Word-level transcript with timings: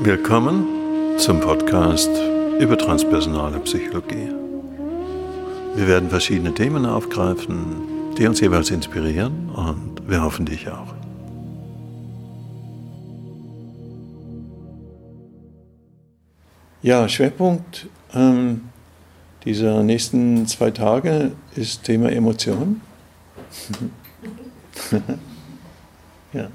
Willkommen 0.00 0.64
zum 1.18 1.40
Podcast 1.40 2.08
über 2.58 2.78
transpersonale 2.78 3.58
Psychologie. 3.60 4.30
Wir 5.74 5.86
werden 5.86 6.08
verschiedene 6.08 6.54
Themen 6.54 6.86
aufgreifen, 6.86 8.14
die 8.16 8.26
uns 8.26 8.40
jeweils 8.40 8.70
inspirieren 8.70 9.50
und 9.50 10.08
wir 10.08 10.22
hoffen 10.22 10.46
dich 10.46 10.70
auch. 10.70 10.94
Ja, 16.80 17.06
Schwerpunkt 17.08 17.86
ähm, 18.14 18.70
dieser 19.44 19.82
nächsten 19.82 20.46
zwei 20.46 20.70
Tage 20.70 21.32
ist 21.54 21.84
Thema 21.84 22.10
Emotion. 22.10 22.80
ja. 26.32 26.48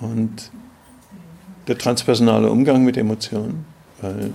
Und 0.00 0.50
der 1.66 1.78
transpersonale 1.78 2.50
Umgang 2.50 2.84
mit 2.84 2.96
Emotionen, 2.96 3.64
weil 4.00 4.32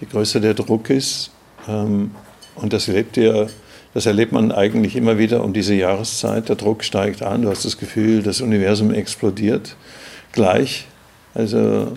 je 0.00 0.08
größer 0.08 0.40
der 0.40 0.54
Druck 0.54 0.90
ist, 0.90 1.30
ähm, 1.68 2.12
und 2.56 2.72
das 2.72 2.88
erlebt 2.88 3.16
ihr, 3.16 3.48
das 3.94 4.06
erlebt 4.06 4.32
man 4.32 4.52
eigentlich 4.52 4.96
immer 4.96 5.18
wieder 5.18 5.44
um 5.44 5.52
diese 5.52 5.74
Jahreszeit, 5.74 6.48
der 6.48 6.56
Druck 6.56 6.84
steigt 6.84 7.22
an, 7.22 7.42
du 7.42 7.50
hast 7.50 7.64
das 7.64 7.78
Gefühl, 7.78 8.22
das 8.22 8.40
Universum 8.40 8.92
explodiert 8.92 9.76
gleich. 10.32 10.86
Also 11.34 11.92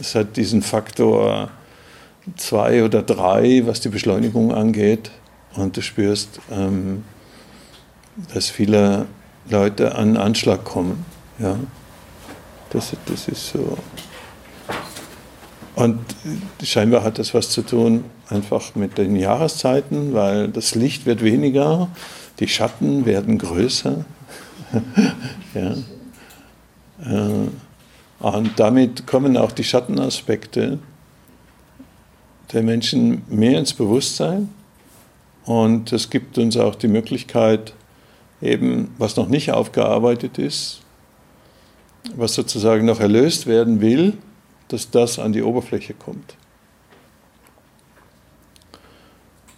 es 0.00 0.14
hat 0.14 0.36
diesen 0.36 0.62
Faktor 0.62 1.50
zwei 2.36 2.84
oder 2.84 3.02
drei, 3.02 3.62
was 3.66 3.80
die 3.80 3.88
Beschleunigung 3.88 4.52
angeht. 4.52 5.10
Und 5.54 5.76
du 5.76 5.82
spürst, 5.82 6.40
ähm, 6.50 7.04
dass 8.32 8.48
viele 8.48 9.06
Leute 9.48 9.94
an 9.94 10.16
Anschlag 10.16 10.64
kommen. 10.64 11.04
Ja, 11.38 11.56
das, 12.70 12.92
das 13.06 13.28
ist 13.28 13.50
so. 13.50 13.78
Und 15.74 16.00
scheinbar 16.62 17.04
hat 17.04 17.18
das 17.18 17.34
was 17.34 17.50
zu 17.50 17.62
tun 17.62 18.04
einfach 18.28 18.74
mit 18.74 18.96
den 18.98 19.14
Jahreszeiten, 19.14 20.14
weil 20.14 20.48
das 20.48 20.74
Licht 20.74 21.04
wird 21.04 21.22
weniger, 21.22 21.88
die 22.40 22.48
Schatten 22.48 23.04
werden 23.04 23.38
größer. 23.38 24.04
ja. 25.54 25.74
Äh, 27.04 27.48
und 28.18 28.50
damit 28.58 29.06
kommen 29.06 29.36
auch 29.36 29.52
die 29.52 29.64
Schattenaspekte 29.64 30.78
der 32.52 32.62
Menschen 32.62 33.22
mehr 33.28 33.58
ins 33.58 33.74
Bewusstsein. 33.74 34.48
Und 35.44 35.92
es 35.92 36.10
gibt 36.10 36.38
uns 36.38 36.56
auch 36.56 36.74
die 36.74 36.88
Möglichkeit, 36.88 37.74
eben 38.40 38.94
was 38.98 39.16
noch 39.16 39.28
nicht 39.28 39.52
aufgearbeitet 39.52 40.38
ist, 40.38 40.80
was 42.14 42.34
sozusagen 42.34 42.84
noch 42.86 43.00
erlöst 43.00 43.46
werden 43.46 43.80
will, 43.80 44.14
dass 44.68 44.90
das 44.90 45.18
an 45.18 45.32
die 45.32 45.42
Oberfläche 45.42 45.94
kommt. 45.94 46.36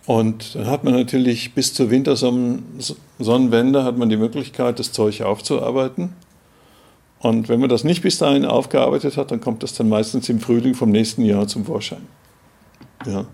Und 0.06 0.54
dann 0.54 0.66
hat 0.66 0.84
man 0.84 0.94
natürlich 0.94 1.52
bis 1.52 1.74
zur 1.74 1.90
Wintersonnenwende 1.90 3.84
hat 3.84 3.98
man 3.98 4.08
die 4.08 4.16
Möglichkeit, 4.16 4.78
das 4.78 4.90
Zeug 4.92 5.20
aufzuarbeiten. 5.20 6.14
Und 7.18 7.48
wenn 7.50 7.60
man 7.60 7.68
das 7.68 7.84
nicht 7.84 8.00
bis 8.00 8.16
dahin 8.16 8.46
aufgearbeitet 8.46 9.18
hat, 9.18 9.30
dann 9.32 9.40
kommt 9.40 9.62
das 9.62 9.74
dann 9.74 9.88
meistens 9.88 10.28
im 10.30 10.40
Frühling 10.40 10.74
vom 10.74 10.90
nächsten 10.90 11.26
Jahr 11.26 11.46
zum 11.46 11.66
Vorschein. 11.66 12.06
Ja. 13.04 13.26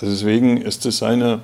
Also 0.00 0.12
deswegen 0.12 0.56
ist 0.56 0.86
es 0.86 1.02
eine 1.02 1.40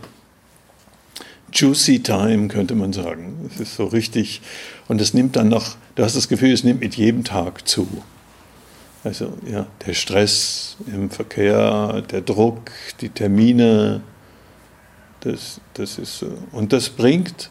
juicy 1.52 2.02
time, 2.02 2.48
könnte 2.48 2.74
man 2.74 2.92
sagen. 2.92 3.50
Es 3.52 3.60
ist 3.60 3.76
so 3.76 3.84
richtig. 3.86 4.40
Und 4.88 5.00
es 5.00 5.14
nimmt 5.14 5.36
dann 5.36 5.48
noch, 5.48 5.76
du 5.94 6.02
hast 6.02 6.16
das 6.16 6.28
Gefühl, 6.28 6.52
es 6.52 6.64
nimmt 6.64 6.80
mit 6.80 6.96
jedem 6.96 7.24
Tag 7.24 7.66
zu. 7.68 7.86
Also 9.04 9.32
ja, 9.50 9.66
der 9.86 9.94
Stress 9.94 10.76
im 10.86 11.10
Verkehr, 11.10 12.02
der 12.02 12.20
Druck, 12.20 12.70
die 13.00 13.08
Termine, 13.08 14.02
das, 15.20 15.60
das 15.74 15.98
ist 15.98 16.18
so. 16.18 16.32
Und 16.52 16.72
das 16.72 16.88
bringt 16.88 17.50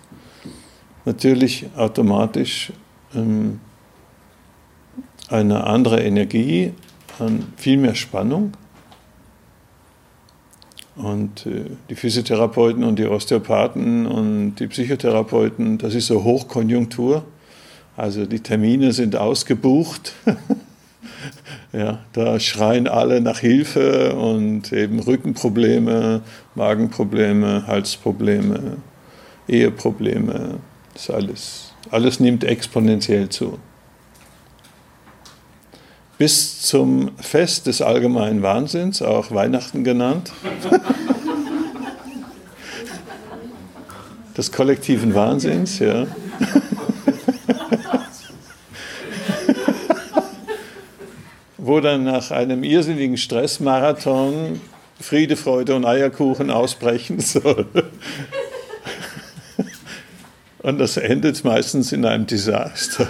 natürlich 1.06 1.68
automatisch 1.76 2.72
ähm, 3.14 3.60
eine 5.30 5.66
andere 5.66 6.02
Energie, 6.04 6.74
viel 7.58 7.78
mehr 7.78 7.96
Spannung. 7.96 8.54
Und 10.96 11.46
äh, 11.46 11.66
die 11.90 11.96
Physiotherapeuten 11.96 12.84
und 12.84 13.00
die 13.00 13.06
Osteopathen 13.06 14.06
und 14.06 14.56
die 14.56 14.68
Psychotherapeuten, 14.68 15.78
das 15.78 15.96
ist 15.96 16.08
so 16.08 16.24
Hochkonjunktur. 16.24 17.24
Also 17.96 18.26
die 18.26 18.40
Termine 18.40 18.92
sind 18.92 19.16
ausgebucht. 19.16 20.14
ja, 21.74 22.00
da 22.14 22.40
schreien 22.40 22.88
alle 22.88 23.22
nach 23.22 23.40
Hilfe 23.40 24.16
und 24.16 24.72
eben 24.74 25.00
Rückenprobleme, 25.00 26.22
Magenprobleme, 26.56 27.68
Halsprobleme, 27.68 28.78
Eheprobleme. 29.48 30.60
Das 30.94 31.10
alles, 31.10 31.74
alles 31.90 32.20
nimmt 32.20 32.44
exponentiell 32.44 33.30
zu 33.30 33.60
bis 36.22 36.62
zum 36.62 37.18
Fest 37.18 37.66
des 37.66 37.82
allgemeinen 37.82 38.44
Wahnsinns, 38.44 39.02
auch 39.02 39.32
Weihnachten 39.32 39.84
genannt, 39.84 40.32
des 44.38 44.52
kollektiven 44.52 45.16
Wahnsinns, 45.16 45.80
ja. 45.80 46.02
Wo 51.58 51.80
dann 51.80 52.04
nach 52.04 52.30
einem 52.30 52.64
irrsinnigen 52.64 53.18
Stressmarathon 53.18 54.62
Friede, 55.00 55.36
Freude 55.36 55.76
und 55.76 55.86
Eierkuchen 55.86 56.52
ausbrechen 56.52 57.20
soll. 57.20 57.66
Und 60.60 60.78
das 60.78 60.98
endet 60.98 61.44
meistens 61.44 61.92
in 61.92 62.06
einem 62.06 62.28
Desaster. 62.28 63.08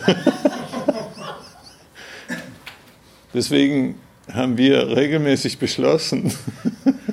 Deswegen 3.33 3.95
haben 4.31 4.57
wir 4.57 4.95
regelmäßig 4.95 5.57
beschlossen, 5.57 6.31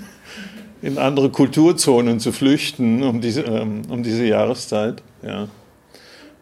in 0.83 0.99
andere 0.99 1.31
Kulturzonen 1.31 2.21
zu 2.21 2.33
flüchten 2.33 3.03
um 3.03 3.21
diese, 3.21 3.43
ähm, 3.43 3.83
um 3.89 4.03
diese 4.03 4.25
Jahreszeit. 4.25 5.03
Ja. 5.23 5.49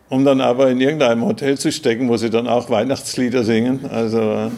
Um 0.09 0.25
dann 0.25 0.41
aber 0.41 0.71
in 0.71 0.81
irgendeinem 0.81 1.25
Hotel 1.25 1.59
zu 1.59 1.73
stecken, 1.73 2.09
wo 2.09 2.17
sie 2.17 2.31
dann 2.31 2.47
auch 2.47 2.71
Weihnachtslieder 2.71 3.43
singen. 3.43 3.87
Also 3.87 4.53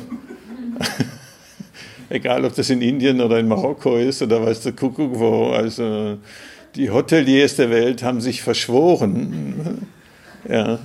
egal, 2.11 2.45
ob 2.45 2.55
das 2.55 2.71
in 2.71 2.83
Indien 2.83 3.21
oder 3.21 3.39
in 3.39 3.49
Marokko 3.49 3.97
ist 3.97 4.21
oder 4.23 4.45
weiß 4.45 4.63
der 4.63 4.73
Kuckuck 4.73 5.19
wo. 5.19 5.51
Also 5.51 6.19
die 6.75 6.91
Hoteliers 6.91 7.57
der 7.57 7.71
Welt 7.71 8.03
haben 8.03 8.21
sich 8.21 8.43
verschworen, 8.43 9.87
ja, 10.49 10.79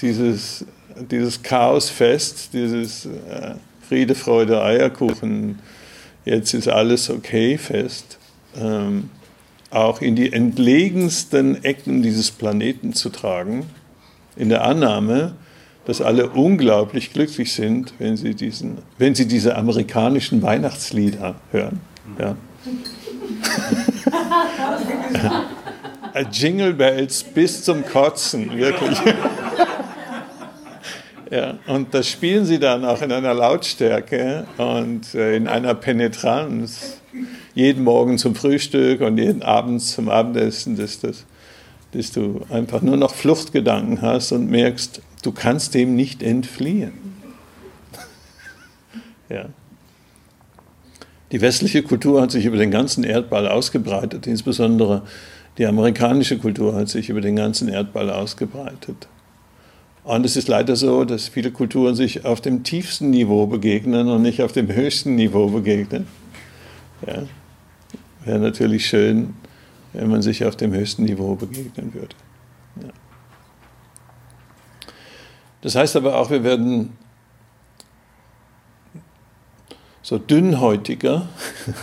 dieses 0.00 0.64
dieses 1.10 1.42
Chaosfest, 1.42 2.52
dieses 2.52 3.06
äh, 3.06 3.54
Friede, 3.88 4.14
Freude, 4.14 4.62
Eierkuchen, 4.62 5.58
jetzt 6.24 6.54
ist 6.54 6.68
alles 6.68 7.10
okay 7.10 7.58
Fest, 7.58 8.18
ähm, 8.56 9.10
auch 9.70 10.00
in 10.00 10.16
die 10.16 10.32
entlegensten 10.32 11.62
Ecken 11.64 12.02
dieses 12.02 12.30
Planeten 12.30 12.92
zu 12.92 13.10
tragen, 13.10 13.66
in 14.36 14.48
der 14.48 14.64
Annahme, 14.64 15.34
dass 15.84 16.00
alle 16.02 16.28
unglaublich 16.28 17.12
glücklich 17.12 17.52
sind, 17.52 17.94
wenn 17.98 18.16
sie, 18.16 18.34
diesen, 18.34 18.78
wenn 18.98 19.14
sie 19.14 19.26
diese 19.26 19.56
amerikanischen 19.56 20.42
Weihnachtslieder 20.42 21.36
hören. 21.50 21.80
Ja. 22.18 22.36
Jingle 26.32 26.74
Bells 26.74 27.22
bis 27.22 27.62
zum 27.62 27.84
Kotzen, 27.86 28.56
wirklich. 28.56 28.98
Ja, 31.30 31.58
und 31.66 31.92
das 31.92 32.08
spielen 32.08 32.46
sie 32.46 32.58
dann 32.58 32.84
auch 32.84 33.02
in 33.02 33.12
einer 33.12 33.34
Lautstärke 33.34 34.46
und 34.56 35.14
äh, 35.14 35.36
in 35.36 35.46
einer 35.46 35.74
Penetranz. 35.74 37.00
Jeden 37.54 37.84
Morgen 37.84 38.16
zum 38.16 38.34
Frühstück 38.34 39.02
und 39.02 39.18
jeden 39.18 39.42
Abend 39.42 39.82
zum 39.82 40.08
Abendessen, 40.08 40.76
dass, 40.76 41.00
das, 41.00 41.26
dass 41.92 42.12
du 42.12 42.46
einfach 42.48 42.80
nur 42.80 42.96
noch 42.96 43.14
Fluchtgedanken 43.14 44.00
hast 44.00 44.32
und 44.32 44.48
merkst, 44.48 45.02
du 45.22 45.32
kannst 45.32 45.74
dem 45.74 45.96
nicht 45.96 46.22
entfliehen. 46.22 46.92
ja. 49.28 49.46
Die 51.30 51.42
westliche 51.42 51.82
Kultur 51.82 52.22
hat 52.22 52.30
sich 52.30 52.46
über 52.46 52.56
den 52.56 52.70
ganzen 52.70 53.04
Erdball 53.04 53.48
ausgebreitet, 53.48 54.26
insbesondere 54.26 55.02
die 55.58 55.66
amerikanische 55.66 56.38
Kultur 56.38 56.74
hat 56.74 56.88
sich 56.88 57.10
über 57.10 57.20
den 57.20 57.36
ganzen 57.36 57.68
Erdball 57.68 58.08
ausgebreitet. 58.10 59.08
Und 60.08 60.24
es 60.24 60.38
ist 60.38 60.48
leider 60.48 60.74
so, 60.74 61.04
dass 61.04 61.28
viele 61.28 61.50
Kulturen 61.50 61.94
sich 61.94 62.24
auf 62.24 62.40
dem 62.40 62.64
tiefsten 62.64 63.10
Niveau 63.10 63.46
begegnen 63.46 64.08
und 64.08 64.22
nicht 64.22 64.40
auf 64.40 64.52
dem 64.52 64.74
höchsten 64.74 65.16
Niveau 65.16 65.50
begegnen. 65.50 66.06
Ja. 67.06 67.24
Wäre 68.24 68.38
natürlich 68.38 68.86
schön, 68.86 69.34
wenn 69.92 70.08
man 70.08 70.22
sich 70.22 70.46
auf 70.46 70.56
dem 70.56 70.72
höchsten 70.72 71.04
Niveau 71.04 71.34
begegnen 71.34 71.92
würde. 71.92 72.16
Ja. 72.80 72.88
Das 75.60 75.74
heißt 75.74 75.94
aber 75.96 76.16
auch, 76.16 76.30
wir 76.30 76.42
werden 76.42 76.96
so 80.00 80.16
dünnhäutiger 80.16 81.28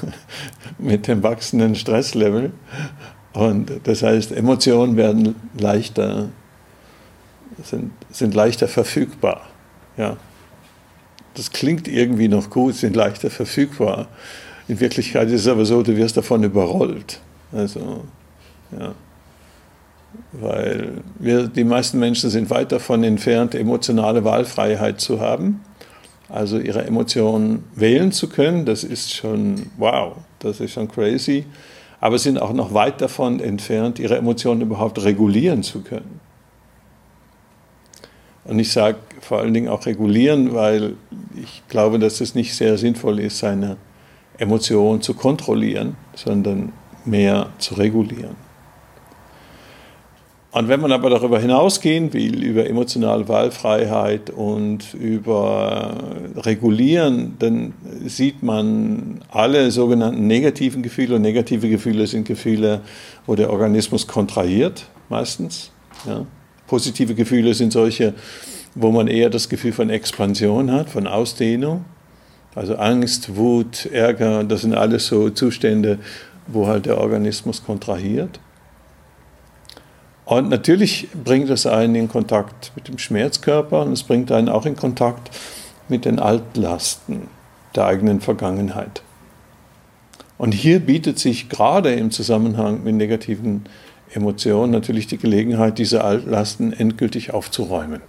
mit 0.80 1.08
dem 1.08 1.22
wachsenden 1.22 1.76
Stresslevel. 1.76 2.54
Und 3.34 3.72
das 3.84 4.02
heißt, 4.02 4.32
Emotionen 4.32 4.98
werden 4.98 5.36
leichter 5.56 6.30
sind, 7.66 7.92
sind 8.12 8.34
leichter 8.34 8.68
verfügbar. 8.68 9.42
Ja. 9.98 10.18
Das 11.34 11.52
klingt 11.52 11.88
irgendwie 11.88 12.28
noch 12.28 12.50
gut, 12.50 12.76
sind 12.76 12.96
leichter 12.96 13.30
verfügbar. 13.30 14.08
In 14.68 14.80
Wirklichkeit 14.80 15.28
ist 15.30 15.42
es 15.42 15.48
aber 15.48 15.66
so, 15.66 15.84
du 15.84 15.96
wirst 15.96 16.18
davon 16.18 16.44
überrollt. 16.44 17.20
Also, 17.52 18.04
ja. 18.78 18.94
Weil 20.32 21.04
wir, 21.20 21.48
die 21.48 21.64
meisten 21.64 22.00
Menschen 22.00 22.30
sind 22.30 22.50
weit 22.50 22.72
davon 22.72 23.04
entfernt, 23.04 23.54
emotionale 23.54 24.24
Wahlfreiheit 24.24 25.02
zu 25.02 25.20
haben. 25.20 25.62
Also 26.30 26.58
ihre 26.58 26.86
Emotionen 26.86 27.66
wählen 27.76 28.12
zu 28.12 28.30
können, 28.30 28.66
das 28.66 28.84
ist 28.84 29.14
schon 29.14 29.68
wow, 29.78 30.16
das 30.40 30.60
ist 30.60 30.72
schon 30.72 30.88
crazy. 30.88 31.46
Aber 32.00 32.18
sind 32.18 32.42
auch 32.42 32.54
noch 32.54 32.74
weit 32.74 33.02
davon 33.02 33.40
entfernt, 33.40 34.00
ihre 34.00 34.18
Emotionen 34.18 34.62
überhaupt 34.62 35.04
regulieren 35.04 35.64
zu 35.64 35.82
können. 35.82 36.20
Und 38.46 38.60
ich 38.60 38.72
sage 38.72 38.98
vor 39.22 39.40
allen 39.40 39.54
Dingen 39.54 39.68
auch 39.68 39.86
regulieren, 39.86 40.54
weil 40.54 40.94
ich 41.42 41.64
glaube, 41.68 42.00
dass 42.00 42.22
es 42.22 42.36
nicht 42.36 42.56
sehr 42.56 42.78
sinnvoll 42.78 43.20
ist, 43.20 43.40
seine 43.40 43.78
Emotionen 44.38 45.02
zu 45.02 45.14
kontrollieren, 45.14 45.96
sondern 46.14 46.72
mehr 47.06 47.50
zu 47.58 47.76
regulieren. 47.76 48.36
Und 50.52 50.70
wenn 50.70 50.80
man 50.80 50.94
aber 50.94 51.10
darüber 51.10 51.38
hinausgehen 51.38 52.14
will, 52.14 52.42
über 52.42 52.66
emotionale 52.66 53.28
Wahlfreiheit 53.28 54.30
und 54.30 54.94
über 54.94 55.98
Regulieren, 56.38 57.36
dann 57.40 57.74
sieht 58.06 58.42
man 58.42 59.20
alle 59.32 59.70
sogenannten 59.70 60.28
negativen 60.28 60.82
Gefühle. 60.82 61.16
Und 61.18 61.24
negative 61.24 61.68
Gefühle 61.68 62.08
sind 62.08 62.26
Gefühle, 62.26 62.80
wo 63.26 63.36
der 63.36 63.52
Organismus 63.52 64.08
kontrahiert, 64.08 64.86
meistens. 65.10 65.72
Ja. 66.08 66.26
Positive 66.68 67.16
Gefühle 67.16 67.54
sind 67.54 67.72
solche, 67.72 68.14
wo 68.74 68.92
man 68.92 69.08
eher 69.08 69.30
das 69.30 69.50
Gefühl 69.50 69.74
von 69.74 69.90
Expansion 69.90 70.72
hat, 70.72 70.90
von 70.90 71.08
Ausdehnung. 71.08 71.86
Also 72.56 72.76
Angst, 72.76 73.36
Wut, 73.36 73.86
Ärger, 73.88 74.44
das 74.44 74.62
sind 74.62 74.76
alles 74.76 75.08
so 75.08 75.30
Zustände, 75.30 76.00
wo 76.48 76.68
halt 76.68 76.86
der 76.86 77.00
Organismus 77.00 77.64
kontrahiert. 77.64 78.40
Und 80.26 80.50
natürlich 80.50 81.08
bringt 81.24 81.50
es 81.50 81.68
einen 81.68 81.96
in 81.96 82.08
Kontakt 82.08 82.72
mit 82.76 82.88
dem 82.88 82.98
Schmerzkörper 82.98 83.84
und 83.84 83.92
es 83.92 84.04
bringt 84.04 84.32
einen 84.32 84.50
auch 84.50 84.66
in 84.66 84.76
Kontakt 84.76 85.30
mit 85.88 86.06
den 86.06 86.18
Altlasten 86.18 87.28
der 87.76 87.86
eigenen 87.86 88.22
Vergangenheit. 88.22 89.04
Und 90.38 90.54
hier 90.54 90.80
bietet 90.80 91.20
sich 91.20 91.48
gerade 91.48 91.94
im 91.94 92.12
Zusammenhang 92.12 92.84
mit 92.84 92.96
negativen 92.96 93.66
Emotionen 94.16 94.72
natürlich 94.72 95.08
die 95.08 95.18
Gelegenheit, 95.18 95.78
diese 95.78 96.04
Altlasten 96.04 96.72
endgültig 96.72 97.34
aufzuräumen, 97.34 98.02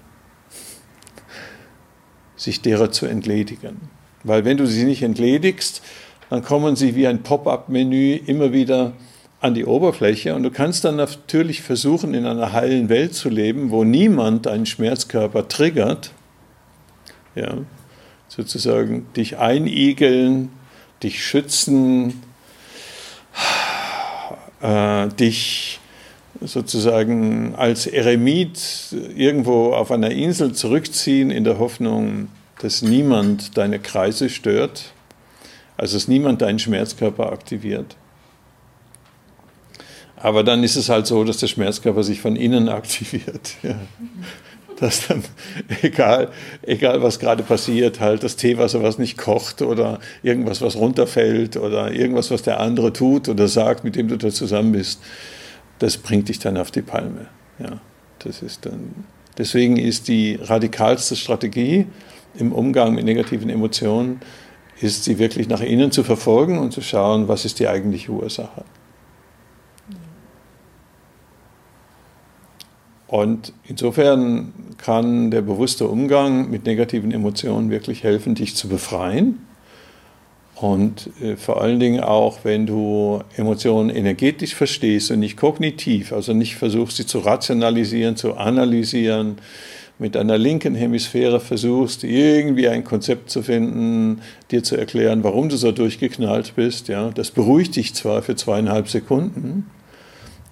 sich 2.37 2.63
derer 2.63 2.91
zu 2.93 3.07
entledigen. 3.07 3.91
Weil 4.23 4.45
wenn 4.45 4.57
du 4.57 4.67
sie 4.67 4.85
nicht 4.85 5.03
entledigst, 5.03 5.83
dann 6.31 6.43
kommen 6.43 6.77
sie 6.77 6.95
wie 6.95 7.07
ein 7.07 7.23
Pop-up-Menü 7.23 8.15
immer 8.15 8.53
wieder 8.53 8.93
an 9.41 9.55
die 9.55 9.65
Oberfläche 9.65 10.35
und 10.35 10.43
du 10.43 10.51
kannst 10.51 10.85
dann 10.85 10.97
natürlich 10.97 11.63
versuchen, 11.63 12.15
in 12.15 12.27
einer 12.27 12.53
heilen 12.53 12.89
Welt 12.89 13.15
zu 13.15 13.29
leben, 13.29 13.71
wo 13.71 13.85
niemand 13.85 14.47
deinen 14.47 14.67
Schmerzkörper 14.67 15.49
triggert, 15.49 16.13
ja, 17.35 17.59
sozusagen 18.29 19.07
dich 19.15 19.39
einigeln, 19.39 20.51
dich 21.03 21.25
schützen, 21.25 22.23
äh, 24.63 25.09
dich 25.09 25.81
sozusagen 26.41 27.55
als 27.57 27.87
Eremit 27.87 28.59
irgendwo 29.17 29.73
auf 29.73 29.91
einer 29.91 30.11
Insel 30.11 30.53
zurückziehen 30.53 31.31
in 31.31 31.45
der 31.45 31.59
Hoffnung, 31.59 32.29
dass 32.61 32.83
niemand 32.83 33.57
deine 33.57 33.79
Kreise 33.79 34.29
stört, 34.29 34.93
also 35.77 35.97
dass 35.97 36.09
niemand 36.09 36.43
deinen 36.43 36.59
Schmerzkörper 36.59 37.33
aktiviert. 37.33 37.97
Aber 40.17 40.43
dann 40.43 40.65
ist 40.65 40.77
es 40.77 40.89
halt 40.89 41.07
so, 41.07 41.25
dass 41.25 41.39
der 41.39 41.47
Schmerzkörper 41.47 42.03
sich 42.03 42.21
von 42.21 42.37
innen 42.37 42.69
aktiviert. 42.71 43.55
Ja. 43.63 43.77
Dass 44.79 45.09
dann, 45.09 45.23
egal, 45.83 46.31
egal 46.63 47.03
was 47.03 47.19
gerade 47.19 47.43
passiert, 47.43 48.01
halt 48.01 48.23
das 48.23 48.37
Teewasser, 48.37 48.83
was 48.83 48.99
nicht 48.99 49.17
kocht 49.17 49.63
oder 49.63 50.01
irgendwas, 50.23 50.61
was 50.61 50.77
runterfällt 50.77 51.57
oder 51.57 51.93
irgendwas, 51.93 52.31
was 52.31 52.43
der 52.43 52.61
andere 52.61 52.93
tut 52.93 53.29
oder 53.31 53.49
sagt, 53.49 53.85
mit 53.85 53.97
dem 53.97 54.09
du 54.09 54.19
da 54.19 54.31
zusammen 54.31 54.73
bist, 54.73 55.01
das 55.79 55.99
bringt 55.99 56.29
dich 56.29 56.39
dann 56.39 56.57
auf 56.57 56.71
die 56.71 56.83
Palme. 56.83 57.27
Ja, 57.59 57.81
das 58.21 58.43
ist 58.43 58.67
dann, 58.67 59.05
deswegen 59.39 59.77
ist 59.77 60.09
die 60.09 60.39
radikalste 60.41 61.17
Strategie 61.17 61.87
im 62.35 62.53
Umgang 62.53 62.95
mit 62.95 63.05
negativen 63.05 63.49
Emotionen, 63.49 64.21
ist 64.81 65.05
sie 65.05 65.19
wirklich 65.19 65.49
nach 65.49 65.61
innen 65.61 65.91
zu 65.91 66.05
verfolgen 66.05 66.59
und 66.59 66.73
zu 66.73 66.83
schauen, 66.83 67.29
was 67.29 67.45
ist 67.45 67.61
die 67.61 67.69
eigentliche 67.69 68.13
Ursache. 68.13 68.65
Und 73.07 73.53
insofern 73.65 74.53
kann 74.79 75.31
der 75.31 75.43
bewusste 75.43 75.87
Umgang 75.87 76.51
mit 76.51 76.67
negativen 76.67 77.13
Emotionen 77.13 77.71
wirklich 77.71 78.03
helfen, 78.03 78.35
dich 78.35 78.57
zu 78.57 78.69
befreien. 78.69 79.46
Und 80.57 81.11
äh, 81.21 81.37
vor 81.37 81.61
allen 81.61 81.79
Dingen 81.79 82.01
auch, 82.01 82.39
wenn 82.45 82.67
du 82.67 83.23
Emotionen 83.37 83.91
energetisch 83.91 84.55
verstehst 84.55 85.11
und 85.11 85.21
nicht 85.21 85.37
kognitiv, 85.37 86.13
also 86.13 86.33
nicht 86.33 86.57
versuchst, 86.57 86.97
sie 86.97 87.05
zu 87.05 87.19
rationalisieren, 87.19 88.17
zu 88.17 88.35
analysieren, 88.35 89.37
mit 89.99 90.15
deiner 90.15 90.39
linken 90.39 90.75
Hemisphäre 90.75 91.41
versuchst, 91.41 92.05
irgendwie 92.05 92.69
ein 92.69 92.85
Konzept 92.85 93.31
zu 93.31 93.43
finden, 93.43 94.23
dir 94.51 94.63
zu 94.63 94.77
erklären, 94.77 95.25
warum 95.25 95.49
du 95.49 95.57
so 95.57 95.73
durchgeknallt 95.73 96.55
bist. 96.57 96.89
Ja, 96.89 97.11
das 97.11 97.31
beruhigt 97.31 97.77
dich 97.77 97.95
zwar 97.95 98.23
für 98.23 98.35
zweieinhalb 98.37 98.89
Sekunden, 98.89 99.71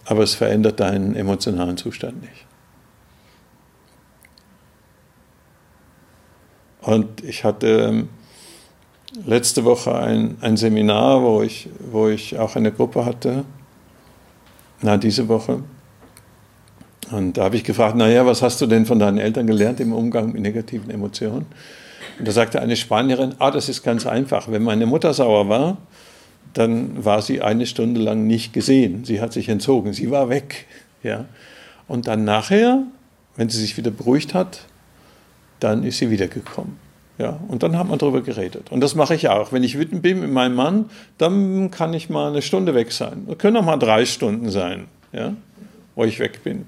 aber 0.05 0.23
es 0.23 0.35
verändert 0.35 0.81
deinen 0.81 1.15
emotionalen 1.15 1.79
Zustand 1.79 2.21
nicht. 2.23 2.46
Und 6.81 7.25
ich 7.25 7.44
hatte 7.44 7.67
ähm, 7.89 8.08
letzte 9.27 9.65
Woche 9.65 9.94
ein, 9.94 10.37
ein 10.41 10.56
Seminar, 10.56 11.23
wo 11.23 11.43
ich, 11.43 11.69
wo 11.91 12.09
ich 12.09 12.39
auch 12.39 12.56
eine 12.56 12.73
Gruppe 12.73 13.05
hatte, 13.05 13.44
na, 14.83 14.97
diese 14.97 15.29
Woche. 15.29 15.63
Und 17.11 17.37
da 17.37 17.44
habe 17.44 17.56
ich 17.56 17.65
gefragt, 17.65 17.97
naja, 17.97 18.27
was 18.27 18.43
hast 18.43 18.61
du 18.61 18.67
denn 18.67 18.87
von 18.87 18.99
deinen 18.99 19.19
Eltern 19.19 19.47
gelernt 19.47 19.81
im 19.81 19.93
Umgang 19.93 20.33
mit 20.33 20.43
negativen 20.43 20.91
Emotionen? 20.91 21.47
Und 22.19 22.29
da 22.29 22.33
sagte 22.33 22.61
eine 22.61 22.77
Spanierin, 22.77 23.35
ah, 23.39 23.51
das 23.51 23.69
ist 23.69 23.83
ganz 23.83 24.06
einfach. 24.06 24.51
Wenn 24.51 24.63
meine 24.63 24.87
Mutter 24.87 25.13
sauer 25.15 25.49
war, 25.49 25.79
dann 26.55 27.05
war 27.05 27.21
sie 27.23 27.43
eine 27.43 27.67
Stunde 27.67 28.01
lang 28.01 28.27
nicht 28.27 28.53
gesehen. 28.53 29.05
Sie 29.05 29.21
hat 29.21 29.33
sich 29.33 29.49
entzogen, 29.49 29.93
sie 29.93 30.11
war 30.11 30.29
weg. 30.29 30.67
Ja? 31.03 31.27
Und 31.89 32.06
dann 32.06 32.25
nachher, 32.25 32.85
wenn 33.37 33.49
sie 33.49 33.61
sich 33.61 33.77
wieder 33.77 33.91
beruhigt 33.91 34.35
hat, 34.35 34.61
dann 35.61 35.83
ist 35.83 35.99
sie 35.99 36.11
wiedergekommen. 36.11 36.83
Ja, 37.17 37.39
und 37.47 37.63
dann 37.63 37.79
hat 37.79 37.89
man 37.89 37.99
darüber 37.99 38.23
geredet. 38.23 38.73
Und 38.73 38.81
das 38.81 38.97
mache 38.97 39.15
ich 39.15 39.29
auch. 39.29 39.53
Wenn 39.53 39.63
ich 39.63 39.79
wütend 39.79 40.03
bin 40.03 40.21
mit 40.21 40.33
meinem 40.33 40.56
Mann, 40.56 40.87
dann 41.17 41.71
kann 41.71 41.94
ich 41.94 42.11
mal 42.11 42.29
eine 42.29 42.43
Stunde 42.43 42.75
weg 42.75 42.91
sein. 42.91 43.25
Das 43.29 43.39
können 43.39 43.56
auch 43.56 43.65
mal 43.65 43.77
drei 43.77 44.05
Stunden 44.05 44.51
sein, 44.51 44.87
ja, 45.13 45.35
wo 45.94 46.05
ich 46.05 46.19
weg 46.19 46.43
bin. 46.43 46.67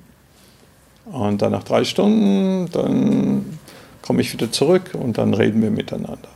Und 1.07 1.43
dann 1.43 1.53
nach 1.53 1.65
drei 1.65 1.85
Stunden, 1.85 2.71
dann 2.71 3.59
komme 4.03 4.21
ich 4.21 4.33
wieder 4.33 4.53
zurück 4.53 4.91
und 4.95 5.19
dann 5.19 5.35
reden 5.35 5.63
wir 5.63 5.71
miteinander. 5.71 6.29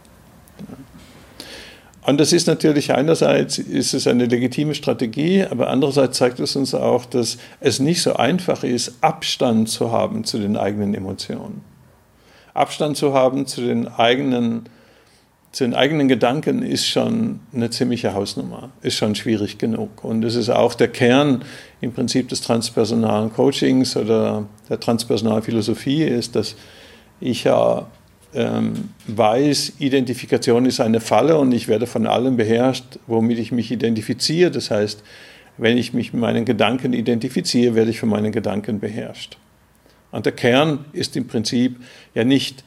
Und 2.02 2.19
das 2.19 2.33
ist 2.33 2.47
natürlich 2.47 2.93
einerseits 2.93 3.59
ist 3.59 3.95
es 3.95 4.07
eine 4.07 4.25
legitime 4.25 4.75
Strategie, 4.75 5.45
aber 5.45 5.69
andererseits 5.69 6.19
zeigt 6.19 6.40
es 6.40 6.57
uns 6.57 6.75
auch, 6.75 7.05
dass 7.05 7.38
es 7.61 7.79
nicht 7.79 8.02
so 8.02 8.14
einfach 8.14 8.64
ist, 8.64 8.95
Abstand 9.02 9.69
zu 9.69 9.93
haben 9.93 10.25
zu 10.25 10.38
den 10.38 10.57
eigenen 10.57 10.95
Emotionen. 10.95 11.62
Abstand 12.54 12.97
zu 12.97 13.14
haben 13.14 13.47
zu 13.47 13.61
den 13.61 13.88
eigenen, 13.88 14.69
zu 15.52 15.64
den 15.64 15.75
eigenen 15.75 16.09
Gedanken 16.09 16.62
ist 16.62 16.87
schon 16.87 17.40
eine 17.52 17.71
ziemliche 17.71 18.14
Hausnummer, 18.14 18.71
ist 18.83 18.97
schon 18.97 19.14
schwierig 19.14 19.59
genug. 19.59 20.04
Und 20.04 20.25
es 20.25 20.35
ist 20.35 20.50
auch 20.50 20.75
der 20.75 20.88
Kern 20.88 21.45
im 21.80 21.92
Prinzip 21.92 22.28
des 22.28 22.40
transpersonalen 22.40 23.33
Coachings 23.33 23.97
oder 23.97 24.47
der 24.69 24.78
transpersonalen 24.80 25.42
Philosophie 25.42 26.04
ist, 26.04 26.37
dass 26.37 26.57
ich 27.21 27.45
ja 27.45 27.87
ähm, 28.35 28.90
weiß, 29.07 29.75
Identifikation 29.78 30.66
ist 30.66 30.80
eine 30.80 31.00
Falle 31.00 31.37
und 31.37 31.52
ich 31.52 31.69
werde 31.69 31.87
von 31.87 32.07
allem 32.07 32.37
beherrscht, 32.37 32.99
womit 33.07 33.38
ich 33.38 33.52
mich 33.52 33.71
identifiziere. 33.73 34.50
Das 34.50 34.71
heißt, 34.71 35.02
wenn 35.59 35.76
ich 35.76 35.92
mich 35.92 36.12
mit 36.12 36.23
meinen 36.23 36.45
Gedanken 36.45 36.92
identifiziere, 36.92 37.75
werde 37.75 37.90
ich 37.90 38.00
von 38.00 38.09
meinen 38.09 38.33
Gedanken 38.33 38.80
beherrscht. 38.80 39.37
Und 40.12 40.26
der 40.26 40.33
Kern 40.33 40.85
ist 40.93 41.17
im 41.17 41.26
Prinzip 41.26 41.81
ja 42.14 42.25
nicht 42.25 42.64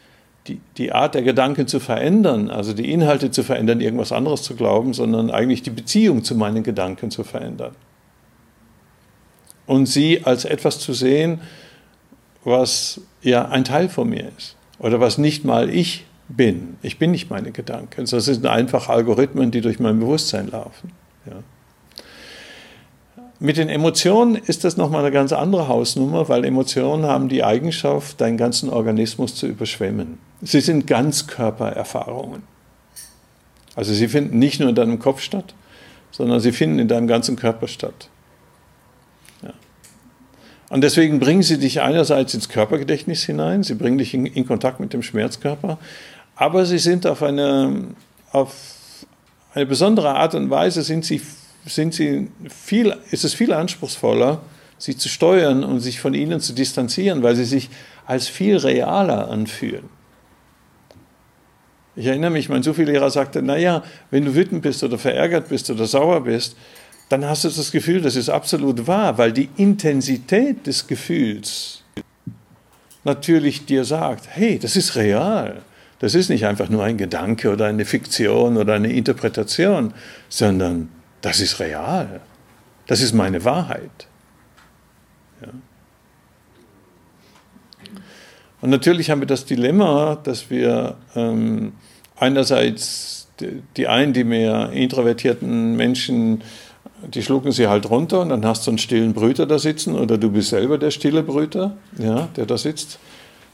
die, 0.47 0.59
die 0.77 0.91
Art 0.91 1.15
der 1.15 1.21
Gedanken 1.21 1.67
zu 1.67 1.79
verändern, 1.79 2.49
also 2.49 2.73
die 2.73 2.91
Inhalte 2.91 3.31
zu 3.31 3.43
verändern, 3.43 3.81
irgendwas 3.81 4.11
anderes 4.11 4.43
zu 4.43 4.55
glauben, 4.55 4.93
sondern 4.93 5.31
eigentlich 5.31 5.61
die 5.63 5.69
Beziehung 5.69 6.23
zu 6.23 6.35
meinen 6.35 6.63
Gedanken 6.63 7.11
zu 7.11 7.23
verändern. 7.23 7.75
Und 9.65 9.85
sie 9.85 10.25
als 10.25 10.43
etwas 10.43 10.79
zu 10.79 10.93
sehen, 10.93 11.39
was 12.43 12.99
ja 13.21 13.47
ein 13.47 13.63
Teil 13.63 13.87
von 13.87 14.09
mir 14.09 14.29
ist 14.37 14.57
oder 14.79 14.99
was 14.99 15.17
nicht 15.17 15.45
mal 15.45 15.69
ich 15.69 16.05
bin. 16.27 16.77
Ich 16.81 16.99
bin 16.99 17.11
nicht 17.11 17.29
meine 17.29 17.51
Gedanken. 17.51 18.05
Das 18.05 18.25
sind 18.25 18.45
einfach 18.45 18.89
Algorithmen, 18.89 19.51
die 19.51 19.61
durch 19.61 19.79
mein 19.79 19.99
Bewusstsein 19.99 20.49
laufen. 20.49 20.91
Ja. 21.25 21.37
Mit 23.43 23.57
den 23.57 23.67
Emotionen 23.67 24.35
ist 24.35 24.63
das 24.63 24.77
nochmal 24.77 25.01
eine 25.01 25.11
ganz 25.11 25.33
andere 25.33 25.67
Hausnummer, 25.67 26.29
weil 26.29 26.45
Emotionen 26.45 27.05
haben 27.05 27.27
die 27.27 27.43
Eigenschaft, 27.43 28.21
deinen 28.21 28.37
ganzen 28.37 28.69
Organismus 28.69 29.35
zu 29.35 29.47
überschwemmen. 29.47 30.17
Sie 30.41 30.61
sind 30.61 30.87
Ganzkörpererfahrungen. 30.87 32.43
Also 33.75 33.93
sie 33.93 34.07
finden 34.07 34.39
nicht 34.39 34.61
nur 34.61 34.69
in 34.69 34.75
deinem 34.75 34.97
Kopf 34.97 35.19
statt, 35.19 35.55
sondern 36.09 36.39
sie 36.39 36.53
finden 36.53 36.79
in 36.79 36.87
deinem 36.87 37.05
ganzen 37.05 37.35
Körper 37.35 37.67
statt. 37.67 38.07
Ja. 39.41 39.51
Und 40.69 40.79
deswegen 40.79 41.19
bringen 41.19 41.43
sie 41.43 41.59
dich 41.59 41.81
einerseits 41.81 42.33
ins 42.33 42.47
Körpergedächtnis 42.47 43.25
hinein, 43.25 43.63
sie 43.63 43.75
bringen 43.75 43.97
dich 43.97 44.13
in, 44.13 44.25
in 44.25 44.47
Kontakt 44.47 44.79
mit 44.79 44.93
dem 44.93 45.03
Schmerzkörper, 45.03 45.79
aber 46.37 46.65
sie 46.65 46.79
sind 46.79 47.05
auf 47.05 47.21
eine, 47.21 47.87
auf 48.31 48.55
eine 49.53 49.65
besondere 49.65 50.15
Art 50.15 50.33
und 50.33 50.49
Weise 50.49 50.81
sind 50.81 51.03
sie 51.03 51.21
sind 51.65 51.93
sie 51.93 52.29
viel, 52.49 52.95
ist 53.11 53.23
es 53.23 53.33
viel 53.33 53.53
anspruchsvoller, 53.53 54.41
sie 54.77 54.97
zu 54.97 55.09
steuern 55.09 55.63
und 55.63 55.79
sich 55.79 55.99
von 55.99 56.13
ihnen 56.13 56.39
zu 56.39 56.53
distanzieren, 56.53 57.23
weil 57.23 57.35
sie 57.35 57.45
sich 57.45 57.69
als 58.05 58.27
viel 58.27 58.57
realer 58.57 59.29
anfühlen. 59.29 59.89
Ich 61.95 62.07
erinnere 62.07 62.31
mich, 62.31 62.49
mein 62.49 62.63
Sufi-Lehrer 62.63 63.11
sagte, 63.11 63.41
naja, 63.41 63.83
wenn 64.09 64.25
du 64.25 64.33
wütend 64.33 64.63
bist 64.63 64.83
oder 64.83 64.97
verärgert 64.97 65.49
bist 65.49 65.69
oder 65.69 65.85
sauer 65.85 66.23
bist, 66.23 66.57
dann 67.09 67.25
hast 67.25 67.43
du 67.43 67.49
das 67.49 67.71
Gefühl, 67.71 68.01
das 68.01 68.15
ist 68.15 68.29
absolut 68.29 68.87
wahr, 68.87 69.17
weil 69.17 69.31
die 69.31 69.49
Intensität 69.57 70.65
des 70.65 70.87
Gefühls 70.87 71.83
natürlich 73.03 73.65
dir 73.65 73.85
sagt, 73.85 74.27
hey, 74.29 74.57
das 74.57 74.75
ist 74.75 74.95
real. 74.95 75.61
Das 75.99 76.15
ist 76.15 76.29
nicht 76.29 76.45
einfach 76.45 76.69
nur 76.69 76.83
ein 76.83 76.97
Gedanke 76.97 77.51
oder 77.51 77.67
eine 77.67 77.85
Fiktion 77.85 78.57
oder 78.57 78.73
eine 78.73 78.91
Interpretation, 78.91 79.93
sondern 80.27 80.89
das 81.23 81.39
ist 81.39 81.59
real. 81.59 82.21
Das 82.85 83.01
ist 83.01 83.13
meine 83.13 83.43
Wahrheit. 83.45 84.07
Ja. 85.41 85.47
Und 88.61 88.69
natürlich 88.69 89.09
haben 89.09 89.21
wir 89.21 89.27
das 89.27 89.45
Dilemma, 89.45 90.15
dass 90.21 90.49
wir 90.49 90.97
ähm, 91.15 91.73
einerseits 92.17 93.29
die, 93.39 93.63
die 93.77 93.87
einen, 93.87 94.11
die 94.13 94.25
mehr 94.25 94.71
introvertierten 94.73 95.75
Menschen, 95.77 96.43
die 97.07 97.23
schlucken 97.23 97.53
sie 97.53 97.67
halt 97.67 97.89
runter 97.89 98.19
und 98.19 98.29
dann 98.29 98.45
hast 98.45 98.67
du 98.67 98.71
einen 98.71 98.77
stillen 98.77 99.13
Brüter 99.13 99.45
da 99.45 99.59
sitzen 99.59 99.95
oder 99.95 100.17
du 100.17 100.29
bist 100.29 100.49
selber 100.49 100.77
der 100.77 100.91
stille 100.91 101.23
Brüter, 101.23 101.77
ja, 101.97 102.27
der 102.35 102.45
da 102.45 102.57
sitzt 102.57 102.99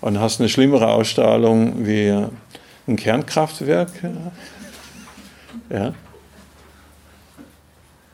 und 0.02 0.20
hast 0.20 0.40
eine 0.40 0.50
schlimmere 0.50 0.88
Ausstrahlung 0.88 1.86
wie 1.86 2.28
ein 2.88 2.96
Kernkraftwerk. 2.96 3.92
Ja. 5.70 5.94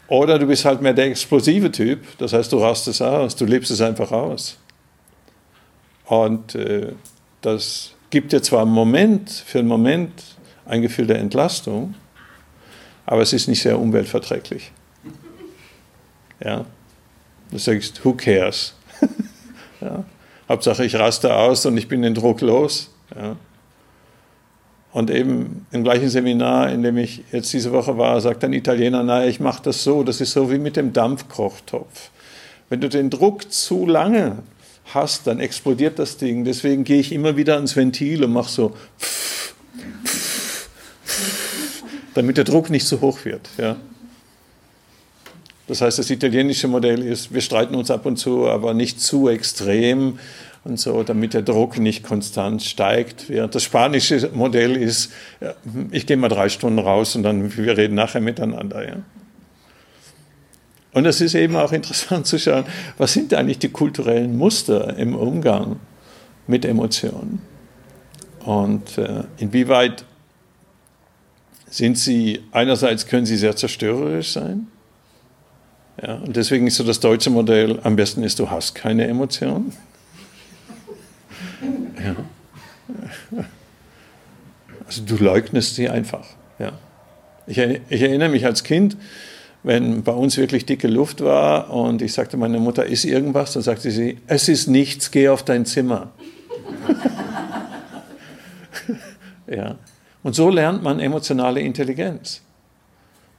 Oder 0.08 0.38
du 0.38 0.46
bist 0.46 0.66
halt 0.66 0.82
mehr 0.82 0.94
der 0.94 1.06
explosive 1.06 1.72
Typ, 1.72 2.18
das 2.18 2.34
heißt, 2.34 2.52
du 2.52 2.60
rast 2.60 2.88
es 2.88 3.02
aus, 3.02 3.36
du 3.36 3.46
lebst 3.46 3.72
es 3.72 3.82
einfach 3.82 4.12
aus. 4.12 4.58
Und 6.06 6.54
äh, 6.56 6.92
das 7.42 7.94
gibt 8.12 8.32
dir 8.32 8.42
zwar 8.42 8.62
einen 8.62 8.72
Moment, 8.72 9.32
für 9.32 9.60
einen 9.60 9.68
Moment 9.68 10.12
ein 10.66 10.82
Gefühl 10.82 11.08
der 11.08 11.20
Entlastung, 11.20 11.96
aber 13.06 13.22
es 13.22 13.34
ist 13.34 13.48
nicht 13.48 13.62
sehr 13.62 13.80
umweltverträglich. 13.80 14.72
Ja? 16.44 16.66
Du 17.52 17.58
sagst, 17.58 18.04
who 18.04 18.14
cares? 18.14 18.76
ja? 19.82 20.04
Hauptsache, 20.48 20.86
ich 20.86 20.96
raste 20.96 21.34
aus 21.34 21.66
und 21.66 21.78
ich 21.78 21.88
bin 21.88 22.04
den 22.04 22.14
Druck 22.14 22.42
los. 22.42 22.92
Ja? 23.16 23.36
Und 24.96 25.12
eben 25.12 25.66
im 25.74 25.84
gleichen 25.84 26.08
Seminar, 26.08 26.72
in 26.72 26.82
dem 26.82 26.98
ich 26.98 27.22
jetzt 27.34 27.52
diese 27.52 27.74
Woche 27.74 27.98
war, 27.98 28.22
sagt 28.22 28.46
ein 28.46 28.54
Italiener, 28.54 29.04
naja, 29.04 29.28
ich 29.28 29.42
mache 29.42 29.62
das 29.62 29.84
so, 29.84 30.04
das 30.04 30.22
ist 30.22 30.32
so 30.32 30.50
wie 30.50 30.58
mit 30.58 30.78
dem 30.78 30.94
Dampfkochtopf. 30.94 32.12
Wenn 32.70 32.80
du 32.80 32.88
den 32.88 33.10
Druck 33.10 33.52
zu 33.52 33.86
lange 33.86 34.38
hast, 34.94 35.28
dann 35.28 35.42
explodiert 35.42 36.00
das 36.00 36.16
Ding. 36.16 36.46
Deswegen 36.46 36.86
gehe 36.86 37.02
ich 37.02 37.12
immer 37.12 37.36
wieder 37.36 37.56
ans 37.56 37.76
Ventil 37.76 38.24
und 38.24 38.32
mache 38.32 38.50
so, 38.50 38.74
damit 42.14 42.38
der 42.38 42.46
Druck 42.46 42.70
nicht 42.70 42.88
zu 42.88 43.02
hoch 43.02 43.26
wird. 43.26 43.50
Ja. 43.58 43.76
Das 45.68 45.82
heißt, 45.82 46.00
das 46.00 46.10
italienische 46.10 46.70
Modell 46.70 47.04
ist, 47.04 47.34
wir 47.34 47.42
streiten 47.42 47.76
uns 47.76 47.92
ab 47.92 48.06
und 48.06 48.16
zu, 48.16 48.48
aber 48.48 48.74
nicht 48.74 49.02
zu 49.02 49.28
extrem 49.28 50.20
und 50.66 50.80
so, 50.80 51.04
damit 51.04 51.36
der 51.36 51.44
Druck 51.44 51.78
nicht 51.78 52.04
konstant 52.04 52.64
steigt. 52.64 53.28
Das 53.30 53.64
spanische 53.64 54.32
Modell 54.34 54.76
ist, 54.76 55.14
ich 55.92 56.08
gehe 56.08 56.18
mal 56.18 56.28
drei 56.28 56.50
Stunden 56.50 56.80
raus 56.80 57.16
und 57.16 57.24
dann 57.24 57.56
wir 57.56 57.78
reden 57.78 57.96
nachher 57.96 58.20
miteinander. 58.20 58.86
Ja. 58.86 58.96
Und 60.92 61.06
es 61.06 61.22
ist 61.22 61.36
eben 61.36 61.56
auch 61.56 61.72
interessant 61.72 62.26
zu 62.26 62.40
schauen, 62.40 62.66
was 62.98 63.14
sind 63.14 63.34
eigentlich 63.34 63.60
die 63.60 63.70
kulturellen 63.70 64.38
Muster 64.38 64.98
im 64.98 65.16
Umgang 65.16 65.80
mit 66.48 66.66
Emotionen 66.66 67.42
und 68.44 68.98
äh, 68.98 69.24
inwieweit 69.38 70.04
sind 71.70 71.98
sie, 71.98 72.42
einerseits 72.52 73.08
können 73.08 73.26
sie 73.26 73.38
sehr 73.38 73.56
zerstörerisch 73.56 74.32
sein, 74.32 74.68
ja, 76.02 76.16
und 76.16 76.36
deswegen 76.36 76.68
ist 76.68 76.76
so 76.76 76.84
das 76.84 77.00
deutsche 77.00 77.30
Modell, 77.30 77.80
am 77.84 77.96
besten 77.96 78.24
ist, 78.24 78.40
du 78.40 78.50
hast 78.50 78.76
keine 78.76 79.08
Emotionen. 79.08 79.74
Ja. 82.04 83.46
Also 84.88 85.02
du 85.04 85.18
leugnest 85.18 85.76
sie 85.76 85.90
einfach. 85.90 86.26
Ja. 86.60 86.74
Ich, 87.48 87.58
ich, 87.58 88.02
erinnere 88.02 88.30
mich 88.30 88.46
als 88.46 88.64
Kind, 88.64 88.98
wenn 89.64 90.04
bei 90.04 90.12
uns 90.12 90.38
wirklich 90.38 90.66
dicke 90.66 90.88
Luft 90.88 91.22
war 91.22 91.72
und 91.72 92.02
ich 92.02 92.14
sagte 92.14 92.38
meiner 92.38 92.60
Mutter, 92.60 92.86
ist 92.86 93.04
irgendwas? 93.04 93.54
Dann 93.54 93.64
sagte 93.64 93.90
sie, 93.90 94.20
es 94.28 94.48
ist 94.48 94.68
nichts, 94.68 95.12
geh 95.12 95.30
auf 95.30 95.44
dein 95.44 95.66
Zimmer. 95.66 96.12
ja. 99.48 99.76
Und 100.22 100.36
so 100.36 100.50
lernt 100.50 100.84
man 100.84 101.00
emotionale 101.00 101.62
Intelligenz. 101.62 102.42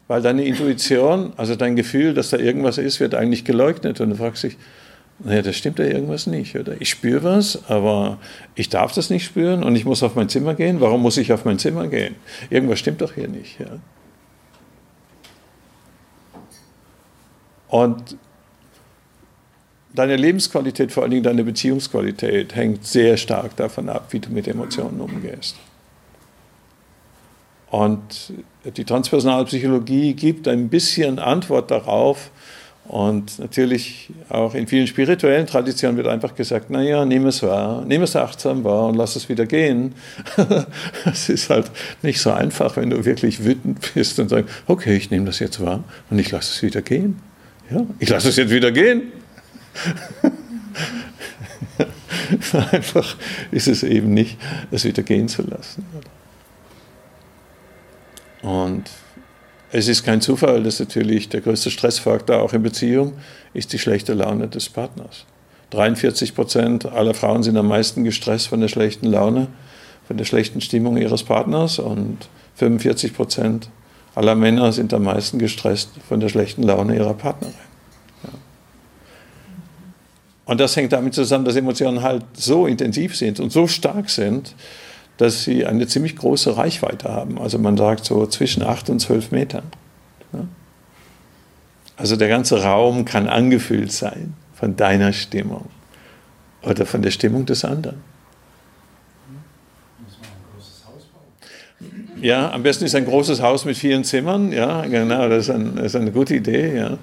Weil 0.09 0.23
deine 0.23 0.45
Intuition, 0.45 1.33
also 1.37 1.56
dein 1.56 1.75
Gefühl, 1.75 2.14
dass 2.14 2.30
da 2.30 2.38
irgendwas 2.38 2.78
ist, 2.78 3.00
wird 3.00 3.14
eigentlich 3.14 3.45
geleugnet. 3.45 4.00
Und 4.00 4.11
du 4.11 4.16
fragst 4.16 4.45
dich, 4.45 4.56
naja, 5.18 5.42
das 5.42 5.56
stimmt 5.56 5.78
ja 5.78 5.87
irgendwas 5.87 6.26
nicht, 6.26 6.56
oder? 6.56 6.80
Ich 6.80 6.90
spüre 6.90 7.25
was, 7.25 7.68
aber 7.70 8.18
ich 8.54 8.68
darf 8.68 8.92
das 8.92 9.08
nicht 9.08 9.25
spüren 9.25 9.64
und 9.64 9.75
ich 9.75 9.85
muss 9.85 10.02
auf 10.02 10.14
mein 10.14 10.28
Zimmer 10.28 10.54
gehen. 10.54 10.80
Warum 10.80 11.02
muss 11.02 11.16
ich 11.16 11.32
auf 11.32 11.44
mein 11.44 11.58
Zimmer 11.58 11.88
gehen? 11.88 12.16
Irgendwas 12.50 12.78
stimmt 12.78 13.00
doch 13.00 13.14
hier 13.14 13.28
nicht, 13.28 13.58
ja. 13.58 13.78
Und 17.68 18.16
deine 19.94 20.16
Lebensqualität, 20.16 20.92
vor 20.92 21.02
allen 21.02 21.12
Dingen 21.12 21.23
deine 21.23 21.44
Beziehungsqualität, 21.44 22.54
hängt 22.54 22.87
sehr 22.87 23.16
stark 23.16 23.56
davon 23.56 23.88
ab, 23.88 24.08
wie 24.11 24.20
du 24.20 24.30
mit 24.30 24.46
Emotionen 24.46 25.00
umgehst. 25.00 25.56
Und 27.70 28.32
die 28.64 28.85
transpersonale 28.85 29.46
Psychologie 29.46 30.14
gibt 30.14 30.46
ein 30.46 30.68
bisschen 30.68 31.18
Antwort 31.18 31.70
darauf, 31.70 32.30
und 32.88 33.38
natürlich 33.40 34.11
auch 34.28 34.55
in 34.55 34.69
vielen 34.69 34.87
spirituellen 34.87 35.47
Traditionen 35.47 35.97
wird 35.97 36.07
einfach 36.07 36.35
gesagt, 36.35 36.71
naja, 36.71 37.05
nimm 37.05 37.26
es 37.26 37.43
wahr, 37.43 37.85
nimm 37.85 38.02
es 38.02 38.14
achtsam 38.14 38.62
wahr 38.62 38.87
und 38.87 38.95
lass 38.95 39.16
es 39.16 39.28
wieder 39.28 39.47
gehen. 39.47 39.95
Es 41.05 41.28
ist 41.28 41.50
halt 41.50 41.71
nicht 42.02 42.21
so 42.21 42.31
einfach, 42.31 42.76
wenn 42.76 42.90
du 42.90 43.05
wirklich 43.05 43.45
wütend 43.45 43.93
bist 43.95 44.19
und 44.21 44.28
sagst, 44.28 44.52
okay, 44.66 44.97
ich 44.97 45.11
nehme 45.11 45.26
das 45.26 45.38
jetzt 45.40 45.61
wahr 45.61 45.83
und 46.11 46.19
ich 46.19 46.31
lasse 46.31 46.52
es 46.52 46.62
wieder 46.62 46.83
gehen. 46.83 47.21
Ja, 47.71 47.85
ich 47.99 48.09
lasse 48.09 48.28
es 48.28 48.37
jetzt 48.37 48.50
wieder 48.50 48.71
gehen. 48.71 49.12
einfach 52.73 53.16
ist 53.50 53.66
es 53.69 53.83
eben 53.83 54.14
nicht, 54.14 54.38
es 54.71 54.85
wieder 54.85 55.02
gehen 55.02 55.28
zu 55.28 55.43
lassen. 55.43 55.85
Und 58.43 58.90
es 59.73 59.88
ist 59.88 60.04
kein 60.04 60.20
Zufall, 60.20 60.62
dass 60.62 60.78
natürlich 60.78 61.28
der 61.28 61.40
größte 61.40 61.70
Stressfaktor 61.70 62.40
auch 62.40 62.52
in 62.52 62.62
Beziehung 62.62 63.14
ist 63.52 63.73
die 63.73 63.78
schlechte 63.78 64.14
Laune 64.14 64.49
des 64.49 64.68
Partners. 64.68 65.25
43 65.70 66.35
Prozent 66.35 66.87
aller 66.87 67.14
Frauen 67.14 67.42
sind 67.42 67.56
am 67.56 67.68
meisten 67.68 68.04
gestresst 68.04 68.49
von 68.49 68.61
der 68.61 68.68
schlechten 68.68 69.06
Laune, 69.06 69.49
von 70.06 70.16
der 70.16 70.25
schlechten 70.25 70.61
Stimmung 70.61 70.96
ihres 70.96 71.25
Partners 71.25 71.78
und 71.78 72.18
45 72.54 73.14
Prozent 73.14 73.68
aller 74.14 74.35
Männer 74.35 74.73
sind 74.73 74.94
am 74.94 75.02
meisten 75.02 75.38
gestresst 75.38 75.90
von 76.08 76.20
der 76.20 76.28
schlechten 76.28 76.62
Laune 76.62 76.96
ihrer 76.96 77.14
Partnerin. 77.14 77.54
Ja. 78.23 78.30
Und 80.46 80.61
das 80.61 80.76
hängt 80.76 80.92
damit 80.92 81.14
zusammen, 81.14 81.44
dass 81.44 81.56
Emotionen 81.56 82.02
halt 82.02 82.25
so 82.35 82.66
intensiv 82.66 83.16
sind 83.16 83.40
und 83.40 83.50
so 83.50 83.66
stark 83.66 84.08
sind, 84.08 84.54
dass 85.18 85.44
sie 85.44 85.66
eine 85.66 85.87
ziemlich 85.87 86.16
große 86.16 86.56
Reichweite 86.56 87.08
haben. 87.08 87.38
Also 87.38 87.58
man 87.58 87.76
sagt 87.76 88.04
so 88.04 88.26
zwischen 88.26 88.62
8 88.62 88.90
und 88.90 89.00
12 89.00 89.30
Metern. 89.30 89.64
Also 91.96 92.16
der 92.16 92.28
ganze 92.28 92.62
Raum 92.62 93.04
kann 93.06 93.26
angefüllt 93.26 93.90
sein 93.90 94.35
von 94.54 94.76
deiner 94.76 95.12
Stimmung 95.12 95.66
oder 96.62 96.85
von 96.85 97.00
der 97.00 97.11
Stimmung 97.11 97.46
des 97.46 97.64
anderen. 97.64 98.02
Ja, 102.20 102.50
am 102.52 102.62
besten 102.62 102.85
ist 102.85 102.94
ein 102.94 103.04
großes 103.04 103.42
Haus 103.42 103.64
mit 103.64 103.76
vielen 103.76 104.04
Zimmern. 104.04 104.52
Ja, 104.52 104.82
genau, 104.87 105.28
das 105.28 105.49
ist, 105.49 105.54
ein, 105.54 105.76
das 105.76 105.87
ist 105.87 105.96
eine 105.96 106.12
gute 106.12 106.35
Idee. 106.35 106.76
Ja. 106.76 106.99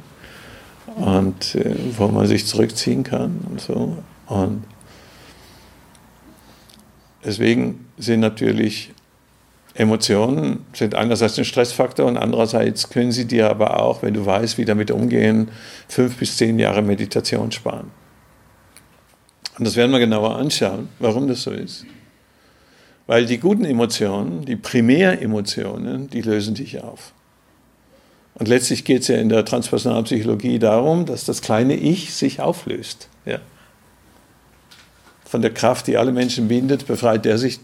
Und 0.96 1.56
äh, 1.56 1.76
wo 1.98 2.08
man 2.08 2.28
sich 2.28 2.46
zurückziehen 2.46 3.04
kann 3.04 3.40
und 3.50 3.62
so. 3.62 3.98
Und 4.28 4.64
deswegen 7.26 7.88
sind 7.98 8.20
natürlich 8.20 8.94
Emotionen 9.76 10.66
sind 10.74 10.94
einerseits 10.94 11.38
ein 11.40 11.46
Stressfaktor 11.46 12.06
und 12.06 12.18
andererseits 12.18 12.90
können 12.90 13.12
sie 13.12 13.26
dir 13.26 13.50
aber 13.50 13.82
auch, 13.82 14.04
wenn 14.04 14.14
du 14.14 14.24
weißt, 14.26 14.58
wie 14.60 14.66
damit 14.66 14.92
umgehen, 14.92 15.50
fünf 15.88 16.18
bis 16.18 16.38
zehn 16.38 16.60
Jahre 16.60 16.84
Meditation 16.84 17.52
sparen. 17.52 17.90
Und 19.58 19.66
das 19.66 19.76
werden 19.76 19.92
wir 19.92 20.00
genauer 20.00 20.36
anschauen, 20.36 20.90
warum 21.00 21.28
das 21.28 21.44
so 21.44 21.52
ist. 21.52 21.86
Weil 23.08 23.26
die 23.26 23.40
guten 23.40 23.66
Emotionen, 23.66 24.46
die 24.46 24.56
Primäremotionen, 24.56 26.10
die 26.10 26.22
lösen 26.22 26.56
dich 26.56 26.82
auf. 26.82 27.14
Und 28.36 28.48
letztlich 28.48 28.86
geht 28.86 29.02
es 29.02 29.08
ja 29.08 29.18
in 29.18 29.30
der 29.30 29.46
transpersonalen 29.46 30.06
Psychologie 30.06 30.58
darum, 30.58 31.06
dass 31.06 31.26
das 31.26 31.42
kleine 31.42 31.76
Ich 31.76 32.14
sich 32.14 32.40
auflöst. 32.40 33.10
Ja. 33.26 33.40
Von 35.34 35.42
der 35.42 35.52
Kraft, 35.52 35.88
die 35.88 35.98
alle 35.98 36.12
Menschen 36.12 36.48
bindet, 36.48 36.86
befreit 36.86 37.26
der 37.26 37.40
sich 37.40 37.60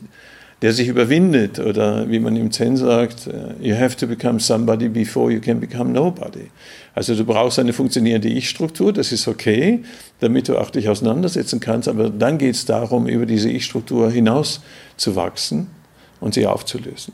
der 0.64 0.74
sich 0.74 0.88
überwindet 0.88 1.60
oder 1.60 2.10
wie 2.10 2.20
man 2.20 2.36
im 2.36 2.52
Zen 2.52 2.76
sagt, 2.76 3.28
äh, 3.28 3.54
you 3.62 3.76
have 3.76 3.96
to 3.96 4.08
become 4.08 4.40
somebody 4.40 4.90
before 4.90 5.32
you 5.32 5.40
can 5.40 5.60
become 5.60 5.92
nobody. 5.92 6.50
Also 6.96 7.14
du 7.14 7.26
brauchst 7.26 7.60
eine 7.60 7.74
funktionierende 7.74 8.28
Ich-Struktur, 8.28 8.92
das 8.92 9.12
ist 9.12 9.28
okay, 9.28 9.84
damit 10.20 10.48
du 10.48 10.58
auch 10.58 10.72
dich 10.72 10.90
auseinandersetzen 10.90 11.60
kannst, 11.60 11.88
aber 11.88 12.10
dann 12.10 12.40
geht 12.40 12.56
es 12.56 12.66
darum, 12.66 13.08
über 13.08 13.28
diese 13.28 13.52
Ich-Struktur 13.52 14.10
hinaus 14.10 14.62
zu 14.98 15.16
wachsen 15.16 15.68
und 16.20 16.34
sie 16.34 16.48
aufzulösen. 16.48 17.14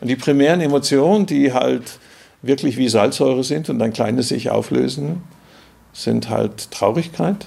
Und 0.00 0.08
die 0.08 0.16
primären 0.16 0.62
Emotionen, 0.62 1.26
die 1.26 1.52
halt 1.52 1.98
wirklich 2.40 2.78
wie 2.78 2.88
Salzsäure 2.88 3.44
sind 3.44 3.68
und 3.68 3.82
ein 3.82 3.92
kleines 3.92 4.28
sich 4.28 4.48
auflösen, 4.48 5.22
sind 5.92 6.30
halt 6.30 6.70
Traurigkeit, 6.70 7.46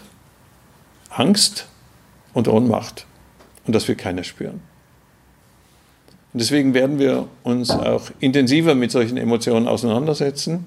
Angst 1.12 1.68
und 2.34 2.48
Ohnmacht. 2.48 3.06
Und 3.66 3.76
das 3.76 3.88
will 3.88 3.96
keiner 3.96 4.24
spüren. 4.24 4.62
Und 6.34 6.40
deswegen 6.40 6.74
werden 6.74 6.98
wir 6.98 7.28
uns 7.44 7.70
auch 7.70 8.04
intensiver 8.20 8.74
mit 8.74 8.92
solchen 8.92 9.18
Emotionen 9.18 9.68
auseinandersetzen 9.68 10.66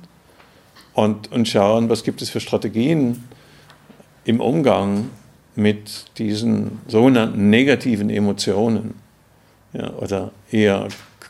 und, 0.92 1.32
und 1.32 1.48
schauen, 1.48 1.88
was 1.88 2.04
gibt 2.04 2.20
es 2.22 2.30
für 2.30 2.40
Strategien 2.40 3.24
im 4.24 4.40
Umgang 4.40 5.10
mit 5.56 6.06
diesen 6.18 6.80
sogenannten 6.88 7.48
negativen 7.48 8.10
Emotionen 8.10 8.94
ja, 9.72 9.90
oder 9.94 10.32
eher 10.50 10.88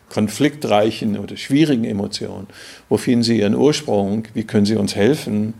konfliktreichen 0.08 1.18
oder 1.18 1.36
schwierigen 1.36 1.84
Emotionen. 1.84 2.46
Wo 2.88 2.96
finden 2.96 3.22
sie 3.22 3.38
ihren 3.38 3.54
Ursprung? 3.54 4.24
Wie 4.34 4.44
können 4.44 4.66
sie 4.66 4.76
uns 4.76 4.94
helfen? 4.94 5.54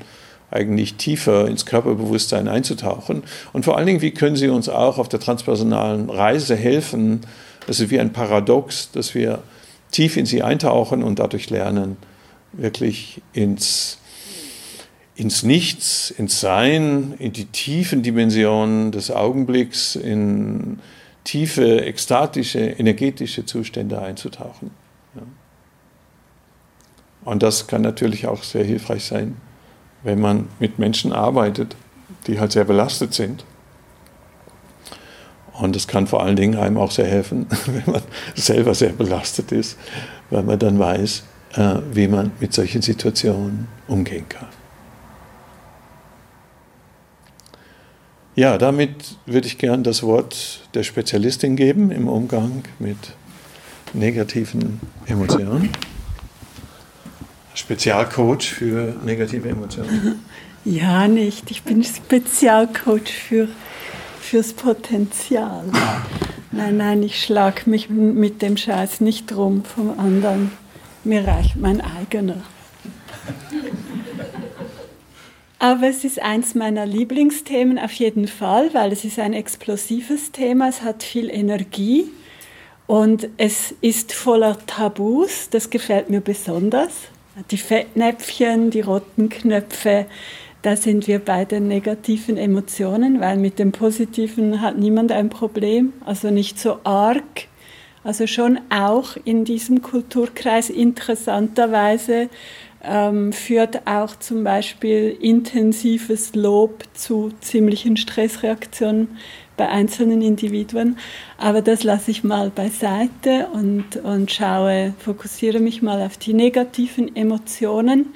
Eigentlich 0.55 0.95
tiefer 0.95 1.49
ins 1.49 1.67
Körperbewusstsein 1.67 2.47
einzutauchen. 2.47 3.25
Und 3.53 3.65
vor 3.65 3.77
allen 3.77 3.87
Dingen, 3.87 4.03
wie 4.03 4.13
können 4.13 4.37
Sie 4.37 4.49
uns 4.49 4.69
auch 4.69 4.99
auf 4.99 5.09
der 5.09 5.19
transpersonalen 5.19 6.09
Reise 6.09 6.55
helfen? 6.55 7.23
Das 7.67 7.81
ist 7.81 7.91
wie 7.91 7.99
ein 7.99 8.13
Paradox, 8.13 8.91
dass 8.93 9.15
wir 9.15 9.43
tief 9.91 10.17
in 10.17 10.27
sie 10.27 10.43
eintauchen 10.43 11.03
und 11.03 11.19
dadurch 11.19 11.51
lernen, 11.51 11.97
wirklich 12.53 13.21
ins, 13.33 13.99
ins 15.17 15.43
Nichts, 15.43 16.11
ins 16.11 16.41
Sein, 16.41 17.15
in 17.19 17.33
die 17.33 17.47
tiefen 17.47 18.03
Dimensionen 18.03 18.93
des 18.93 19.11
Augenblicks, 19.11 19.97
in 19.97 20.79
tiefe, 21.25 21.85
ekstatische, 21.85 22.61
energetische 22.61 23.45
Zustände 23.45 24.01
einzutauchen. 24.01 24.71
Und 27.25 27.43
das 27.43 27.67
kann 27.67 27.83
natürlich 27.83 28.27
auch 28.27 28.43
sehr 28.45 28.65
hilfreich 28.65 29.05
sein 29.05 29.37
wenn 30.05 30.21
man 30.21 30.49
mit 30.61 30.79
Menschen 30.79 31.13
arbeitet, 31.13 31.75
die 32.27 32.39
halt 32.39 32.53
sehr 32.53 32.65
belastet 32.65 33.15
sind. 33.15 33.45
Und 35.53 35.77
es 35.77 35.87
kann 35.87 36.07
vor 36.07 36.23
allen 36.23 36.37
Dingen 36.37 36.57
einem 36.57 36.77
auch 36.79 36.91
sehr 36.91 37.07
helfen, 37.07 37.47
wenn 37.67 37.93
man 37.93 38.03
selber 38.35 38.75
sehr 38.75 38.91
belastet 38.91 39.51
ist, 39.53 39.79
weil 40.31 40.43
man 40.43 40.59
dann 40.59 40.79
weiß, 40.79 41.25
äh, 41.55 41.77
wie 41.93 42.09
man 42.09 42.33
mit 42.41 42.53
solchen 42.53 42.83
Situationen 42.83 43.69
umgehen 43.89 44.29
kann. 44.29 44.49
Ja, 48.37 48.59
damit 48.59 49.17
würde 49.27 49.47
ich 49.47 49.59
gern 49.59 49.85
das 49.85 50.03
Wort 50.03 50.69
der 50.75 50.83
Spezialistin 50.83 51.55
geben 51.55 51.93
im 51.93 52.09
Umgang 52.09 52.65
mit 52.81 52.97
negativen 53.93 54.81
Emotionen. 55.07 55.71
Spezialcoach 57.55 58.43
für 58.43 58.95
negative 59.05 59.49
Emotionen? 59.49 60.21
Ja, 60.67 61.09
nicht. 61.09 61.51
Ich 61.51 61.63
bin 61.63 61.85
Spezialcoach 61.85 63.13
für, 63.13 63.49
fürs 64.19 64.55
Potenzial. 64.55 65.63
Nein, 66.53 66.79
nein, 66.79 67.03
ich 67.03 67.23
schlage 67.23 67.69
mich 67.69 67.91
mit 67.91 68.41
dem 68.41 68.57
Scheiß 68.57 69.03
nicht 69.03 69.31
drum 69.31 69.63
vom 69.63 69.99
anderen. 69.99 70.53
Mir 71.05 71.27
reicht 71.27 71.57
mein 71.57 71.83
eigener. 71.83 72.43
Aber 75.59 75.87
es 75.87 76.05
ist 76.05 76.19
eins 76.21 76.55
meiner 76.55 76.87
Lieblingsthemen 76.87 77.79
auf 77.79 77.93
jeden 77.93 78.27
Fall, 78.27 78.73
weil 78.73 78.91
es 78.93 79.05
ist 79.05 79.19
ein 79.19 79.35
explosives 79.35 80.33
Thema, 80.33 80.69
es 80.69 80.83
hat 80.83 81.03
viel 81.03 81.29
Energie 81.29 82.07
und 82.87 83.29
es 83.37 83.75
ist 83.81 84.13
voller 84.13 84.59
Tabus, 84.67 85.49
das 85.51 85.69
gefällt 85.69 86.11
mir 86.11 86.21
besonders. 86.21 86.93
Die 87.51 87.57
Fettnäpfchen, 87.57 88.71
die 88.71 88.81
roten 88.81 89.29
Knöpfe, 89.29 90.07
da 90.63 90.77
sind 90.77 91.09
wir 91.09 91.19
bei 91.19 91.45
den 91.45 91.67
negativen 91.67 92.37
Emotionen, 92.37 93.21
weil 93.21 93.37
mit 93.37 93.59
dem 93.59 93.73
Positiven 93.73 94.61
hat 94.61 94.79
niemand 94.79 95.11
ein 95.13 95.29
Problem, 95.29 95.93
also 96.07 96.31
nicht 96.31 96.59
so 96.59 96.79
arg. 96.85 97.49
Also 98.05 98.27
schon 98.27 98.61
auch 98.71 99.17
in 99.25 99.45
diesem 99.45 99.83
Kulturkreis 99.83 100.71
interessanterweise 100.71 102.29
ähm, 102.85 103.33
führt 103.33 103.87
auch 103.87 104.17
zum 104.17 104.45
Beispiel 104.45 105.17
intensives 105.21 106.35
Lob 106.35 106.85
zu 106.93 107.33
ziemlichen 107.41 107.97
Stressreaktionen 107.97 109.19
bei 109.57 109.69
einzelnen 109.69 110.23
Individuen. 110.23 110.99
Aber 111.39 111.63
das 111.63 111.85
lasse 111.85 112.11
ich 112.11 112.25
mal 112.25 112.51
beiseite 112.51 113.49
und, 113.53 113.97
und 113.97 114.31
schaue, 114.33 114.95
fokussiere 114.99 115.61
mich 115.61 115.83
mal 115.83 116.03
auf 116.03 116.17
die 116.17 116.35
negativen 116.35 117.15
Emotionen. 117.15 118.15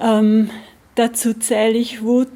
Ähm, 0.00 0.50
dazu 0.94 1.34
zähle 1.34 1.78
ich 1.78 2.02
Wut, 2.02 2.28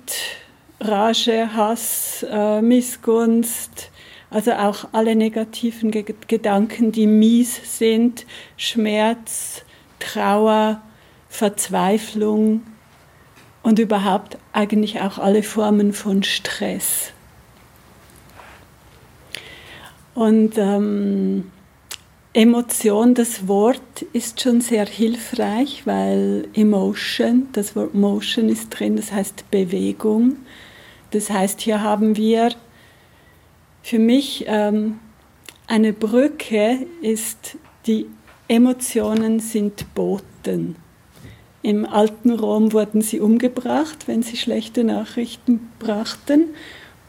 Rage, 0.81 1.55
Hass, 1.55 2.27
äh, 2.29 2.61
Missgunst, 2.61 3.91
also 4.31 4.53
auch 4.53 4.89
alle 4.93 5.15
negativen 5.15 5.91
Ge 5.91 6.05
Gedanken, 6.27 6.93
die 6.93 7.07
mies 7.07 7.79
sind, 7.79 8.27
Schmerz, 8.57 9.63
Trauer, 10.01 10.83
Verzweiflung 11.29 12.63
und 13.63 13.79
überhaupt 13.79 14.37
eigentlich 14.53 15.01
auch 15.01 15.19
alle 15.19 15.43
Formen 15.43 15.93
von 15.93 16.23
Stress. 16.23 17.14
Und 20.15 20.57
ähm, 20.57 21.51
Emotion, 22.33 23.15
das 23.15 23.47
Wort 23.47 24.03
ist 24.13 24.41
schon 24.41 24.61
sehr 24.61 24.87
hilfreich, 24.87 25.83
weil 25.87 26.49
Emotion, 26.55 27.49
das 27.53 27.77
Wort 27.77 27.95
Motion 27.95 28.49
ist 28.49 28.71
drin, 28.71 28.97
das 28.97 29.13
heißt 29.13 29.51
Bewegung. 29.51 30.37
Das 31.11 31.31
heißt, 31.31 31.61
hier 31.61 31.83
haben 31.83 32.17
wir 32.17 32.51
für 33.83 33.99
mich 33.99 34.45
ähm, 34.49 34.99
eine 35.67 35.93
Brücke 35.93 36.87
ist, 37.03 37.57
die 37.87 38.07
Emotionen 38.49 39.41
sind 39.41 39.95
Boten. 39.95 40.77
Im 41.63 41.87
alten 41.87 42.31
Rom 42.31 42.73
wurden 42.73 43.01
sie 43.01 43.21
umgebracht, 43.21 44.07
wenn 44.07 44.23
sie 44.23 44.37
schlechte 44.37 44.85
Nachrichten 44.85 45.71
brachten. 45.79 46.49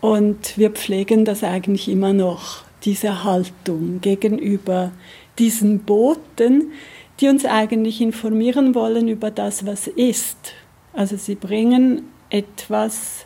Und 0.02 0.58
wir 0.58 0.70
pflegen 0.70 1.26
das 1.26 1.44
eigentlich 1.44 1.90
immer 1.90 2.14
noch 2.14 2.65
diese 2.86 3.24
Haltung 3.24 4.00
gegenüber 4.02 4.92
diesen 5.40 5.80
Boten, 5.80 6.72
die 7.20 7.28
uns 7.28 7.46
eigentlich 7.46 8.02
informieren 8.02 8.76
wollen 8.76 9.08
über 9.08 9.32
das, 9.32 9.66
was 9.66 9.88
ist. 9.88 10.54
Also 10.94 11.18
sie 11.18 11.36
bringen 11.36 12.04
etwas 12.30 13.26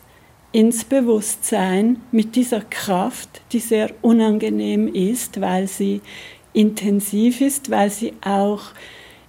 ins 0.52 0.84
Bewusstsein 0.84 2.00
mit 2.10 2.34
dieser 2.34 2.60
Kraft, 2.60 3.42
die 3.52 3.60
sehr 3.60 3.90
unangenehm 4.02 4.92
ist, 4.92 5.40
weil 5.40 5.68
sie 5.68 6.00
intensiv 6.52 7.40
ist, 7.40 7.70
weil 7.70 7.90
sie 7.90 8.14
auch 8.22 8.62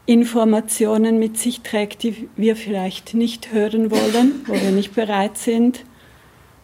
Informationen 0.07 1.19
mit 1.19 1.37
sich 1.37 1.61
trägt, 1.61 2.01
die 2.03 2.27
wir 2.35 2.55
vielleicht 2.55 3.13
nicht 3.13 3.51
hören 3.51 3.91
wollen, 3.91 4.41
wo 4.47 4.53
wir 4.53 4.71
nicht 4.71 4.95
bereit 4.95 5.37
sind, 5.37 5.85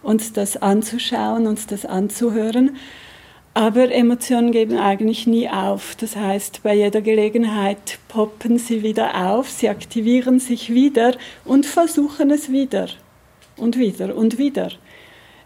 uns 0.01 0.33
das 0.33 0.57
anzuschauen, 0.57 1.45
uns 1.45 1.67
das 1.67 1.85
anzuhören. 1.85 2.77
Aber 3.57 3.91
Emotionen 3.91 4.51
geben 4.51 4.77
eigentlich 4.77 5.25
nie 5.25 5.49
auf. 5.49 5.95
Das 5.95 6.15
heißt, 6.15 6.61
bei 6.61 6.75
jeder 6.75 7.01
Gelegenheit 7.01 7.97
poppen 8.07 8.59
sie 8.59 8.83
wieder 8.83 9.31
auf, 9.31 9.49
sie 9.49 9.67
aktivieren 9.67 10.39
sich 10.39 10.71
wieder 10.71 11.17
und 11.43 11.65
versuchen 11.65 12.29
es 12.29 12.51
wieder 12.51 12.87
und 13.55 13.75
wieder 13.75 14.15
und 14.15 14.37
wieder. 14.37 14.67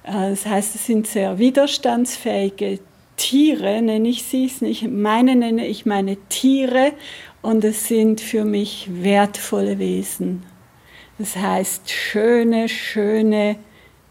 Äh, 0.03 0.31
das 0.31 0.45
heißt, 0.45 0.75
es 0.75 0.85
sind 0.87 1.07
sehr 1.07 1.39
widerstandsfähige 1.39 2.79
Tiere, 3.15 3.81
nenne 3.81 4.09
ich 4.09 4.23
sie. 4.23 4.51
Nicht 4.59 4.89
meine 4.91 5.37
nenne 5.37 5.65
ich 5.65 5.85
meine 5.85 6.17
Tiere 6.27 6.91
und 7.41 7.63
es 7.63 7.87
sind 7.87 8.19
für 8.19 8.43
mich 8.43 8.89
wertvolle 8.91 9.79
Wesen. 9.79 10.43
Das 11.17 11.37
heißt, 11.37 11.89
schöne, 11.89 12.67
schöne 12.67 13.55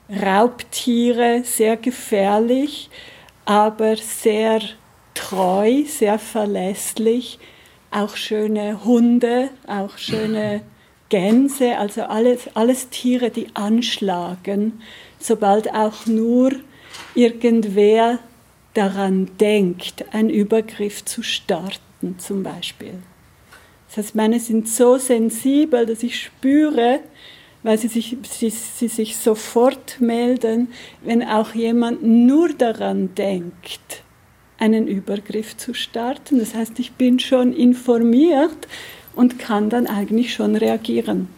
Raubtiere, 0.08 1.42
sehr 1.44 1.76
gefährlich 1.76 2.88
aber 3.50 3.96
sehr 3.96 4.60
treu, 5.12 5.82
sehr 5.84 6.20
verlässlich. 6.20 7.40
Auch 7.90 8.14
schöne 8.14 8.84
Hunde, 8.84 9.50
auch 9.66 9.98
schöne 9.98 10.60
Gänse, 11.08 11.76
also 11.76 12.02
alles, 12.02 12.48
alles 12.54 12.90
Tiere, 12.90 13.30
die 13.30 13.48
anschlagen, 13.54 14.80
sobald 15.18 15.74
auch 15.74 16.06
nur 16.06 16.52
irgendwer 17.16 18.20
daran 18.74 19.28
denkt, 19.40 20.04
einen 20.14 20.30
Übergriff 20.30 21.04
zu 21.04 21.24
starten 21.24 22.20
zum 22.20 22.44
Beispiel. 22.44 22.94
Das 23.88 23.96
heißt, 23.96 24.14
meine 24.14 24.38
sind 24.38 24.68
so 24.68 24.96
sensibel, 24.96 25.86
dass 25.86 26.04
ich 26.04 26.22
spüre, 26.22 27.00
weil 27.62 27.78
sie 27.78 27.88
sich, 27.88 28.16
sie, 28.22 28.50
sie 28.50 28.88
sich 28.88 29.16
sofort 29.16 30.00
melden, 30.00 30.68
wenn 31.02 31.22
auch 31.22 31.54
jemand 31.54 32.02
nur 32.02 32.50
daran 32.50 33.14
denkt, 33.14 34.02
einen 34.58 34.86
Übergriff 34.86 35.56
zu 35.56 35.74
starten. 35.74 36.38
Das 36.38 36.54
heißt, 36.54 36.78
ich 36.78 36.92
bin 36.92 37.18
schon 37.18 37.52
informiert 37.52 38.68
und 39.14 39.38
kann 39.38 39.70
dann 39.70 39.86
eigentlich 39.86 40.34
schon 40.34 40.56
reagieren. 40.56 41.28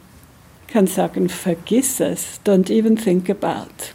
Ich 0.67 0.75
kann 0.75 0.87
sagen, 0.87 1.29
vergiss 1.29 2.01
es, 2.01 2.41
don't 2.45 2.71
even 2.71 2.97
think 2.97 3.29
about. 3.31 3.93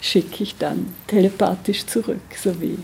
Schicke 0.00 0.42
ich 0.42 0.56
dann 0.56 0.94
telepathisch 1.06 1.86
zurück, 1.86 2.20
so 2.36 2.60
wie, 2.60 2.78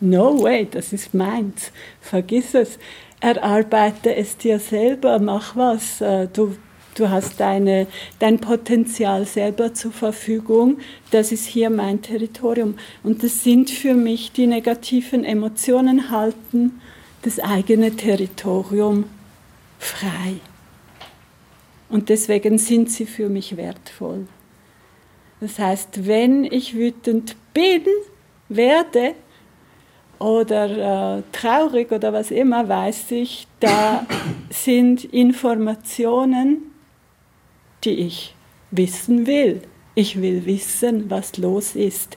no 0.00 0.42
way, 0.42 0.66
das 0.70 0.92
ist 0.92 1.14
meins, 1.14 1.72
vergiss 2.00 2.54
es, 2.54 2.78
erarbeite 3.20 4.14
es 4.14 4.36
dir 4.36 4.58
selber, 4.58 5.18
mach 5.18 5.56
was, 5.56 6.00
äh, 6.00 6.28
du 6.32 6.56
du 6.98 7.10
hast 7.10 7.40
deine, 7.40 7.86
dein 8.18 8.38
Potenzial 8.38 9.26
selber 9.26 9.74
zur 9.74 9.92
Verfügung, 9.92 10.78
das 11.10 11.32
ist 11.32 11.46
hier 11.46 11.70
mein 11.70 12.02
Territorium. 12.02 12.74
Und 13.02 13.22
das 13.22 13.44
sind 13.44 13.70
für 13.70 13.94
mich 13.94 14.32
die 14.32 14.46
negativen 14.46 15.24
Emotionen 15.24 16.10
halten 16.10 16.80
das 17.22 17.40
eigene 17.40 17.96
Territorium 17.96 19.04
frei. 19.78 20.36
Und 21.88 22.08
deswegen 22.08 22.58
sind 22.58 22.90
sie 22.90 23.06
für 23.06 23.28
mich 23.28 23.56
wertvoll. 23.56 24.26
Das 25.40 25.58
heißt, 25.58 26.06
wenn 26.06 26.44
ich 26.44 26.74
wütend 26.74 27.36
bin, 27.54 27.82
werde 28.48 29.14
oder 30.18 31.18
äh, 31.18 31.22
traurig 31.32 31.92
oder 31.92 32.12
was 32.12 32.30
immer, 32.30 32.68
weiß 32.68 33.12
ich, 33.12 33.46
da 33.60 34.06
sind 34.50 35.04
Informationen, 35.04 36.67
die 37.84 37.94
ich 37.94 38.34
wissen 38.70 39.26
will. 39.26 39.62
Ich 39.94 40.20
will 40.20 40.46
wissen, 40.46 41.10
was 41.10 41.36
los 41.36 41.74
ist 41.74 42.16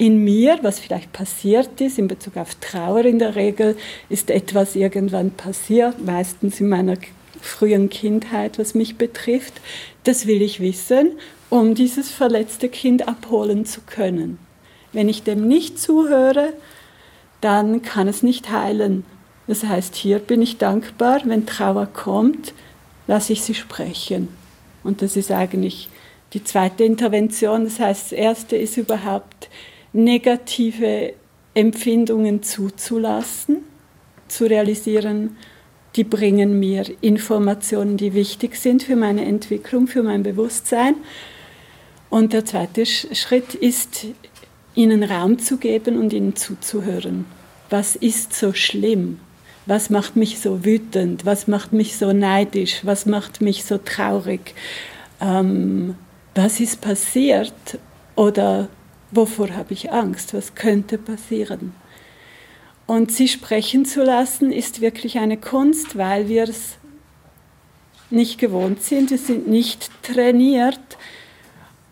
in 0.00 0.24
mir, 0.24 0.58
was 0.62 0.80
vielleicht 0.80 1.12
passiert 1.12 1.80
ist. 1.80 1.98
In 1.98 2.08
Bezug 2.08 2.38
auf 2.38 2.54
Trauer 2.54 3.04
in 3.04 3.18
der 3.18 3.36
Regel 3.36 3.76
ist 4.08 4.30
etwas 4.30 4.74
irgendwann 4.74 5.30
passiert, 5.30 6.02
meistens 6.02 6.58
in 6.58 6.70
meiner 6.70 6.96
frühen 7.40 7.90
Kindheit, 7.90 8.58
was 8.58 8.74
mich 8.74 8.96
betrifft. 8.96 9.60
Das 10.04 10.26
will 10.26 10.40
ich 10.40 10.60
wissen, 10.60 11.12
um 11.50 11.74
dieses 11.74 12.10
verletzte 12.10 12.70
Kind 12.70 13.08
abholen 13.08 13.66
zu 13.66 13.82
können. 13.82 14.38
Wenn 14.92 15.10
ich 15.10 15.22
dem 15.22 15.46
nicht 15.46 15.78
zuhöre, 15.78 16.54
dann 17.42 17.82
kann 17.82 18.08
es 18.08 18.22
nicht 18.22 18.50
heilen. 18.50 19.04
Das 19.46 19.64
heißt, 19.64 19.96
hier 19.96 20.18
bin 20.18 20.40
ich 20.40 20.56
dankbar, 20.56 21.20
wenn 21.24 21.44
Trauer 21.44 21.86
kommt, 21.86 22.54
lasse 23.06 23.34
ich 23.34 23.42
sie 23.42 23.54
sprechen. 23.54 24.28
Und 24.82 25.02
das 25.02 25.16
ist 25.16 25.30
eigentlich 25.30 25.88
die 26.32 26.44
zweite 26.44 26.84
Intervention. 26.84 27.64
Das 27.64 27.80
heißt, 27.80 28.06
das 28.06 28.12
erste 28.12 28.56
ist 28.56 28.76
überhaupt 28.76 29.48
negative 29.92 31.14
Empfindungen 31.54 32.42
zuzulassen, 32.42 33.64
zu 34.28 34.44
realisieren, 34.46 35.36
die 35.96 36.04
bringen 36.04 36.60
mir 36.60 36.84
Informationen, 37.00 37.96
die 37.96 38.14
wichtig 38.14 38.54
sind 38.54 38.84
für 38.84 38.94
meine 38.94 39.24
Entwicklung, 39.24 39.88
für 39.88 40.04
mein 40.04 40.22
Bewusstsein. 40.22 40.94
Und 42.10 42.32
der 42.32 42.44
zweite 42.44 42.86
Schritt 42.86 43.54
ist, 43.54 44.06
ihnen 44.76 45.02
Raum 45.02 45.40
zu 45.40 45.56
geben 45.56 45.98
und 45.98 46.12
ihnen 46.12 46.36
zuzuhören. 46.36 47.24
Was 47.70 47.96
ist 47.96 48.34
so 48.34 48.52
schlimm? 48.52 49.18
Was 49.66 49.90
macht 49.90 50.16
mich 50.16 50.40
so 50.40 50.64
wütend, 50.64 51.24
was 51.26 51.46
macht 51.46 51.72
mich 51.72 51.96
so 51.96 52.12
neidisch, 52.12 52.80
was 52.84 53.06
macht 53.06 53.40
mich 53.40 53.64
so 53.64 53.78
traurig, 53.78 54.54
ähm, 55.20 55.96
was 56.34 56.60
ist 56.60 56.80
passiert? 56.80 57.78
Oder 58.16 58.68
wovor 59.10 59.50
habe 59.50 59.72
ich 59.72 59.92
Angst, 59.92 60.34
was 60.34 60.54
könnte 60.54 60.98
passieren. 60.98 61.74
Und 62.86 63.12
sie 63.12 63.28
sprechen 63.28 63.84
zu 63.84 64.02
lassen 64.02 64.50
ist 64.50 64.80
wirklich 64.80 65.18
eine 65.18 65.36
Kunst, 65.36 65.96
weil 65.96 66.28
wir 66.28 66.44
es 66.44 66.76
nicht 68.10 68.38
gewohnt 68.38 68.82
sind, 68.82 69.10
wir 69.10 69.18
sind 69.18 69.46
nicht 69.46 69.90
trainiert, 70.02 70.80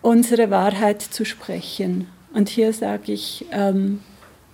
unsere 0.02 0.50
Wahrheit 0.50 1.00
zu 1.02 1.24
sprechen. 1.24 2.08
Und 2.34 2.48
hier 2.48 2.72
sage 2.72 3.12
ich, 3.12 3.46
ähm, 3.52 4.00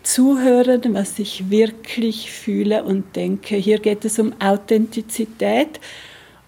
zuhören, 0.05 0.95
was 0.95 1.19
ich 1.19 1.51
wirklich 1.51 2.31
fühle 2.31 2.85
und 2.85 3.17
denke. 3.17 3.57
Hier 3.57 3.79
geht 3.79 4.05
es 4.05 4.19
um 4.19 4.33
Authentizität, 4.40 5.81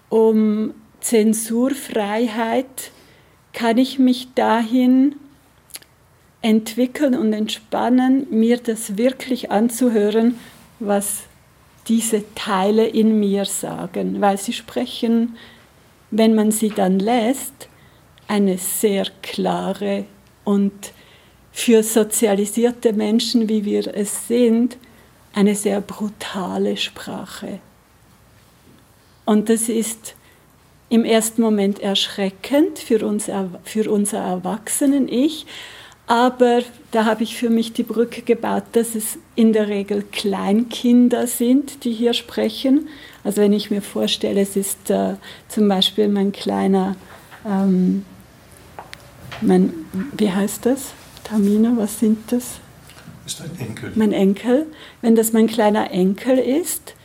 um 0.09 0.73
Zensurfreiheit. 1.01 2.91
Kann 3.53 3.77
ich 3.77 3.99
mich 3.99 4.33
dahin 4.35 5.15
entwickeln 6.41 7.15
und 7.15 7.33
entspannen, 7.33 8.27
mir 8.29 8.57
das 8.57 8.97
wirklich 8.97 9.51
anzuhören, 9.51 10.35
was 10.79 11.23
diese 11.87 12.23
Teile 12.35 12.85
in 12.87 13.19
mir 13.19 13.45
sagen, 13.45 14.21
weil 14.21 14.37
sie 14.37 14.53
sprechen, 14.53 15.35
wenn 16.11 16.35
man 16.35 16.51
sie 16.51 16.69
dann 16.69 16.99
lässt, 16.99 17.69
eine 18.27 18.57
sehr 18.57 19.05
klare 19.21 20.05
und 20.43 20.93
für 21.57 21.81
sozialisierte 21.81 22.93
Menschen, 22.93 23.49
wie 23.49 23.65
wir 23.65 23.87
es 23.95 24.27
sind, 24.27 24.77
eine 25.33 25.55
sehr 25.55 25.81
brutale 25.81 26.77
Sprache. 26.77 27.57
Und 29.25 29.49
das 29.49 29.67
ist 29.67 30.13
im 30.89 31.03
ersten 31.03 31.41
Moment 31.41 31.79
erschreckend 31.79 32.77
für, 32.77 33.03
uns, 33.03 33.31
für 33.63 33.91
unser 33.91 34.19
Erwachsenen-Ich, 34.19 35.47
aber 36.05 36.61
da 36.91 37.05
habe 37.05 37.23
ich 37.23 37.35
für 37.35 37.49
mich 37.49 37.73
die 37.73 37.81
Brücke 37.81 38.21
gebaut, 38.21 38.65
dass 38.73 38.93
es 38.93 39.17
in 39.33 39.51
der 39.51 39.67
Regel 39.67 40.03
Kleinkinder 40.11 41.25
sind, 41.25 41.83
die 41.85 41.91
hier 41.91 42.13
sprechen. 42.13 42.87
Also 43.23 43.41
wenn 43.41 43.51
ich 43.51 43.71
mir 43.71 43.81
vorstelle, 43.81 44.41
es 44.41 44.55
ist 44.55 44.91
äh, 44.91 45.15
zum 45.47 45.67
Beispiel 45.67 46.07
mein 46.07 46.31
kleiner, 46.31 46.95
ähm, 47.47 48.05
mein, 49.41 49.73
wie 50.15 50.31
heißt 50.31 50.67
das? 50.67 50.93
Tamina, 51.29 51.73
was 51.75 51.99
sind 51.99 52.31
das? 52.31 52.59
Ist 53.25 53.41
ein 53.41 53.51
Enkel. 53.59 53.91
Mein 53.95 54.13
Enkel. 54.13 54.65
Wenn 55.01 55.15
das 55.15 55.33
mein 55.33 55.47
kleiner 55.47 55.91
Enkel 55.91 56.37
ist, 56.37 56.95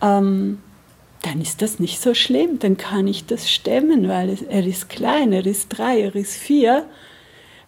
ähm, 0.00 0.58
dann 1.22 1.40
ist 1.40 1.60
das 1.60 1.80
nicht 1.80 2.00
so 2.00 2.14
schlimm. 2.14 2.58
Dann 2.60 2.76
kann 2.76 3.08
ich 3.08 3.26
das 3.26 3.50
stemmen, 3.50 4.08
weil 4.08 4.38
er 4.48 4.66
ist 4.66 4.88
klein, 4.88 5.32
er 5.32 5.44
ist 5.44 5.68
drei, 5.68 6.00
er 6.00 6.14
ist 6.14 6.36
vier. 6.36 6.86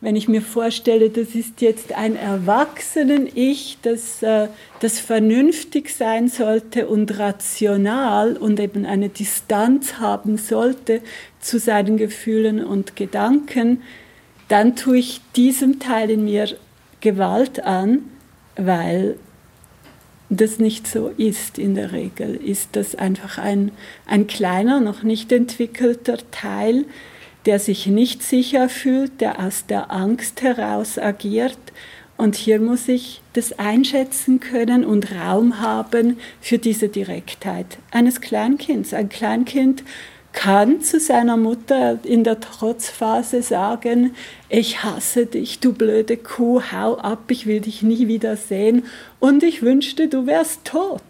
wenn 0.03 0.17
ich 0.17 0.27
mir 0.27 0.43
vorstelle, 0.43 1.11
das 1.11 1.37
ist 1.37 1.61
jetzt 1.61 1.93
ein 1.93 2.17
erwachsenen 2.17 3.29
Ich, 3.33 3.79
das, 3.83 4.21
äh, 4.21 4.49
das 4.81 4.99
vernünftig 4.99 5.91
sein 5.91 6.27
sollte 6.29 6.89
und 6.89 7.21
rational 7.21 8.37
und 8.37 8.59
eben 8.59 8.85
eine 8.85 9.11
Distanz 9.11 10.01
haben 10.01 10.39
sollte 10.39 11.03
zu 11.41 11.61
seinen 11.61 11.99
Gefühlen 11.99 12.65
und 12.65 12.97
Gedanken, 12.97 13.83
dann 14.53 14.77
tue 14.77 14.99
ich 14.99 15.23
diesem 15.35 15.81
Teil 15.81 16.11
in 16.11 16.25
mir 16.25 16.47
Gewalt 17.01 17.65
an, 17.65 18.01
weil 18.55 19.17
das 20.29 20.59
nicht 20.59 20.87
so 20.87 21.09
ist 21.09 21.59
in 21.59 21.75
der 21.75 21.93
Regel. 21.93 22.37
Ist 22.37 22.77
das 22.77 22.95
einfach 22.95 23.39
ein, 23.39 23.73
ein 24.05 24.27
kleiner, 24.27 24.81
noch 24.81 25.05
nicht 25.05 25.33
entwickelter 25.33 26.19
Teil, 26.31 26.85
der 27.47 27.59
sich 27.59 27.87
nicht 27.87 28.23
sicher 28.23 28.69
fühlt, 28.69 29.23
der 29.23 29.41
aus 29.41 29.65
der 29.65 29.91
Angst 29.91 30.43
heraus 30.43 30.99
agiert. 30.99 31.59
Und 32.19 32.37
hier 32.37 32.61
muss 32.61 32.89
ich 32.89 33.23
das 33.33 33.59
einschätzen 33.59 34.39
können 34.39 34.85
und 34.85 35.13
Raum 35.13 35.61
haben 35.61 36.19
für 36.43 36.59
diese 36.59 36.91
Direktheit 36.91 37.79
eines 37.91 38.21
Kleinkinds. 38.21 38.93
Ein 38.93 39.09
Kleinkind 39.09 39.83
kann 40.33 40.81
zu 40.81 40.99
seiner 40.99 41.37
Mutter 41.37 41.99
in 42.05 42.25
der 42.25 42.41
Trotzphase 42.41 43.43
sagen, 43.43 44.15
ich 44.49 44.83
hasse 44.83 45.27
dich, 45.27 45.61
du 45.61 45.73
blöde 45.73 46.17
Kuh, 46.17 46.63
hau 46.73 46.97
ab, 46.97 47.25
ich 47.29 47.47
will 47.47 47.61
dich 47.61 47.83
nie 47.83 48.09
wieder 48.09 48.37
sehen 48.37 48.85
und 49.21 49.43
ich 49.43 49.63
wünschte, 49.63 50.09
du 50.09 50.27
wärst 50.27 50.65
tot 50.65 51.03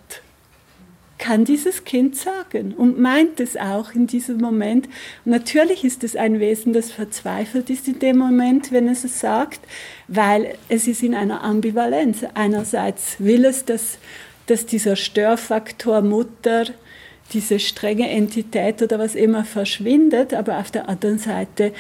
kann 1.23 1.45
dieses 1.45 1.85
Kind 1.85 2.17
sagen 2.17 2.75
und 2.77 2.99
meint 2.99 3.39
es 3.39 3.57
auch 3.57 3.95
in 3.95 4.09
diesem 4.09 4.39
Moment. 4.39 4.89
Natürlich 5.25 5.85
ist 5.85 6.03
es 6.03 6.17
ein 6.17 6.41
Wesen, 6.41 6.73
das 6.73 6.91
verzweifelt 6.91 7.71
ist 7.71 7.87
in 7.87 8.01
dem 8.01 8.19
Moment, 8.19 8.73
wenn 8.73 8.89
es 8.89 9.05
es 9.05 9.21
sagt, 9.21 9.61
weil 10.09 10.57
es 10.69 10.89
ist 10.89 11.01
in 11.01 11.15
einer 11.15 11.45
Ambivalenz. 11.45 12.25
Einerseits 12.35 13.21
will 13.21 13.45
es, 13.45 13.65
dass, 13.65 13.99
dass 14.49 14.67
dieser 14.67 14.97
Störfaktor 14.97 16.03
Mutter, 16.03 16.65
diese 17.33 17.59
strenge 17.59 18.09
Entität 18.09 18.83
oder 18.83 18.99
was 18.99 19.14
immer 19.14 19.45
verschwindet, 19.45 20.35
aber 20.35 20.59
auf 20.59 20.71
der 20.71 20.88
anderen 20.88 21.18
Seite 21.18 21.73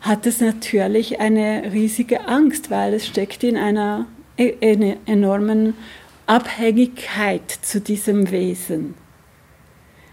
hat 0.00 0.26
es 0.26 0.40
natürlich 0.40 1.20
eine 1.20 1.72
riesige 1.72 2.28
Angst, 2.28 2.70
weil 2.70 2.94
es 2.94 3.06
steckt 3.06 3.42
in 3.42 3.56
einer, 3.56 4.06
e-, 4.36 4.54
einer 4.60 4.96
enormen 5.06 5.74
Abhängigkeit 6.26 7.50
zu 7.62 7.80
diesem 7.80 8.30
Wesen. 8.30 8.94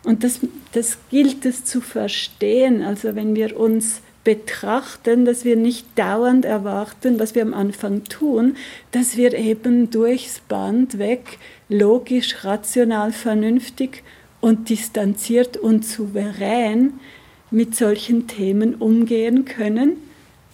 Und 0.03 0.23
das, 0.23 0.39
das 0.71 0.97
gilt 1.09 1.45
es 1.45 1.65
zu 1.65 1.81
verstehen. 1.81 2.83
Also 2.83 3.15
wenn 3.15 3.35
wir 3.35 3.59
uns 3.59 4.01
betrachten, 4.23 5.25
dass 5.25 5.45
wir 5.45 5.55
nicht 5.55 5.85
dauernd 5.97 6.45
erwarten, 6.45 7.19
was 7.19 7.35
wir 7.35 7.41
am 7.41 7.53
Anfang 7.53 8.03
tun, 8.05 8.55
dass 8.91 9.17
wir 9.17 9.33
eben 9.33 9.91
durchs 9.91 10.39
Band 10.39 10.97
weg 10.97 11.37
logisch, 11.69 12.43
rational, 12.43 13.11
vernünftig 13.11 14.03
und 14.45 14.69
distanziert 14.69 15.57
und 15.57 15.83
souverän 15.83 16.99
mit 17.49 17.75
solchen 17.75 18.27
Themen 18.27 18.75
umgehen 18.75 19.43
können, 19.45 19.97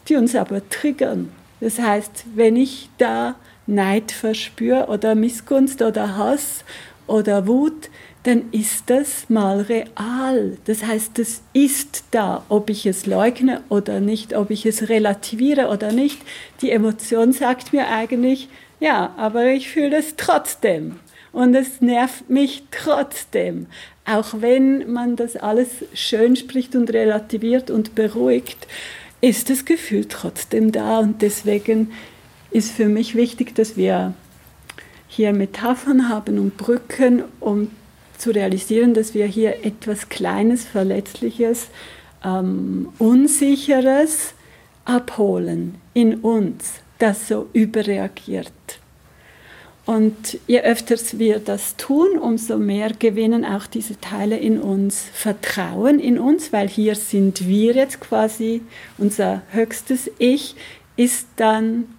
die 0.07 0.15
uns 0.15 0.33
aber 0.33 0.69
triggern. 0.69 1.29
Das 1.59 1.77
heißt, 1.77 2.23
wenn 2.33 2.55
ich 2.55 2.87
da 2.97 3.35
Neid 3.67 4.13
verspüre 4.13 4.87
oder 4.87 5.13
Missgunst 5.13 5.81
oder 5.81 6.15
Hass 6.15 6.63
oder 7.05 7.47
Wut, 7.47 7.89
dann 8.23 8.43
ist 8.53 8.83
das 8.85 9.29
mal 9.29 9.59
real. 9.59 10.57
Das 10.63 10.85
heißt, 10.85 11.19
das 11.19 11.41
ist 11.51 12.05
da, 12.11 12.45
ob 12.47 12.69
ich 12.69 12.85
es 12.85 13.05
leugne 13.05 13.61
oder 13.67 13.99
nicht, 13.99 14.33
ob 14.33 14.51
ich 14.51 14.65
es 14.65 14.87
relativiere 14.87 15.67
oder 15.67 15.91
nicht. 15.91 16.21
Die 16.61 16.71
Emotion 16.71 17.33
sagt 17.33 17.73
mir 17.73 17.89
eigentlich, 17.89 18.47
ja, 18.79 19.13
aber 19.17 19.47
ich 19.47 19.67
fühle 19.67 19.97
es 19.97 20.15
trotzdem. 20.15 21.00
Und 21.31 21.55
es 21.55 21.81
nervt 21.81 22.29
mich 22.29 22.63
trotzdem. 22.71 23.67
Auch 24.05 24.41
wenn 24.41 24.91
man 24.91 25.15
das 25.15 25.35
alles 25.37 25.69
schön 25.93 26.35
spricht 26.35 26.75
und 26.75 26.91
relativiert 26.91 27.69
und 27.69 27.95
beruhigt, 27.95 28.67
ist 29.21 29.49
das 29.49 29.65
Gefühl 29.65 30.05
trotzdem 30.05 30.71
da. 30.71 30.99
Und 30.99 31.21
deswegen 31.21 31.91
ist 32.49 32.71
für 32.71 32.87
mich 32.87 33.15
wichtig, 33.15 33.55
dass 33.55 33.77
wir 33.77 34.13
hier 35.07 35.33
Metaphern 35.33 36.09
haben 36.09 36.39
und 36.39 36.57
Brücken, 36.57 37.23
um 37.39 37.71
zu 38.17 38.31
realisieren, 38.31 38.93
dass 38.93 39.13
wir 39.13 39.25
hier 39.25 39.65
etwas 39.65 40.09
Kleines, 40.09 40.65
Verletzliches, 40.65 41.67
ähm, 42.23 42.89
Unsicheres 42.97 44.33
abholen 44.85 45.75
in 45.93 46.15
uns, 46.15 46.73
das 46.99 47.27
so 47.27 47.49
überreagiert. 47.53 48.80
Und 49.91 50.39
je 50.47 50.61
öfter 50.61 50.95
wir 51.17 51.39
das 51.39 51.75
tun, 51.75 52.17
umso 52.17 52.57
mehr 52.57 52.91
gewinnen 52.97 53.43
auch 53.43 53.67
diese 53.67 53.99
Teile 53.99 54.37
in 54.37 54.57
uns 54.57 55.03
Vertrauen 55.13 55.99
in 55.99 56.17
uns, 56.17 56.53
weil 56.53 56.69
hier 56.69 56.95
sind 56.95 57.45
wir 57.45 57.73
jetzt 57.73 57.99
quasi, 57.99 58.61
unser 58.97 59.41
höchstes 59.51 60.09
Ich 60.17 60.55
ist 60.95 61.27
dann 61.35 61.89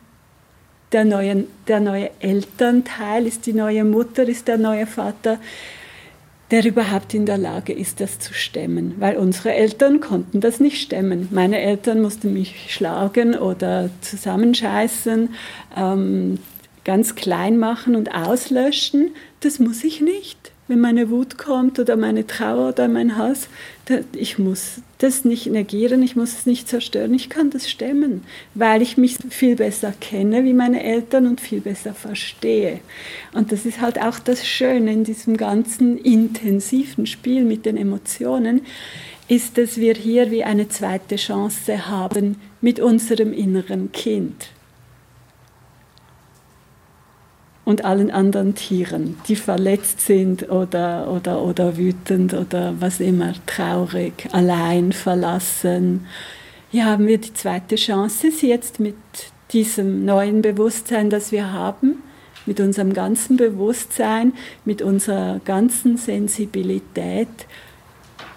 der 0.93 1.05
neue, 1.05 1.45
der 1.69 1.81
neue 1.81 2.11
Elternteil, 2.21 3.27
ist 3.27 3.45
die 3.45 3.53
neue 3.53 3.85
Mutter, 3.85 4.27
ist 4.27 4.49
der 4.49 4.57
neue 4.57 4.87
Vater, 4.87 5.39
der 6.51 6.65
überhaupt 6.65 7.13
in 7.13 7.27
der 7.27 7.37
Lage 7.37 7.75
ist, 7.75 8.01
das 8.01 8.19
zu 8.19 8.33
stemmen. 8.33 8.95
Weil 9.01 9.19
unsere 9.19 9.53
Eltern 9.53 10.01
konnten 10.01 10.41
das 10.41 10.61
nicht 10.61 10.81
stemmen. 10.81 11.29
Meine 11.31 11.61
Eltern 11.61 12.01
mussten 12.01 12.33
mich 12.33 12.73
schlagen 12.73 13.35
oder 13.35 13.91
zusammenscheißen, 14.01 15.29
ähm, 15.77 16.39
ganz 16.85 17.15
klein 17.15 17.59
machen 17.59 17.97
und 17.97 18.15
auslöschen. 18.15 19.11
Das 19.41 19.59
muss 19.59 19.85
ich 19.85 20.01
nicht 20.01 20.53
wenn 20.73 20.81
meine 20.81 21.11
Wut 21.11 21.37
kommt 21.37 21.79
oder 21.79 21.97
meine 21.97 22.27
Trauer 22.27 22.71
oder 22.71 22.89
mein 22.89 23.19
Hass, 23.19 23.49
ich 24.15 24.39
muss 24.39 24.81
das 24.99 25.25
nicht 25.25 25.47
negieren, 25.47 26.03
ich 26.03 26.17
muss 26.17 26.33
es 26.33 26.47
nicht 26.47 26.67
zerstören, 26.67 27.13
ich 27.13 27.29
kann 27.29 27.51
das 27.51 27.69
stemmen, 27.69 28.25
weil 28.55 28.81
ich 28.81 28.97
mich 28.97 29.19
viel 29.29 29.57
besser 29.57 29.93
kenne 30.01 30.45
wie 30.45 30.55
meine 30.55 30.83
Eltern 30.83 31.27
und 31.27 31.43
viel 31.43 31.61
besser 31.61 31.93
verstehe. 31.93 32.81
Und 33.35 33.53
das 33.53 33.67
ist 33.67 33.83
halt 33.83 34.01
auch 34.01 34.19
das 34.19 34.47
Schöne 34.47 34.93
in 34.93 35.05
diesem 35.05 35.37
ganzen 35.37 35.99
intensiven 35.99 37.07
Spiel 37.07 37.45
mit 37.45 37.67
den 37.67 37.77
Emotionen, 37.77 38.63
ist, 39.29 39.59
dass 39.59 39.77
wir 39.77 39.95
hier 39.95 40.31
wie 40.31 40.45
eine 40.45 40.69
zweite 40.69 41.17
Chance 41.17 41.87
haben 41.89 42.37
mit 42.63 42.81
unserem 42.81 43.35
inneren 43.35 43.93
Kind. 43.93 44.49
Und 47.65 47.85
allen 47.85 48.11
anderen 48.11 48.55
Tieren, 48.55 49.17
die 49.29 49.37
verletzt 49.37 50.01
sind 50.01 50.51
oder, 50.51 51.11
oder, 51.11 51.43
oder 51.43 51.77
wütend 51.77 52.35
oder 52.35 52.75
was 52.81 52.99
immer, 53.01 53.35
traurig, 53.47 54.29
allein, 54.33 54.93
verlassen. 54.93 56.07
Hier 56.71 56.87
haben 56.87 57.07
wir 57.07 57.19
die 57.19 57.35
zweite 57.35 57.77
Chance, 57.77 58.31
sie 58.33 58.49
jetzt 58.49 58.81
mit 58.81 58.97
diesem 59.53 60.05
neuen 60.05 60.43
Bewusstsein, 60.43 61.11
das 61.11 61.31
wir 61.31 61.53
haben, 61.53 62.03
mit 62.47 62.59
unserem 62.59 62.93
ganzen 62.93 63.37
Bewusstsein, 63.37 64.33
mit 64.65 64.83
unserer 64.83 65.41
ganzen 65.45 65.97
Sensibilität, 65.97 67.29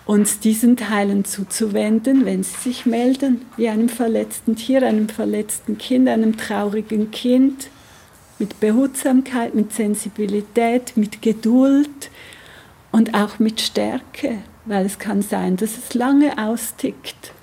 uns 0.06 0.40
diesen 0.40 0.78
Teilen 0.78 1.26
zuzuwenden, 1.26 2.26
wenn 2.26 2.44
sie 2.44 2.58
sich 2.58 2.86
melden, 2.86 3.42
wie 3.58 3.70
einem 3.70 3.90
verletzten 3.90 4.56
Tier, 4.56 4.84
einem 4.84 5.10
verletzten 5.10 5.80
Kind, 5.80 6.08
einem 6.08 6.38
traurigen 6.38 7.10
Kind, 7.10 7.70
mit 8.40 8.60
Behutsamkeit, 8.60 9.56
mit 9.56 9.74
Sensibilität, 9.74 10.98
mit 10.98 11.22
Geduld 11.22 12.10
und 12.92 13.14
auch 13.14 13.40
mit 13.40 13.62
Stärke, 13.62 14.40
weil 14.66 14.86
es 14.86 15.00
kann 15.00 15.22
sein, 15.22 15.58
dass 15.58 15.78
es 15.78 15.94
lange 15.94 16.38
austickt. 16.38 17.34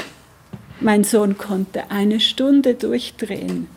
Mein 0.81 1.05
Sohn 1.05 1.39
konnte 1.39 1.91
eine 1.91 2.21
Stunde 2.21 2.75
durchdrehen. 2.75 3.69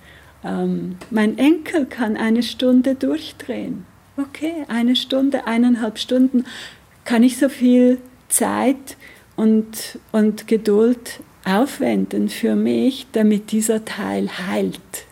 Ähm, 0.43 0.97
mein 1.10 1.38
Enkel 1.38 1.86
kann 1.86 2.17
eine 2.17 2.43
Stunde 2.43 2.95
durchdrehen. 2.95 3.86
Okay, 4.17 4.65
eine 4.67 4.95
Stunde, 4.95 5.45
eineinhalb 5.45 5.99
Stunden 5.99 6.45
kann 7.04 7.23
ich 7.23 7.38
so 7.38 7.49
viel 7.49 7.99
Zeit 8.30 8.97
und, 9.36 9.99
und 10.12 10.47
Geduld 10.47 11.19
aufwenden 11.45 12.30
für 12.30 12.56
mich, 12.56 13.08
damit 13.12 13.51
dieser 13.51 13.86
Teil 13.86 14.30
heilt. 14.47 15.05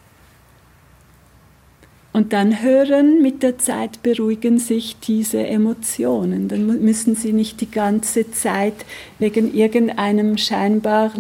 Und 2.14 2.32
dann 2.32 2.62
hören, 2.62 3.24
mit 3.24 3.42
der 3.42 3.58
Zeit 3.58 4.04
beruhigen 4.04 4.60
sich 4.60 4.98
diese 5.00 5.48
Emotionen. 5.48 6.48
Dann 6.48 6.68
müssen 6.84 7.16
sie 7.16 7.34
nicht 7.34 7.60
die 7.60 7.72
ganze 7.72 8.30
Zeit 8.30 8.76
wegen 9.18 9.52
irgendeinem 9.52 10.38
scheinbar, 10.38 11.12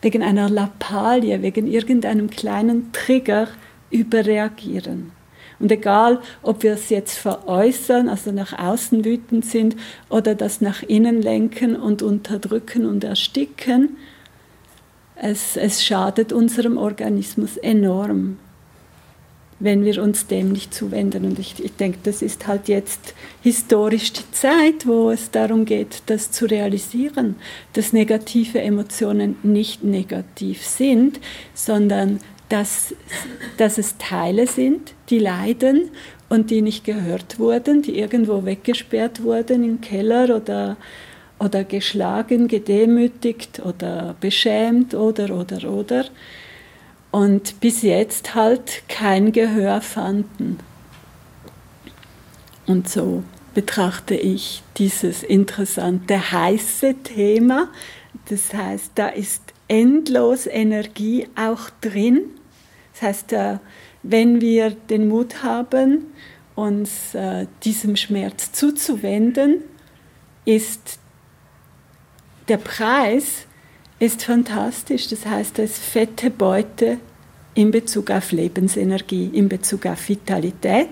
wegen 0.00 0.22
einer 0.22 0.48
Lappalie, 0.48 1.42
wegen 1.42 1.66
irgendeinem 1.66 2.30
kleinen 2.30 2.92
Trigger 2.92 3.46
überreagieren. 3.90 5.12
Und 5.58 5.70
egal, 5.70 6.20
ob 6.42 6.62
wir 6.62 6.72
es 6.72 6.88
jetzt 6.88 7.18
veräußern, 7.18 8.08
also 8.08 8.32
nach 8.32 8.58
außen 8.58 9.04
wütend 9.04 9.44
sind, 9.44 9.76
oder 10.08 10.34
das 10.34 10.62
nach 10.62 10.82
innen 10.82 11.20
lenken 11.20 11.76
und 11.76 12.02
unterdrücken 12.02 12.86
und 12.86 13.04
ersticken, 13.04 13.98
es, 15.14 15.56
es 15.56 15.84
schadet 15.84 16.32
unserem 16.32 16.78
Organismus 16.78 17.58
enorm, 17.58 18.38
wenn 19.62 19.84
wir 19.84 20.02
uns 20.02 20.26
dem 20.26 20.52
nicht 20.52 20.74
zuwenden. 20.74 21.24
Und 21.24 21.38
ich, 21.38 21.62
ich 21.64 21.74
denke, 21.76 21.98
das 22.02 22.20
ist 22.20 22.46
halt 22.46 22.68
jetzt 22.68 23.14
historisch 23.42 24.12
die 24.12 24.30
Zeit, 24.32 24.86
wo 24.86 25.10
es 25.10 25.30
darum 25.30 25.64
geht, 25.64 26.02
das 26.06 26.32
zu 26.32 26.46
realisieren, 26.46 27.36
dass 27.74 27.92
negative 27.92 28.60
Emotionen 28.60 29.36
nicht 29.42 29.84
negativ 29.84 30.66
sind, 30.66 31.20
sondern 31.54 32.18
dass, 32.48 32.94
dass 33.56 33.78
es 33.78 33.96
Teile 33.98 34.46
sind, 34.46 34.94
die 35.08 35.20
leiden 35.20 35.90
und 36.28 36.50
die 36.50 36.60
nicht 36.60 36.84
gehört 36.84 37.38
wurden, 37.38 37.82
die 37.82 37.98
irgendwo 37.98 38.44
weggesperrt 38.44 39.22
wurden 39.22 39.64
im 39.64 39.80
Keller 39.80 40.36
oder, 40.36 40.76
oder 41.38 41.62
geschlagen, 41.62 42.48
gedemütigt 42.48 43.62
oder 43.64 44.16
beschämt 44.20 44.94
oder 44.94 45.34
oder 45.34 45.70
oder 45.70 46.04
und 47.12 47.60
bis 47.60 47.82
jetzt 47.82 48.34
halt 48.34 48.82
kein 48.88 49.30
Gehör 49.30 49.80
fanden. 49.80 50.58
Und 52.66 52.88
so 52.88 53.22
betrachte 53.54 54.14
ich 54.14 54.62
dieses 54.78 55.22
interessante 55.22 56.32
heiße 56.32 56.94
Thema. 57.04 57.68
Das 58.28 58.52
heißt, 58.52 58.92
da 58.94 59.08
ist 59.08 59.42
endlos 59.68 60.46
Energie 60.46 61.28
auch 61.36 61.70
drin. 61.82 62.22
Das 62.94 63.02
heißt, 63.02 63.32
äh, 63.34 63.58
wenn 64.02 64.40
wir 64.40 64.70
den 64.70 65.08
Mut 65.08 65.42
haben, 65.42 66.06
uns 66.54 67.14
äh, 67.14 67.46
diesem 67.62 67.96
Schmerz 67.96 68.52
zuzuwenden, 68.52 69.62
ist 70.44 70.98
der 72.48 72.56
Preis 72.56 73.46
ist 74.02 74.24
fantastisch. 74.24 75.06
Das 75.08 75.24
heißt, 75.24 75.60
es 75.60 75.72
ist 75.72 75.82
fette 75.84 76.28
Beute 76.28 76.98
in 77.54 77.70
Bezug 77.70 78.10
auf 78.10 78.32
Lebensenergie, 78.32 79.30
in 79.32 79.48
Bezug 79.48 79.86
auf 79.86 80.08
Vitalität, 80.08 80.88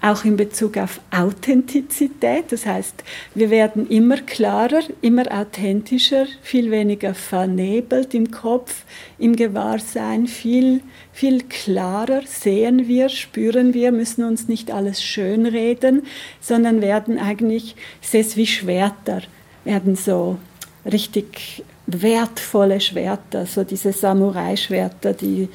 auch 0.00 0.24
in 0.24 0.38
Bezug 0.38 0.78
auf 0.78 1.00
Authentizität. 1.10 2.44
Das 2.50 2.64
heißt, 2.64 3.04
wir 3.34 3.50
werden 3.50 3.90
immer 3.90 4.16
klarer, 4.18 4.80
immer 5.02 5.24
authentischer, 5.30 6.26
viel 6.40 6.70
weniger 6.70 7.12
vernebelt 7.12 8.14
im 8.14 8.30
Kopf, 8.30 8.84
im 9.18 9.36
Gewahrsein, 9.36 10.26
viel, 10.26 10.80
viel 11.12 11.42
klarer 11.42 12.22
sehen 12.24 12.88
wir, 12.88 13.10
spüren 13.10 13.74
wir, 13.74 13.92
müssen 13.92 14.24
uns 14.24 14.48
nicht 14.48 14.70
alles 14.70 15.02
schönreden, 15.02 16.04
sondern 16.40 16.80
werden 16.80 17.18
eigentlich, 17.18 17.76
ich 18.00 18.36
wie 18.36 18.46
Schwerter, 18.46 19.20
werden 19.64 19.94
so 19.94 20.38
richtig 20.90 21.64
wertvolle 21.86 22.80
Schwerter, 22.80 23.46
so 23.46 23.64
diese 23.64 23.92
Samurai-Schwerter, 23.92 25.12
die, 25.12 25.48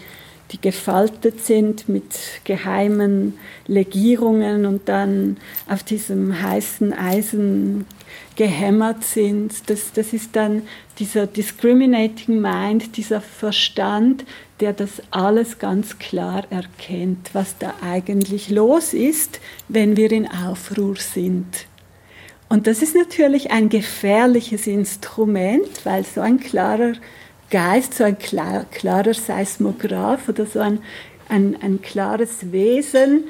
die 0.51 0.61
gefaltet 0.61 1.45
sind 1.45 1.89
mit 1.89 2.41
geheimen 2.43 3.37
Legierungen 3.67 4.65
und 4.65 4.87
dann 4.87 5.37
auf 5.67 5.83
diesem 5.83 6.41
heißen 6.41 6.93
Eisen 6.93 7.85
gehämmert 8.35 9.03
sind. 9.03 9.69
Das, 9.69 9.91
das 9.93 10.13
ist 10.13 10.35
dann 10.35 10.63
dieser 10.99 11.27
discriminating 11.27 12.41
mind, 12.41 12.97
dieser 12.97 13.21
Verstand, 13.21 14.25
der 14.59 14.73
das 14.73 15.01
alles 15.11 15.59
ganz 15.59 15.99
klar 15.99 16.43
erkennt, 16.49 17.31
was 17.33 17.57
da 17.57 17.73
eigentlich 17.81 18.49
los 18.49 18.93
ist, 18.93 19.39
wenn 19.67 19.97
wir 19.97 20.11
in 20.11 20.27
Aufruhr 20.27 20.95
sind. 20.95 21.65
Und 22.51 22.67
das 22.67 22.81
ist 22.81 22.95
natürlich 22.95 23.51
ein 23.51 23.69
gefährliches 23.69 24.67
Instrument, 24.67 25.85
weil 25.85 26.03
so 26.03 26.19
ein 26.19 26.37
klarer 26.37 26.91
Geist, 27.49 27.93
so 27.93 28.03
ein 28.03 28.19
klar, 28.19 28.65
klarer 28.71 29.13
Seismograph 29.13 30.27
oder 30.27 30.45
so 30.45 30.59
ein, 30.59 30.79
ein, 31.29 31.55
ein 31.61 31.81
klares 31.81 32.51
Wesen, 32.51 33.23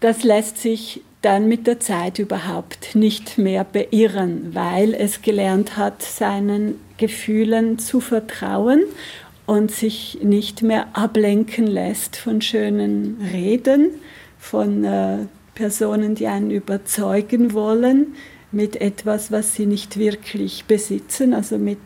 das 0.00 0.24
lässt 0.24 0.58
sich 0.58 1.02
dann 1.22 1.46
mit 1.46 1.68
der 1.68 1.78
Zeit 1.78 2.18
überhaupt 2.18 2.96
nicht 2.96 3.38
mehr 3.38 3.62
beirren, 3.62 4.56
weil 4.56 4.92
es 4.92 5.22
gelernt 5.22 5.76
hat, 5.76 6.02
seinen 6.02 6.80
Gefühlen 6.96 7.78
zu 7.78 8.00
vertrauen 8.00 8.82
und 9.46 9.70
sich 9.70 10.18
nicht 10.20 10.62
mehr 10.62 10.88
ablenken 10.94 11.68
lässt 11.68 12.16
von 12.16 12.42
schönen 12.42 13.24
Reden, 13.32 13.90
von 14.36 14.82
äh, 14.82 15.18
Personen, 15.54 16.14
die 16.14 16.26
einen 16.26 16.50
überzeugen 16.50 17.52
wollen 17.52 18.14
mit 18.52 18.80
etwas, 18.80 19.30
was 19.30 19.54
sie 19.54 19.66
nicht 19.66 19.98
wirklich 19.98 20.64
besitzen, 20.64 21.34
also 21.34 21.58
mit 21.58 21.78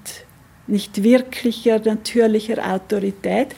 nicht 0.66 1.02
wirklicher, 1.02 1.78
natürlicher 1.78 2.72
Autorität. 2.72 3.48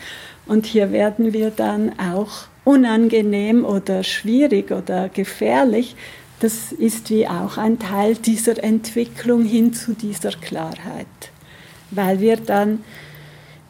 Und 0.46 0.66
hier 0.66 0.92
werden 0.92 1.32
wir 1.32 1.50
dann 1.50 1.98
auch 1.98 2.46
unangenehm 2.64 3.64
oder 3.64 4.02
schwierig 4.02 4.72
oder 4.72 5.08
gefährlich. 5.08 5.94
Das 6.40 6.72
ist 6.72 7.10
wie 7.10 7.26
auch 7.26 7.56
ein 7.56 7.78
Teil 7.78 8.14
dieser 8.16 8.62
Entwicklung 8.62 9.44
hin 9.44 9.72
zu 9.72 9.94
dieser 9.94 10.32
Klarheit, 10.32 11.06
weil 11.90 12.20
wir 12.20 12.36
dann 12.36 12.84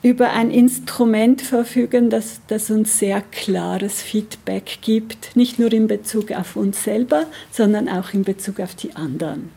über 0.06 0.30
ein 0.30 0.52
Instrument 0.52 1.42
verfügen, 1.42 2.10
das, 2.10 2.40
das 2.46 2.70
uns 2.70 3.00
sehr 3.00 3.20
klares 3.32 4.00
Feedback 4.00 4.78
gibt, 4.80 5.34
nicht 5.34 5.58
nur 5.58 5.72
in 5.72 5.88
Bezug 5.88 6.30
auf 6.30 6.54
uns 6.54 6.84
selber, 6.84 7.26
sondern 7.50 7.88
auch 7.88 8.14
in 8.14 8.22
Bezug 8.22 8.60
auf 8.60 8.76
die 8.76 8.94
anderen. 8.94 9.50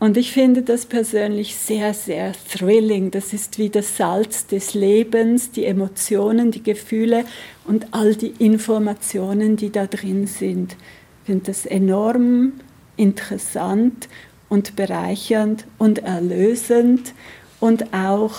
Und 0.00 0.16
ich 0.16 0.32
finde 0.32 0.62
das 0.62 0.86
persönlich 0.86 1.54
sehr, 1.54 1.94
sehr 1.94 2.32
thrilling. 2.52 3.12
Das 3.12 3.32
ist 3.32 3.56
wie 3.56 3.70
das 3.70 3.96
Salz 3.96 4.48
des 4.48 4.74
Lebens, 4.74 5.52
die 5.52 5.66
Emotionen, 5.66 6.50
die 6.50 6.64
Gefühle 6.64 7.24
und 7.66 7.86
all 7.92 8.16
die 8.16 8.34
Informationen, 8.40 9.56
die 9.56 9.70
da 9.70 9.86
drin 9.86 10.26
sind. 10.26 10.72
Ich 10.72 11.26
finde 11.26 11.44
das 11.44 11.66
enorm 11.66 12.54
interessant 12.96 14.08
und 14.48 14.76
bereichernd 14.76 15.66
und 15.78 16.00
erlösend 16.00 17.14
und 17.60 17.92
auch, 17.94 18.34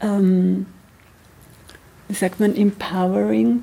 ähm, 0.00 0.66
wie 2.08 2.14
sagt 2.14 2.40
man, 2.40 2.54
empowering? 2.56 3.62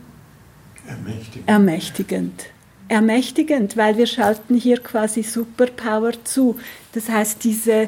Ermächtigend. 0.88 1.50
Ermächtigend. 1.50 2.46
Ermächtigend, 2.88 3.78
weil 3.78 3.98
wir 3.98 4.08
schalten 4.08 4.56
hier 4.56 4.78
quasi 4.78 5.24
Superpower 5.24 6.12
zu. 6.26 6.60
Das 6.94 7.10
heißt, 7.10 7.44
diese 7.44 7.88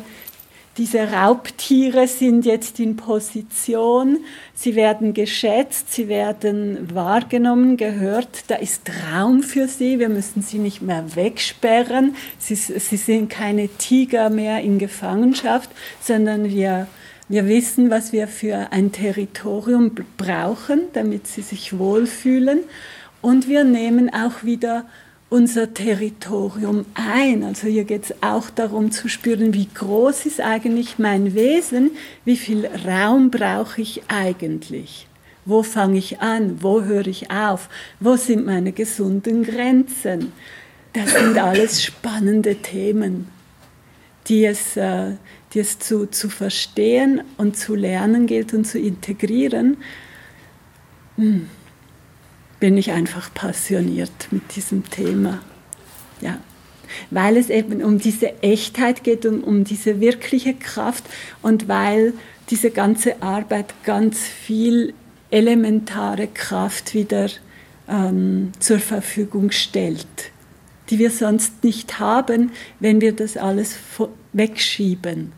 diese 0.77 1.11
Raubtiere 1.11 2.07
sind 2.07 2.45
jetzt 2.45 2.79
in 2.79 2.95
Position, 2.95 4.17
sie 4.55 4.75
werden 4.75 5.13
geschätzt, 5.13 5.93
sie 5.93 6.07
werden 6.07 6.89
wahrgenommen, 6.95 7.77
gehört, 7.77 8.45
da 8.47 8.55
ist 8.55 8.89
Raum 9.11 9.43
für 9.43 9.67
sie, 9.67 9.99
wir 9.99 10.09
müssen 10.09 10.41
sie 10.41 10.57
nicht 10.57 10.81
mehr 10.81 11.15
wegsperren, 11.15 12.15
sie, 12.39 12.55
sie 12.55 12.97
sind 12.97 13.29
keine 13.29 13.67
Tiger 13.67 14.31
mehr 14.31 14.61
in 14.61 14.79
Gefangenschaft, 14.79 15.69
sondern 16.01 16.49
wir, 16.49 16.87
wir 17.29 17.47
wissen, 17.47 17.91
was 17.91 18.11
wir 18.11 18.27
für 18.27 18.71
ein 18.71 18.91
Territorium 18.91 19.91
brauchen, 20.17 20.81
damit 20.93 21.27
sie 21.27 21.41
sich 21.41 21.77
wohlfühlen. 21.77 22.61
Und 23.21 23.47
wir 23.47 23.63
nehmen 23.63 24.13
auch 24.13 24.43
wieder 24.43 24.85
unser 25.33 25.73
Territorium 25.73 26.85
ein. 26.93 27.43
Also 27.43 27.65
hier 27.65 27.85
geht 27.85 28.03
es 28.03 28.15
auch 28.21 28.51
darum 28.51 28.91
zu 28.91 29.09
spüren, 29.09 29.55
wie 29.55 29.67
groß 29.67 30.27
ist 30.27 30.39
eigentlich 30.39 30.99
mein 30.99 31.33
Wesen, 31.33 31.89
wie 32.23 32.37
viel 32.37 32.67
Raum 32.87 33.31
brauche 33.31 33.81
ich 33.81 34.03
eigentlich. 34.09 35.07
Wo 35.45 35.63
fange 35.63 35.97
ich 35.97 36.19
an? 36.19 36.61
Wo 36.61 36.83
höre 36.83 37.07
ich 37.07 37.31
auf? 37.31 37.67
Wo 37.99 38.15
sind 38.15 38.45
meine 38.45 38.73
gesunden 38.73 39.43
Grenzen? 39.43 40.31
Das 40.93 41.13
sind 41.13 41.35
alles 41.39 41.83
spannende 41.83 42.57
Themen, 42.57 43.27
die 44.27 44.45
es, 44.45 44.77
äh, 44.77 45.13
die 45.55 45.61
es 45.61 45.79
zu, 45.79 46.05
zu 46.05 46.29
verstehen 46.29 47.23
und 47.37 47.57
zu 47.57 47.73
lernen 47.73 48.27
gilt 48.27 48.53
und 48.53 48.65
zu 48.65 48.77
integrieren. 48.77 49.77
Hm 51.15 51.49
bin 52.63 52.77
ich 52.77 52.91
einfach 52.91 53.33
passioniert 53.33 54.29
mit 54.31 54.55
diesem 54.55 54.89
Thema. 54.89 55.41
Ja. 56.21 56.37
Weil 57.11 57.35
es 57.35 57.49
eben 57.49 57.83
um 57.83 57.99
diese 57.99 58.41
Echtheit 58.41 59.03
geht, 59.03 59.25
um, 59.25 59.43
um 59.43 59.65
diese 59.65 59.99
wirkliche 59.99 60.53
Kraft 60.53 61.03
und 61.41 61.67
weil 61.67 62.13
diese 62.49 62.71
ganze 62.71 63.21
Arbeit 63.21 63.73
ganz 63.83 64.19
viel 64.19 64.93
elementare 65.29 66.27
Kraft 66.27 66.93
wieder 66.93 67.27
ähm, 67.89 68.53
zur 68.59 68.79
Verfügung 68.79 69.51
stellt, 69.51 70.31
die 70.89 70.99
wir 70.99 71.11
sonst 71.11 71.65
nicht 71.65 71.99
haben, 71.99 72.53
wenn 72.79 73.01
wir 73.01 73.11
das 73.11 73.35
alles 73.35 73.75
wegschieben. 74.31 75.33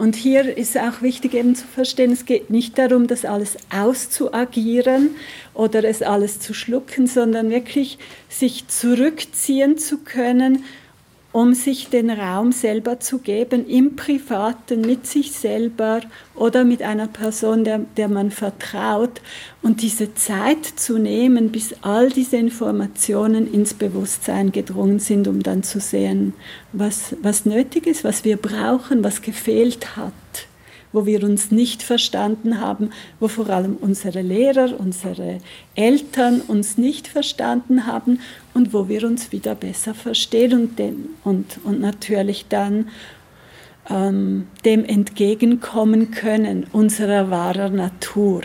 Und 0.00 0.16
hier 0.16 0.56
ist 0.56 0.78
auch 0.78 1.02
wichtig 1.02 1.34
eben 1.34 1.54
zu 1.54 1.66
verstehen, 1.66 2.10
es 2.10 2.24
geht 2.24 2.48
nicht 2.48 2.78
darum, 2.78 3.06
das 3.06 3.26
alles 3.26 3.58
auszuagieren 3.68 5.10
oder 5.52 5.84
es 5.84 6.00
alles 6.00 6.40
zu 6.40 6.54
schlucken, 6.54 7.06
sondern 7.06 7.50
wirklich 7.50 7.98
sich 8.30 8.66
zurückziehen 8.66 9.76
zu 9.76 9.98
können 9.98 10.64
um 11.32 11.54
sich 11.54 11.88
den 11.88 12.10
Raum 12.10 12.50
selber 12.50 12.98
zu 12.98 13.18
geben, 13.18 13.66
im 13.68 13.94
Privaten, 13.94 14.80
mit 14.80 15.06
sich 15.06 15.32
selber 15.32 16.00
oder 16.34 16.64
mit 16.64 16.82
einer 16.82 17.06
Person, 17.06 17.62
der, 17.62 17.80
der 17.96 18.08
man 18.08 18.30
vertraut, 18.30 19.20
und 19.62 19.82
diese 19.82 20.14
Zeit 20.14 20.64
zu 20.64 20.98
nehmen, 20.98 21.50
bis 21.52 21.74
all 21.82 22.08
diese 22.08 22.36
Informationen 22.36 23.52
ins 23.52 23.74
Bewusstsein 23.74 24.52
gedrungen 24.52 24.98
sind, 24.98 25.28
um 25.28 25.42
dann 25.42 25.62
zu 25.62 25.80
sehen, 25.80 26.34
was, 26.72 27.14
was 27.22 27.46
nötig 27.46 27.86
ist, 27.86 28.02
was 28.02 28.24
wir 28.24 28.36
brauchen, 28.36 29.04
was 29.04 29.22
gefehlt 29.22 29.96
hat 29.96 30.14
wo 30.92 31.06
wir 31.06 31.22
uns 31.22 31.50
nicht 31.50 31.82
verstanden 31.82 32.60
haben, 32.60 32.90
wo 33.20 33.28
vor 33.28 33.48
allem 33.48 33.76
unsere 33.76 34.22
Lehrer, 34.22 34.78
unsere 34.78 35.38
Eltern 35.74 36.40
uns 36.40 36.78
nicht 36.78 37.06
verstanden 37.06 37.86
haben 37.86 38.20
und 38.54 38.72
wo 38.72 38.88
wir 38.88 39.04
uns 39.04 39.32
wieder 39.32 39.54
besser 39.54 39.94
verstehen 39.94 40.52
und, 40.54 40.78
den, 40.78 41.10
und, 41.24 41.58
und 41.64 41.80
natürlich 41.80 42.46
dann 42.48 42.88
ähm, 43.88 44.46
dem 44.64 44.84
entgegenkommen 44.84 46.10
können, 46.10 46.66
unserer 46.72 47.30
wahrer 47.30 47.70
Natur. 47.70 48.42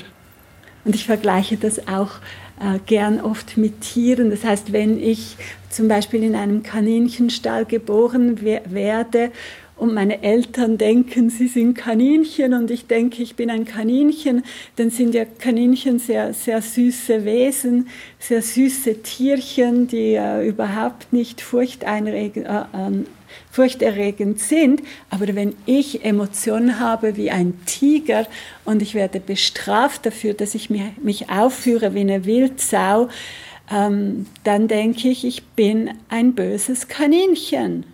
Und 0.84 0.96
ich 0.96 1.06
vergleiche 1.06 1.58
das 1.58 1.88
auch 1.88 2.12
äh, 2.60 2.80
gern 2.86 3.20
oft 3.20 3.58
mit 3.58 3.82
Tieren. 3.82 4.30
Das 4.30 4.44
heißt, 4.44 4.72
wenn 4.72 5.02
ich 5.02 5.38
zum 5.70 5.88
Beispiel 5.88 6.24
in 6.24 6.36
einem 6.36 6.64
Kaninchenstall 6.64 7.66
geboren 7.66 8.42
werde 8.42 9.32
und 9.78 9.94
meine 9.94 10.24
Eltern 10.24 10.78
denken, 10.78 11.30
sie 11.30 11.48
sind 11.48 11.74
Kaninchen 11.74 12.54
und 12.54 12.72
ich 12.72 12.88
denke, 12.88 13.22
ich 13.22 13.36
bin 13.36 13.50
ein 13.50 13.66
Kaninchen, 13.66 14.44
dann 14.78 14.90
sind 14.90 15.14
ja 15.14 15.26
Kaninchen 15.26 16.00
sehr, 16.00 16.34
sehr 16.34 16.62
süße 16.62 17.26
Wesen, 17.26 17.90
sehr 18.20 18.42
süße 18.42 19.02
Tierchen, 19.04 19.88
die 19.88 20.14
äh, 20.14 20.48
überhaupt 20.48 21.12
nicht 21.12 21.42
furchteinregend, 21.42 22.46
äh, 22.46 22.60
äh, 22.60 23.04
furchterregend 23.52 24.40
sind. 24.40 24.82
Aber 25.10 25.28
wenn 25.36 25.56
ich 25.66 26.06
Emotionen 26.06 26.80
habe 26.80 27.18
wie 27.18 27.32
ein 27.32 27.60
Tiger 27.66 28.28
und 28.64 28.82
ich 28.82 28.94
werde 28.94 29.20
bestraft 29.20 30.06
dafür, 30.06 30.34
dass 30.34 30.56
ich 30.56 30.70
mich, 30.70 30.84
mich 31.02 31.30
aufführe 31.30 31.94
wie 31.94 32.02
eine 32.02 32.26
Wildsau, 32.26 33.10
ähm, 33.70 34.28
dann 34.46 34.70
denke 34.70 35.10
ich, 35.10 35.26
ich 35.26 35.44
bin 35.44 35.90
ein 36.08 36.34
böses 36.34 36.88
Kaninchen. 36.88 37.86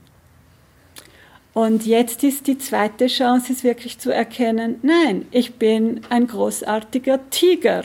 Und 1.53 1.85
jetzt 1.85 2.23
ist 2.23 2.47
die 2.47 2.57
zweite 2.57 3.07
Chance, 3.07 3.51
es 3.51 3.63
wirklich 3.63 3.99
zu 3.99 4.11
erkennen, 4.11 4.75
nein, 4.83 5.25
ich 5.31 5.55
bin 5.55 6.01
ein 6.09 6.27
großartiger 6.27 7.29
Tiger. 7.29 7.83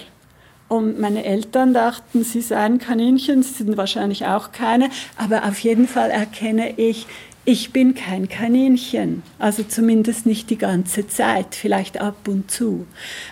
Und 0.68 1.00
meine 1.00 1.24
Eltern 1.24 1.74
dachten, 1.74 2.24
sie 2.24 2.40
seien 2.40 2.78
Kaninchen, 2.78 3.42
sie 3.42 3.54
sind 3.54 3.76
wahrscheinlich 3.76 4.26
auch 4.26 4.52
keine, 4.52 4.90
aber 5.16 5.44
auf 5.44 5.58
jeden 5.60 5.86
Fall 5.86 6.10
erkenne 6.10 6.78
ich, 6.78 7.06
ich 7.48 7.72
bin 7.72 7.94
kein 7.94 8.28
Kaninchen, 8.28 9.22
also 9.38 9.62
zumindest 9.62 10.26
nicht 10.26 10.50
die 10.50 10.58
ganze 10.58 11.06
Zeit, 11.06 11.54
vielleicht 11.54 12.00
ab 12.00 12.26
und 12.26 12.50
zu. 12.50 12.86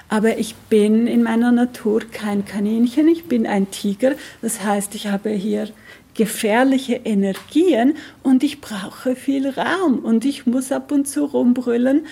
Aber 0.09 0.39
ich 0.39 0.55
bin 0.55 1.09
in 1.09 1.24
meiner 1.24 1.51
Natur 1.51 2.03
kein 2.12 2.45
Kaninchen, 2.45 3.09
ich 3.09 3.24
bin 3.24 3.45
ein 3.45 3.72
Tiger, 3.72 4.12
das 4.41 4.62
heißt, 4.62 4.95
ich 4.95 5.09
habe 5.09 5.30
hier 5.30 5.68
gefährliche 6.14 6.94
Energien 7.04 7.96
und 8.22 8.42
ich 8.42 8.60
brauche 8.60 9.16
viel 9.16 9.48
Raum 9.50 9.98
und 9.98 10.24
ich 10.24 10.46
muss 10.46 10.72
ab 10.72 10.92
und 10.92 11.06
zu 11.06 11.24
rumbrüllen 11.24 12.06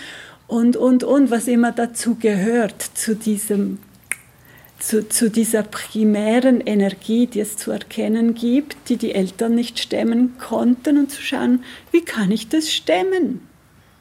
und, 0.48 0.76
und, 0.76 1.05
und, 1.05 1.30
was 1.30 1.48
immer 1.48 1.72
dazu 1.72 2.16
gehört, 2.16 2.82
zu, 2.82 3.16
diesem, 3.16 3.78
zu, 4.78 5.09
zu 5.09 5.30
dieser 5.30 5.62
primären 5.62 6.61
Energie, 6.61 7.26
die 7.26 7.40
es 7.40 7.57
zu 7.57 7.70
erkennen 7.70 8.34
gibt, 8.34 8.76
die 8.88 8.96
die 8.96 9.14
Eltern 9.14 9.55
nicht 9.55 9.78
stemmen 9.78 10.36
konnten 10.38 10.98
und 10.98 11.11
zu 11.11 11.22
schauen, 11.22 11.64
wie 11.90 12.05
kann 12.05 12.30
ich 12.30 12.48
das 12.48 12.70
stemmen? 12.70 13.40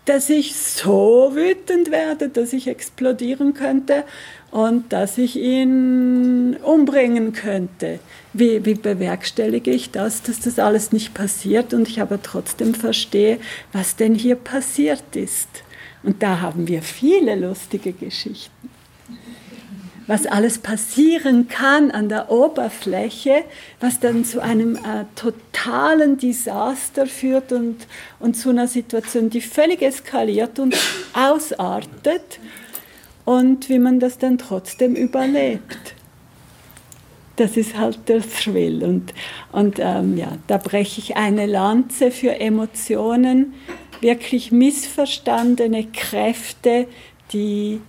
Dass 0.05 0.29
ich 0.29 0.55
so 0.55 1.31
wütend 1.35 1.91
werde, 1.91 2.27
dass 2.27 2.53
ich 2.53 2.67
explodieren 2.67 3.53
könnte 3.53 4.03
und 4.49 4.91
dass 4.91 5.17
ich 5.17 5.37
ihn 5.37 6.57
umbringen 6.63 7.31
könnte. 7.33 7.99
Wie, 8.33 8.65
wie 8.65 8.75
bewerkstellige 8.75 9.71
ich 9.71 9.91
das, 9.91 10.21
dass 10.23 10.39
das 10.39 10.57
alles 10.57 10.93
nicht 10.93 11.13
passiert 11.13 11.73
und 11.73 11.89
ich 11.89 12.01
aber 12.01 12.21
trotzdem 12.21 12.73
verstehe, 12.73 13.39
was 13.73 13.97
denn 13.97 14.15
hier 14.15 14.35
passiert 14.35 15.15
ist? 15.15 15.49
Und 16.03 16.23
da 16.23 16.39
haben 16.39 16.67
wir 16.67 16.81
viele 16.81 17.35
lustige 17.35 17.91
Geschichten. 17.91 18.69
Was 20.07 20.25
alles 20.25 20.57
passieren 20.57 21.47
kann 21.47 21.91
an 21.91 22.09
der 22.09 22.31
Oberfläche, 22.31 23.43
was 23.79 23.99
dann 23.99 24.25
zu 24.25 24.41
einem 24.41 24.75
äh, 24.75 25.05
totalen 25.15 26.17
Desaster 26.17 27.05
führt 27.05 27.51
und, 27.51 27.87
und 28.19 28.35
zu 28.35 28.49
einer 28.49 28.67
Situation, 28.67 29.29
die 29.29 29.41
völlig 29.41 29.81
eskaliert 29.81 30.57
und 30.57 30.75
ausartet 31.13 32.39
und 33.25 33.69
wie 33.69 33.79
man 33.79 33.99
das 33.99 34.17
dann 34.17 34.37
trotzdem 34.37 34.95
überlebt. 34.95 35.95
Das 37.41 37.57
ist 37.57 37.75
halt 37.75 38.07
der 38.07 38.21
Thrill. 38.21 38.83
Und, 38.83 39.15
und 39.51 39.79
ähm, 39.79 40.15
ja, 40.15 40.37
da 40.45 40.57
breche 40.57 41.01
ich 41.01 41.17
eine 41.17 41.47
Lanze 41.47 42.11
für 42.11 42.39
Emotionen, 42.39 43.55
wirklich 43.99 44.51
missverstandene 44.51 45.87
Kräfte, 45.91 46.87
die 47.33 47.81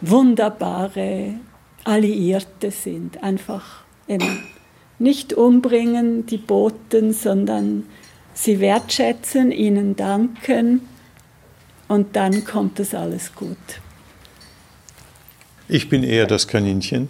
wunderbare 0.00 1.34
Alliierte 1.84 2.72
sind. 2.72 3.22
Einfach 3.22 3.84
eben 4.08 4.40
nicht 4.98 5.32
umbringen, 5.32 6.26
die 6.26 6.38
Boten, 6.38 7.12
sondern 7.12 7.84
sie 8.34 8.58
wertschätzen, 8.58 9.52
ihnen 9.52 9.94
danken 9.94 10.80
und 11.86 12.16
dann 12.16 12.44
kommt 12.44 12.80
das 12.80 12.94
alles 12.94 13.32
gut. 13.32 13.56
Ich 15.68 15.88
bin 15.88 16.02
eher 16.02 16.26
das 16.26 16.48
Kaninchen, 16.48 17.08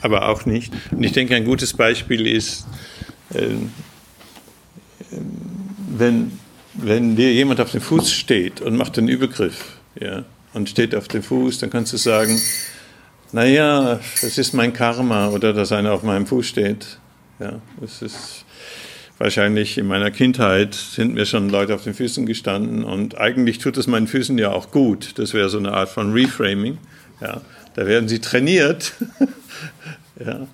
aber 0.00 0.28
auch 0.28 0.46
nicht. 0.46 0.72
Und 0.90 1.02
ich 1.02 1.12
denke, 1.12 1.34
ein 1.34 1.44
gutes 1.44 1.74
Beispiel 1.74 2.26
ist, 2.26 2.66
äh, 3.34 3.46
wenn, 5.88 6.32
wenn 6.74 7.16
dir 7.16 7.32
jemand 7.32 7.60
auf 7.60 7.72
dem 7.72 7.80
Fuß 7.80 8.12
steht 8.12 8.60
und 8.60 8.76
macht 8.76 8.98
einen 8.98 9.08
Übergriff 9.08 9.76
ja, 9.98 10.24
und 10.54 10.68
steht 10.68 10.94
auf 10.94 11.08
dem 11.08 11.22
Fuß, 11.22 11.58
dann 11.58 11.70
kannst 11.70 11.92
du 11.92 11.96
sagen, 11.96 12.40
naja, 13.32 14.00
das 14.20 14.38
ist 14.38 14.54
mein 14.54 14.72
Karma 14.72 15.28
oder 15.28 15.52
dass 15.52 15.72
einer 15.72 15.92
auf 15.92 16.02
meinem 16.02 16.26
Fuß 16.26 16.46
steht. 16.46 16.98
Ja, 17.38 17.60
das 17.80 18.02
ist 18.02 18.44
wahrscheinlich 19.18 19.78
in 19.78 19.86
meiner 19.86 20.10
Kindheit 20.10 20.74
sind 20.74 21.14
mir 21.14 21.26
schon 21.26 21.50
Leute 21.50 21.74
auf 21.74 21.84
den 21.84 21.94
Füßen 21.94 22.24
gestanden 22.26 22.84
und 22.84 23.18
eigentlich 23.18 23.58
tut 23.58 23.76
es 23.76 23.86
meinen 23.86 24.06
Füßen 24.06 24.36
ja 24.38 24.50
auch 24.50 24.70
gut. 24.70 25.18
Das 25.18 25.34
wäre 25.34 25.48
so 25.48 25.58
eine 25.58 25.72
Art 25.72 25.90
von 25.90 26.12
Reframing. 26.12 26.78
Ja. 27.20 27.42
Da 27.74 27.86
werden 27.86 28.08
sie 28.08 28.18
trainiert. 28.18 28.94
Ja, 30.24 30.46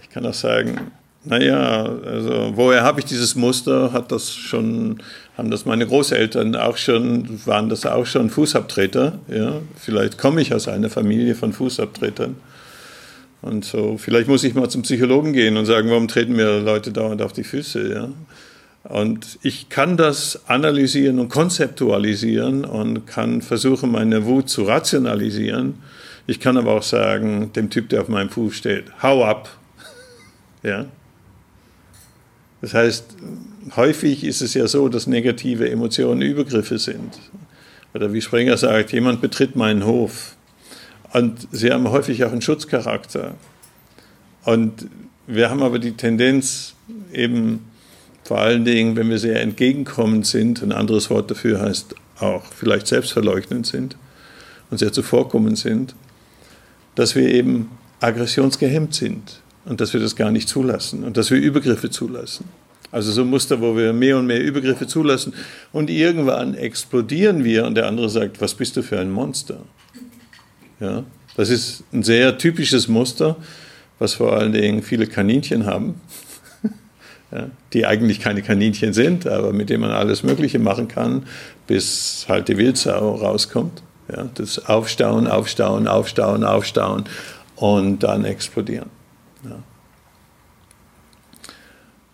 ich 0.00 0.10
kann 0.10 0.26
auch 0.26 0.34
sagen, 0.34 0.90
naja, 1.24 1.84
also 1.84 2.52
woher 2.54 2.82
habe 2.82 3.00
ich 3.00 3.06
dieses 3.06 3.34
Muster? 3.34 3.92
Hat 3.92 4.12
das 4.12 4.34
schon, 4.34 4.98
haben 5.38 5.50
das 5.50 5.64
meine 5.64 5.86
Großeltern 5.86 6.54
auch 6.54 6.76
schon, 6.76 7.40
waren 7.46 7.70
das 7.70 7.86
auch 7.86 8.04
schon 8.04 8.28
Fußabtreter? 8.28 9.18
Ja, 9.28 9.60
vielleicht 9.76 10.18
komme 10.18 10.42
ich 10.42 10.52
aus 10.52 10.68
einer 10.68 10.90
Familie 10.90 11.34
von 11.34 11.52
Fußabtretern. 11.52 12.36
Und 13.40 13.64
so, 13.64 13.98
vielleicht 13.98 14.28
muss 14.28 14.44
ich 14.44 14.54
mal 14.54 14.68
zum 14.68 14.82
Psychologen 14.82 15.32
gehen 15.32 15.56
und 15.56 15.66
sagen, 15.66 15.90
warum 15.90 16.08
treten 16.08 16.34
mir 16.34 16.60
Leute 16.60 16.92
dauernd 16.92 17.22
auf 17.22 17.32
die 17.32 17.44
Füße? 17.44 17.92
Ja? 17.92 18.08
Und 18.84 19.38
ich 19.42 19.70
kann 19.70 19.96
das 19.96 20.40
analysieren 20.46 21.18
und 21.18 21.30
konzeptualisieren 21.30 22.64
und 22.64 23.06
kann 23.06 23.40
versuchen, 23.40 23.90
meine 23.90 24.26
Wut 24.26 24.50
zu 24.50 24.64
rationalisieren 24.64 25.74
ich 26.26 26.40
kann 26.40 26.56
aber 26.56 26.72
auch 26.72 26.82
sagen, 26.82 27.52
dem 27.52 27.70
Typ, 27.70 27.88
der 27.90 28.02
auf 28.02 28.08
meinem 28.08 28.30
Fuß 28.30 28.54
steht, 28.54 28.84
hau 29.02 29.24
ab. 29.24 29.56
ja. 30.62 30.86
Das 32.60 32.72
heißt, 32.72 33.16
häufig 33.76 34.24
ist 34.24 34.40
es 34.40 34.54
ja 34.54 34.66
so, 34.66 34.88
dass 34.88 35.06
negative 35.06 35.70
Emotionen 35.70 36.22
Übergriffe 36.22 36.78
sind. 36.78 37.18
Oder 37.92 38.12
wie 38.12 38.22
Springer 38.22 38.56
sagt, 38.56 38.92
jemand 38.92 39.20
betritt 39.20 39.54
meinen 39.54 39.84
Hof. 39.84 40.36
Und 41.12 41.46
sie 41.52 41.70
haben 41.70 41.88
häufig 41.90 42.24
auch 42.24 42.32
einen 42.32 42.42
Schutzcharakter. 42.42 43.34
Und 44.44 44.88
wir 45.26 45.50
haben 45.50 45.62
aber 45.62 45.78
die 45.78 45.92
Tendenz, 45.92 46.74
eben 47.12 47.66
vor 48.24 48.40
allen 48.40 48.64
Dingen, 48.64 48.96
wenn 48.96 49.10
wir 49.10 49.18
sehr 49.18 49.40
entgegenkommend 49.42 50.26
sind, 50.26 50.62
ein 50.62 50.72
anderes 50.72 51.10
Wort 51.10 51.30
dafür 51.30 51.60
heißt 51.60 51.94
auch 52.18 52.44
vielleicht 52.44 52.86
selbstverleugnend 52.86 53.66
sind 53.66 53.96
und 54.70 54.78
sehr 54.78 54.92
zuvorkommend 54.92 55.58
sind, 55.58 55.94
dass 56.94 57.14
wir 57.14 57.28
eben 57.28 57.70
aggressionsgehemmt 58.00 58.94
sind 58.94 59.40
und 59.64 59.80
dass 59.80 59.92
wir 59.92 60.00
das 60.00 60.16
gar 60.16 60.30
nicht 60.30 60.48
zulassen 60.48 61.04
und 61.04 61.16
dass 61.16 61.30
wir 61.30 61.38
Übergriffe 61.38 61.90
zulassen. 61.90 62.44
Also 62.92 63.10
so 63.10 63.24
Muster, 63.24 63.60
wo 63.60 63.76
wir 63.76 63.92
mehr 63.92 64.18
und 64.18 64.26
mehr 64.26 64.40
Übergriffe 64.40 64.86
zulassen 64.86 65.34
und 65.72 65.90
irgendwann 65.90 66.54
explodieren 66.54 67.42
wir 67.42 67.66
und 67.66 67.74
der 67.74 67.86
andere 67.86 68.08
sagt, 68.08 68.40
was 68.40 68.54
bist 68.54 68.76
du 68.76 68.82
für 68.82 69.00
ein 69.00 69.10
Monster? 69.10 69.58
Ja, 70.78 71.02
das 71.36 71.50
ist 71.50 71.82
ein 71.92 72.02
sehr 72.04 72.38
typisches 72.38 72.86
Muster, 72.86 73.36
was 73.98 74.14
vor 74.14 74.36
allen 74.36 74.52
Dingen 74.52 74.82
viele 74.82 75.06
Kaninchen 75.06 75.66
haben. 75.66 76.00
ja, 77.32 77.50
die 77.72 77.86
eigentlich 77.86 78.20
keine 78.20 78.42
Kaninchen 78.42 78.92
sind, 78.92 79.26
aber 79.26 79.52
mit 79.52 79.70
denen 79.70 79.80
man 79.80 79.90
alles 79.90 80.22
Mögliche 80.22 80.60
machen 80.60 80.86
kann, 80.86 81.24
bis 81.66 82.26
halt 82.28 82.46
die 82.46 82.56
Wildsau 82.58 83.16
rauskommt. 83.16 83.82
Ja, 84.08 84.28
das 84.34 84.66
Aufstauen, 84.66 85.26
Aufstauen, 85.26 85.88
Aufstauen, 85.88 86.44
Aufstauen 86.44 87.04
und 87.56 88.02
dann 88.02 88.24
explodieren. 88.24 88.90
Ja. 89.44 89.62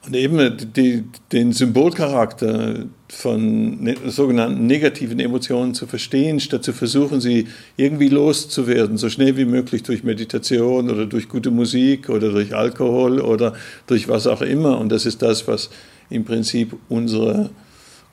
Und 0.07 0.17
eben 0.17 0.57
die, 0.75 1.05
den 1.31 1.53
Symbolcharakter 1.53 2.87
von 3.09 3.83
ne, 3.83 3.97
sogenannten 4.07 4.67
negativen 4.67 5.21
Emotionen 5.21 5.75
zu 5.75 5.87
verstehen, 5.87 6.41
statt 6.41 6.65
zu 6.65 6.73
versuchen, 6.73 7.21
sie 7.21 7.49
irgendwie 7.77 8.09
loszuwerden, 8.09 8.97
so 8.97 9.11
schnell 9.11 9.37
wie 9.37 9.45
möglich 9.45 9.83
durch 9.83 10.03
Meditation 10.03 10.91
oder 10.91 11.05
durch 11.07 11.29
gute 11.29 11.51
Musik 11.51 12.09
oder 12.09 12.31
durch 12.31 12.55
Alkohol 12.55 13.21
oder 13.21 13.53
durch 13.87 14.09
was 14.09 14.27
auch 14.27 14.41
immer. 14.41 14.79
Und 14.79 14.91
das 14.91 15.05
ist 15.05 15.21
das, 15.21 15.47
was 15.47 15.71
im 16.09 16.25
Prinzip 16.25 16.75
unsere 16.89 17.51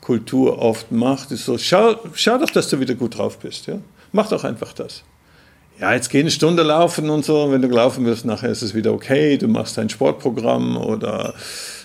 Kultur 0.07 0.59
oft 0.59 0.89
macht. 0.89 1.31
Ist 1.31 1.43
so, 1.43 1.57
schau, 1.57 1.97
schau 2.13 2.37
doch, 2.37 2.49
dass 2.49 2.69
du 2.69 2.79
wieder 2.79 2.95
gut 2.95 3.17
drauf 3.17 3.39
bist. 3.39 3.67
Ja? 3.67 3.79
Mach 4.13 4.29
doch 4.29 4.45
einfach 4.45 4.71
das. 4.71 5.03
Ja, 5.81 5.93
jetzt 5.93 6.09
geh 6.09 6.21
eine 6.21 6.31
Stunde 6.31 6.63
laufen 6.63 7.09
und 7.09 7.25
so. 7.25 7.51
Wenn 7.51 7.61
du 7.61 7.67
gelaufen 7.67 8.05
wirst, 8.05 8.23
nachher 8.23 8.49
ist 8.49 8.61
es 8.61 8.73
wieder 8.73 8.93
okay. 8.93 9.37
Du 9.37 9.49
machst 9.49 9.77
dein 9.77 9.89
Sportprogramm 9.89 10.77
oder 10.77 11.33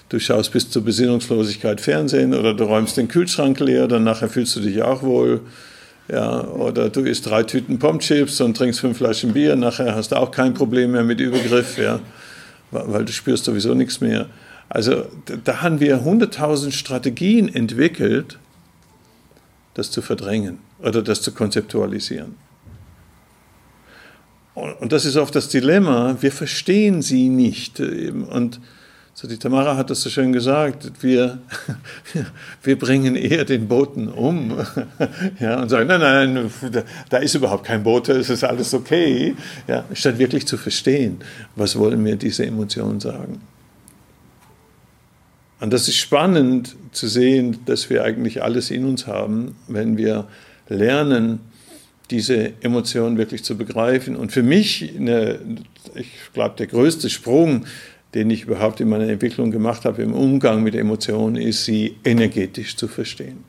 du 0.08 0.20
schaust 0.20 0.52
bis 0.52 0.70
zur 0.70 0.84
Besinnungslosigkeit 0.84 1.80
Fernsehen 1.80 2.32
oder 2.32 2.54
du 2.54 2.62
räumst 2.62 2.96
den 2.96 3.08
Kühlschrank 3.08 3.58
leer, 3.58 3.88
dann 3.88 4.04
nachher 4.04 4.28
fühlst 4.28 4.54
du 4.54 4.60
dich 4.60 4.80
auch 4.82 5.02
wohl. 5.02 5.40
Ja, 6.08 6.44
oder 6.44 6.90
du 6.90 7.00
isst 7.00 7.26
drei 7.26 7.42
Tüten 7.42 7.80
Pommes-Chips 7.80 8.40
und 8.40 8.56
trinkst 8.56 8.78
fünf 8.78 8.98
Flaschen 8.98 9.32
Bier, 9.32 9.56
nachher 9.56 9.96
hast 9.96 10.12
du 10.12 10.16
auch 10.16 10.30
kein 10.30 10.54
Problem 10.54 10.92
mehr 10.92 11.04
mit 11.04 11.20
Übergriff, 11.20 11.76
ja, 11.76 11.98
weil 12.70 13.04
du 13.04 13.12
spürst 13.12 13.44
sowieso 13.44 13.74
nichts 13.74 14.00
mehr. 14.00 14.26
Also 14.74 15.04
da 15.44 15.60
haben 15.60 15.80
wir 15.80 16.02
hunderttausend 16.02 16.72
Strategien 16.72 17.54
entwickelt, 17.54 18.38
das 19.74 19.90
zu 19.90 20.00
verdrängen 20.00 20.60
oder 20.78 21.02
das 21.02 21.20
zu 21.20 21.32
konzeptualisieren. 21.32 22.36
Und 24.54 24.92
das 24.92 25.04
ist 25.04 25.16
oft 25.16 25.34
das 25.34 25.50
Dilemma, 25.50 26.16
wir 26.20 26.32
verstehen 26.32 27.02
sie 27.02 27.28
nicht. 27.28 27.80
Und 27.80 28.60
so, 29.12 29.28
die 29.28 29.36
Tamara 29.36 29.76
hat 29.76 29.90
das 29.90 30.00
so 30.00 30.08
schön 30.08 30.32
gesagt, 30.32 30.90
wir, 31.02 31.40
wir 32.62 32.78
bringen 32.78 33.14
eher 33.14 33.44
den 33.44 33.68
Boten 33.68 34.08
um 34.08 34.56
ja, 35.38 35.60
und 35.60 35.68
sagen, 35.68 35.86
nein, 35.86 36.00
nein, 36.00 36.50
da, 37.10 37.18
ist 37.18 37.34
überhaupt 37.34 37.64
kein 37.64 37.82
Bote, 37.82 38.12
es 38.12 38.30
ist 38.30 38.42
alles 38.42 38.72
okay, 38.72 39.36
ja, 39.68 39.84
statt 39.92 40.16
wirklich 40.16 40.46
zu 40.46 40.56
verstehen, 40.56 41.18
was 41.56 41.76
wollen 41.76 42.02
mir 42.02 42.16
diese 42.16 42.46
Emotionen 42.46 43.00
sagen. 43.00 43.42
Und 45.62 45.72
das 45.72 45.88
ist 45.88 45.96
spannend 45.96 46.76
zu 46.90 47.06
sehen, 47.06 47.58
dass 47.64 47.88
wir 47.88 48.04
eigentlich 48.04 48.42
alles 48.42 48.70
in 48.70 48.84
uns 48.84 49.06
haben, 49.06 49.56
wenn 49.68 49.96
wir 49.96 50.26
lernen, 50.68 51.40
diese 52.10 52.52
Emotionen 52.60 53.16
wirklich 53.16 53.44
zu 53.44 53.56
begreifen. 53.56 54.16
Und 54.16 54.32
für 54.32 54.42
mich, 54.42 54.92
eine, 54.94 55.38
ich 55.94 56.10
glaube, 56.34 56.56
der 56.58 56.66
größte 56.66 57.08
Sprung 57.08 57.64
den 58.14 58.30
ich 58.30 58.44
überhaupt 58.44 58.80
in 58.80 58.88
meiner 58.88 59.08
Entwicklung 59.08 59.50
gemacht 59.50 59.84
habe 59.84 60.02
im 60.02 60.12
Umgang 60.12 60.62
mit 60.62 60.74
Emotionen, 60.74 61.36
ist, 61.36 61.64
sie 61.64 61.96
energetisch 62.04 62.76
zu 62.76 62.88
verstehen. 62.88 63.44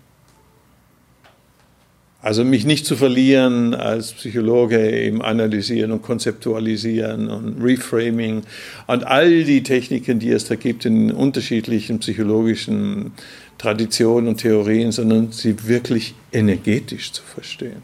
Also 2.24 2.46
mich 2.46 2.66
nicht 2.66 2.86
zu 2.86 2.96
verlieren 2.96 3.76
als 3.76 4.14
Psychologe 4.14 4.78
im 4.78 5.22
Analysieren 5.22 5.92
und 5.92 6.04
Konzeptualisieren 6.04 7.28
und 7.28 7.62
Reframing 7.62 8.44
und 8.88 9.06
all 9.06 9.44
die 9.44 9.62
Techniken, 9.62 10.20
die 10.20 10.30
es 10.30 10.46
da 10.46 10.56
gibt 10.56 10.86
in 10.86 11.12
unterschiedlichen 11.12 12.00
psychologischen 12.00 13.12
Traditionen 13.58 14.30
und 14.30 14.38
Theorien, 14.38 14.94
sondern 14.94 15.34
sie 15.34 15.68
wirklich 15.68 16.16
energetisch 16.32 17.12
zu 17.12 17.24
verstehen. 17.24 17.82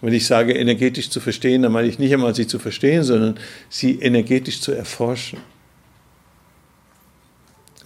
Wenn 0.00 0.14
ich 0.14 0.26
sage, 0.26 0.54
energetisch 0.54 1.10
zu 1.10 1.20
verstehen, 1.20 1.62
dann 1.62 1.72
meine 1.72 1.88
ich 1.88 1.98
nicht 1.98 2.14
einmal 2.14 2.34
sie 2.34 2.46
zu 2.46 2.58
verstehen, 2.58 3.02
sondern 3.02 3.36
sie 3.68 3.98
energetisch 4.00 4.62
zu 4.62 4.72
erforschen. 4.72 5.38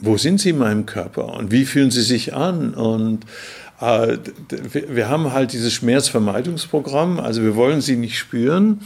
Wo 0.00 0.16
sind 0.16 0.40
sie 0.40 0.50
in 0.50 0.58
meinem 0.58 0.86
Körper 0.86 1.34
und 1.34 1.50
wie 1.50 1.64
fühlen 1.64 1.90
sie 1.90 2.02
sich 2.02 2.34
an? 2.34 2.74
Und 2.74 3.24
äh, 3.80 4.18
wir 4.88 5.08
haben 5.08 5.32
halt 5.32 5.52
dieses 5.52 5.72
Schmerzvermeidungsprogramm, 5.72 7.20
also 7.20 7.42
wir 7.42 7.56
wollen 7.56 7.80
sie 7.80 7.96
nicht 7.96 8.18
spüren. 8.18 8.80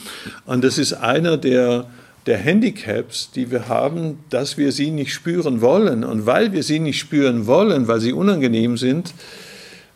Und 0.47 0.65
das 0.65 0.79
ist 0.79 0.93
einer 0.93 1.37
der, 1.37 1.87
der 2.27 2.39
Handicaps, 2.39 3.31
die 3.31 3.51
wir 3.51 3.69
haben, 3.69 4.19
dass 4.31 4.57
wir 4.57 4.73
sie 4.73 4.91
nicht 4.91 5.13
spüren 5.13 5.61
wollen. 5.61 6.05
Und 6.05 6.27
weil 6.27 6.53
wir 6.53 6.63
sie 6.63 6.79
nicht 6.79 6.99
spüren 6.99 7.47
wollen, 7.47 7.89
weil 7.89 8.01
sie 8.01 8.13
unangenehm 8.13 8.77
sind, 8.77 9.15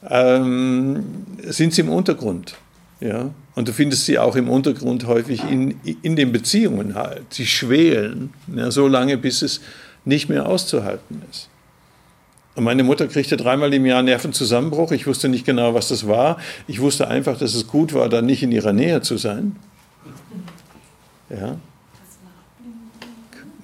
ähm, 0.08 1.04
sind 1.42 1.74
sie 1.74 1.82
im 1.82 1.90
Untergrund. 1.90 2.56
Ja? 3.00 3.30
Und 3.54 3.68
du 3.68 3.72
findest 3.72 4.04
sie 4.04 4.18
auch 4.18 4.36
im 4.36 4.48
Untergrund 4.48 5.06
häufig 5.06 5.42
in, 5.48 5.74
in 6.02 6.16
den 6.16 6.32
Beziehungen 6.32 6.94
halt. 6.94 7.22
Sie 7.30 7.46
schwelen, 7.46 8.30
ja, 8.54 8.70
so 8.70 8.86
lange, 8.86 9.16
bis 9.16 9.42
es 9.42 9.60
nicht 10.08 10.28
mehr 10.30 10.48
auszuhalten 10.48 11.22
ist. 11.30 11.48
Und 12.54 12.64
meine 12.64 12.82
Mutter 12.82 13.06
kriegte 13.06 13.36
dreimal 13.36 13.72
im 13.74 13.86
Jahr 13.86 14.02
Nervenzusammenbruch. 14.02 14.90
Ich 14.90 15.06
wusste 15.06 15.28
nicht 15.28 15.44
genau, 15.44 15.74
was 15.74 15.88
das 15.88 16.08
war. 16.08 16.38
Ich 16.66 16.80
wusste 16.80 17.06
einfach, 17.06 17.38
dass 17.38 17.54
es 17.54 17.68
gut 17.68 17.92
war, 17.92 18.08
dann 18.08 18.26
nicht 18.26 18.42
in 18.42 18.50
ihrer 18.50 18.72
Nähe 18.72 19.02
zu 19.02 19.18
sein. 19.18 19.54
Ja? 21.28 21.58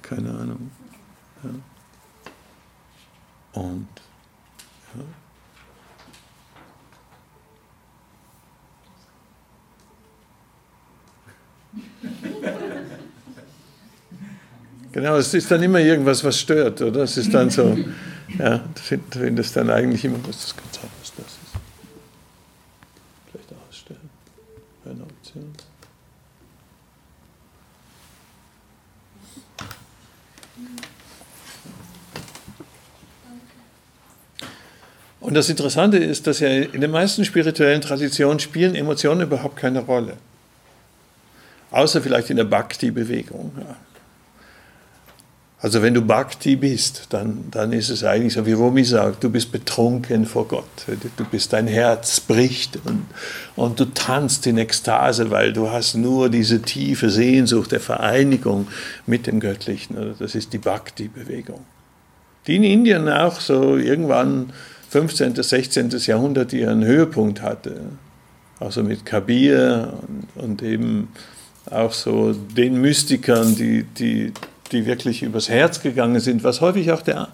Keine 0.03 0.29
Ahnung. 0.29 0.71
Ja. 1.43 1.49
Und 3.61 3.87
Genau, 14.95 15.17
es 15.17 15.33
ist 15.33 15.51
dann 15.51 15.61
immer 15.61 15.81
irgendwas, 15.81 16.23
was 16.23 16.39
stört, 16.39 16.81
oder? 16.81 17.01
Es 17.01 17.17
ist 17.17 17.33
dann 17.33 17.49
so, 17.49 17.77
ja, 18.39 18.59
du 18.59 18.99
findest 19.11 19.53
dann 19.57 19.69
eigentlich 19.69 20.05
immer, 20.05 20.19
was 20.25 20.39
das 20.39 20.55
kann 20.55 20.63
sein, 20.71 20.89
was 21.01 21.11
das 21.17 21.25
ist. 21.25 21.61
Vielleicht 23.29 23.49
ausstellen, 23.67 24.09
eine 24.85 25.03
Option. 25.03 25.51
Und 35.19 35.33
das 35.33 35.49
Interessante 35.49 35.97
ist, 35.97 36.25
dass 36.25 36.39
ja 36.39 36.47
in 36.47 36.79
den 36.79 36.91
meisten 36.91 37.25
spirituellen 37.25 37.81
Traditionen 37.81 38.39
spielen 38.39 38.75
Emotionen 38.75 39.23
überhaupt 39.23 39.57
keine 39.57 39.79
Rolle. 39.79 40.15
Außer 41.71 42.01
vielleicht 42.01 42.29
in 42.29 42.37
der 42.37 42.45
Bhakti-Bewegung. 42.45 43.51
Ja. 43.59 43.75
Also 45.65 45.81
wenn 45.81 45.95
du 45.95 46.03
Bhakti 46.03 46.57
bist, 46.57 47.07
dann, 47.09 47.45
dann 47.49 47.73
ist 47.73 47.89
es 47.89 48.03
eigentlich 48.03 48.33
so, 48.33 48.45
wie 48.45 48.51
Rumi 48.51 48.83
sagt, 48.83 49.23
du 49.23 49.31
bist 49.31 49.51
betrunken 49.51 50.27
vor 50.27 50.47
Gott. 50.47 50.85
Du 51.17 51.25
bist, 51.25 51.53
dein 51.53 51.65
Herz 51.65 52.19
bricht 52.19 52.77
und, 52.85 53.07
und 53.55 53.79
du 53.79 53.85
tanzt 53.85 54.45
in 54.45 54.59
Ekstase, 54.59 55.31
weil 55.31 55.53
du 55.53 55.71
hast 55.71 55.95
nur 55.95 56.29
diese 56.29 56.61
tiefe 56.61 57.09
Sehnsucht 57.09 57.71
der 57.71 57.79
Vereinigung 57.79 58.67
mit 59.07 59.25
dem 59.25 59.39
Göttlichen. 59.39 59.97
Das 60.19 60.35
ist 60.35 60.53
die 60.53 60.59
Bhakti-Bewegung. 60.59 61.61
Die 62.45 62.57
in 62.57 62.63
Indien 62.63 63.09
auch 63.09 63.39
so 63.39 63.75
irgendwann 63.75 64.53
15., 64.89 65.33
16. 65.33 65.89
Jahrhundert 66.05 66.53
ihren 66.53 66.85
Höhepunkt 66.85 67.41
hatte. 67.41 67.77
Also 68.59 68.83
mit 68.83 69.03
Kabir 69.03 69.93
und, 70.35 70.43
und 70.43 70.61
eben 70.61 71.07
auch 71.71 71.91
so 71.91 72.33
den 72.33 72.79
Mystikern, 72.79 73.55
die, 73.55 73.81
die 73.81 74.31
die 74.71 74.85
wirklich 74.85 75.23
übers 75.23 75.49
Herz 75.49 75.81
gegangen 75.81 76.19
sind, 76.19 76.43
was 76.43 76.61
häufig 76.61 76.91
auch 76.91 77.01
der, 77.01 77.29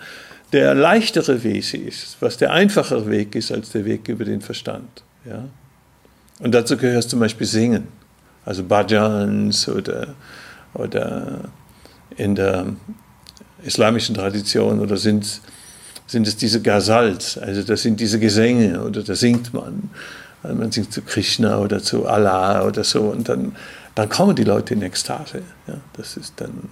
der 0.51 0.73
leichtere 0.75 1.43
Weg 1.43 1.73
ist, 1.73 2.17
was 2.19 2.37
der 2.37 2.51
einfachere 2.51 3.09
Weg 3.09 3.35
ist 3.35 3.51
als 3.51 3.69
der 3.71 3.85
Weg 3.85 4.07
über 4.09 4.25
den 4.25 4.41
Verstand. 4.41 5.03
Ja? 5.25 5.45
Und 6.39 6.53
dazu 6.53 6.77
gehört 6.77 7.09
zum 7.09 7.19
Beispiel 7.19 7.47
Singen, 7.47 7.87
also 8.45 8.63
Bhajans 8.63 9.69
oder, 9.69 10.15
oder 10.73 11.49
in 12.17 12.35
der 12.35 12.67
islamischen 13.63 14.15
Tradition 14.15 14.79
oder 14.79 14.97
sind, 14.97 15.41
sind 16.07 16.27
es 16.27 16.35
diese 16.35 16.61
Ghazals, 16.61 17.37
also 17.37 17.63
das 17.63 17.83
sind 17.83 17.99
diese 17.99 18.19
Gesänge 18.19 18.83
oder 18.83 19.03
da 19.03 19.15
singt 19.15 19.53
man. 19.53 19.89
Man 20.43 20.71
singt 20.71 20.91
zu 20.91 21.03
Krishna 21.03 21.59
oder 21.59 21.83
zu 21.83 22.07
Allah 22.07 22.65
oder 22.65 22.83
so 22.83 23.01
und 23.01 23.29
dann, 23.29 23.55
dann 23.93 24.09
kommen 24.09 24.35
die 24.35 24.43
Leute 24.43 24.73
in 24.73 24.81
Ekstase. 24.81 25.43
Ja, 25.67 25.75
das 25.93 26.17
ist 26.17 26.33
dann 26.37 26.69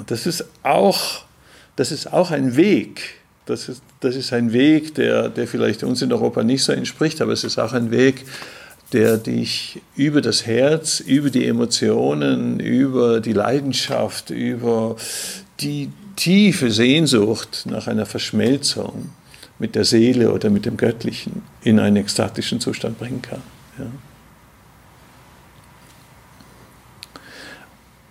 und 0.00 0.10
das 0.10 0.26
ist 0.26 0.44
auch, 0.62 1.22
das 1.76 1.92
ist 1.92 2.12
auch 2.12 2.30
ein 2.30 2.56
Weg. 2.56 3.14
Das 3.46 3.68
ist, 3.68 3.82
das 4.00 4.16
ist 4.16 4.32
ein 4.32 4.52
Weg, 4.52 4.94
der, 4.96 5.28
der 5.28 5.46
vielleicht 5.46 5.82
uns 5.82 6.02
in 6.02 6.12
Europa 6.12 6.42
nicht 6.42 6.62
so 6.62 6.72
entspricht, 6.72 7.20
aber 7.20 7.32
es 7.32 7.44
ist 7.44 7.58
auch 7.58 7.72
ein 7.72 7.90
Weg, 7.90 8.24
der 8.92 9.16
dich 9.16 9.80
über 9.94 10.20
das 10.20 10.46
Herz, 10.46 11.00
über 11.00 11.30
die 11.30 11.46
Emotionen, 11.46 12.58
über 12.58 13.20
die 13.20 13.32
Leidenschaft, 13.32 14.30
über 14.30 14.96
die, 15.60 15.90
tiefe 16.20 16.70
Sehnsucht 16.70 17.62
nach 17.64 17.86
einer 17.86 18.04
Verschmelzung 18.04 19.10
mit 19.58 19.74
der 19.74 19.86
Seele 19.86 20.32
oder 20.32 20.50
mit 20.50 20.66
dem 20.66 20.76
Göttlichen 20.76 21.42
in 21.62 21.78
einen 21.78 21.96
ekstatischen 21.96 22.60
Zustand 22.60 22.98
bringen 22.98 23.22
kann. 23.22 23.40
Ja. 23.78 23.86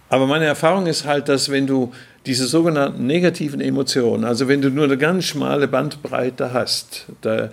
Aber 0.10 0.26
meine 0.26 0.46
Erfahrung 0.46 0.88
ist 0.88 1.06
halt, 1.06 1.30
dass 1.30 1.50
wenn 1.50 1.68
du 1.68 1.92
diese 2.26 2.48
sogenannten 2.48 3.06
negativen 3.06 3.62
Emotionen, 3.62 4.24
also 4.24 4.48
wenn 4.48 4.62
du 4.62 4.70
nur 4.70 4.86
eine 4.86 4.98
ganz 4.98 5.26
schmale 5.26 5.68
Bandbreite 5.68 6.52
hast 6.52 7.06
da, 7.22 7.52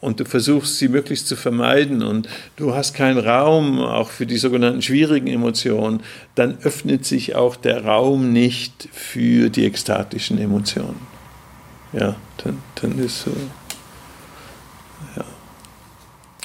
und 0.00 0.18
du 0.18 0.24
versuchst 0.24 0.78
sie 0.78 0.88
möglichst 0.88 1.28
zu 1.28 1.36
vermeiden 1.36 2.02
und 2.02 2.28
du 2.56 2.74
hast 2.74 2.92
keinen 2.92 3.18
Raum 3.18 3.78
auch 3.78 4.10
für 4.10 4.26
die 4.26 4.36
sogenannten 4.36 4.82
schwierigen 4.82 5.28
Emotionen, 5.28 6.00
dann 6.34 6.58
öffnet 6.64 7.06
sich 7.06 7.36
auch 7.36 7.54
der 7.54 7.84
Raum 7.84 8.32
nicht 8.32 8.88
für 8.92 9.48
die 9.48 9.64
ekstatischen 9.64 10.38
Emotionen. 10.38 11.06
Ja, 11.92 12.16
dann, 12.42 12.58
dann 12.80 12.98
ist 12.98 13.22
so. 13.22 13.30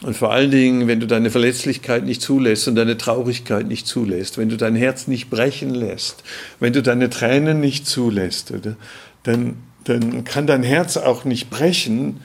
Und 0.03 0.15
vor 0.15 0.31
allen 0.31 0.51
Dingen, 0.51 0.87
wenn 0.87 0.99
du 0.99 1.07
deine 1.07 1.31
Verletzlichkeit 1.31 2.05
nicht 2.05 2.21
zulässt 2.21 2.67
und 2.67 2.75
deine 2.75 2.97
Traurigkeit 2.97 3.65
nicht 3.65 3.87
zulässt, 3.87 4.37
wenn 4.37 4.49
du 4.49 4.55
dein 4.55 4.75
Herz 4.75 5.07
nicht 5.07 5.29
brechen 5.29 5.73
lässt, 5.73 6.23
wenn 6.59 6.73
du 6.73 6.83
deine 6.83 7.09
Tränen 7.09 7.59
nicht 7.59 7.87
zulässt, 7.87 8.51
oder, 8.51 8.75
dann, 9.23 9.57
dann 9.85 10.23
kann 10.23 10.45
dein 10.45 10.61
Herz 10.61 10.97
auch 10.97 11.25
nicht 11.25 11.49
brechen 11.49 12.21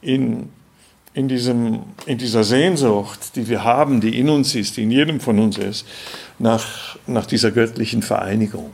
in, 0.00 0.48
in, 1.12 1.26
diesem, 1.26 1.80
in 2.06 2.18
dieser 2.18 2.44
Sehnsucht, 2.44 3.34
die 3.34 3.48
wir 3.48 3.64
haben, 3.64 4.00
die 4.00 4.16
in 4.16 4.28
uns 4.28 4.54
ist, 4.54 4.76
die 4.76 4.84
in 4.84 4.92
jedem 4.92 5.18
von 5.18 5.40
uns 5.40 5.58
ist, 5.58 5.86
nach, 6.38 6.96
nach 7.08 7.26
dieser 7.26 7.50
göttlichen 7.50 8.02
Vereinigung. 8.02 8.70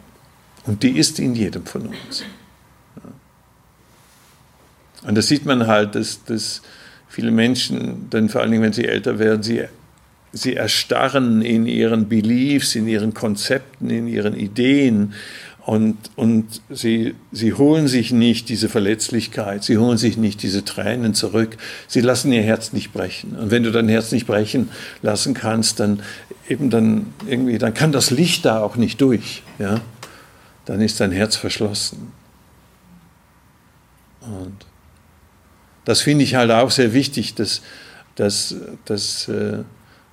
Und 0.66 0.82
die 0.82 0.98
ist 0.98 1.18
in 1.18 1.34
jedem 1.34 1.64
von 1.64 1.86
uns. 1.86 2.24
Und 5.06 5.14
das 5.14 5.28
sieht 5.28 5.46
man 5.46 5.66
halt, 5.66 5.94
dass, 5.94 6.24
dass 6.24 6.60
viele 7.14 7.30
Menschen, 7.30 8.08
dann 8.10 8.28
vor 8.28 8.40
allen 8.40 8.50
Dingen, 8.50 8.64
wenn 8.64 8.72
sie 8.72 8.86
älter 8.86 9.20
werden, 9.20 9.44
sie, 9.44 9.62
sie 10.32 10.56
erstarren 10.56 11.42
in 11.42 11.64
ihren 11.66 12.08
Beliefs, 12.08 12.74
in 12.74 12.88
ihren 12.88 13.14
Konzepten, 13.14 13.88
in 13.88 14.08
ihren 14.08 14.34
Ideen 14.34 15.14
und, 15.64 15.96
und 16.16 16.60
sie, 16.68 17.14
sie 17.30 17.54
holen 17.54 17.86
sich 17.86 18.10
nicht 18.10 18.48
diese 18.48 18.68
Verletzlichkeit, 18.68 19.62
sie 19.62 19.78
holen 19.78 19.96
sich 19.96 20.16
nicht 20.16 20.42
diese 20.42 20.64
Tränen 20.64 21.14
zurück, 21.14 21.56
sie 21.86 22.00
lassen 22.00 22.32
ihr 22.32 22.42
Herz 22.42 22.72
nicht 22.72 22.92
brechen. 22.92 23.36
Und 23.36 23.52
wenn 23.52 23.62
du 23.62 23.70
dein 23.70 23.88
Herz 23.88 24.10
nicht 24.10 24.26
brechen 24.26 24.68
lassen 25.00 25.34
kannst, 25.34 25.78
dann 25.78 26.00
eben 26.48 26.68
dann 26.68 27.06
irgendwie, 27.28 27.58
dann 27.58 27.74
kann 27.74 27.92
das 27.92 28.10
Licht 28.10 28.44
da 28.44 28.60
auch 28.60 28.74
nicht 28.74 29.00
durch, 29.00 29.42
ja. 29.60 29.80
Dann 30.64 30.80
ist 30.80 30.98
dein 30.98 31.12
Herz 31.12 31.36
verschlossen. 31.36 32.12
Und 34.22 34.66
das 35.84 36.00
finde 36.00 36.24
ich 36.24 36.34
halt 36.34 36.50
auch 36.50 36.70
sehr 36.70 36.92
wichtig, 36.92 37.34
dass, 37.34 37.62
dass, 38.14 38.54
dass, 38.84 39.28
äh, 39.28 39.58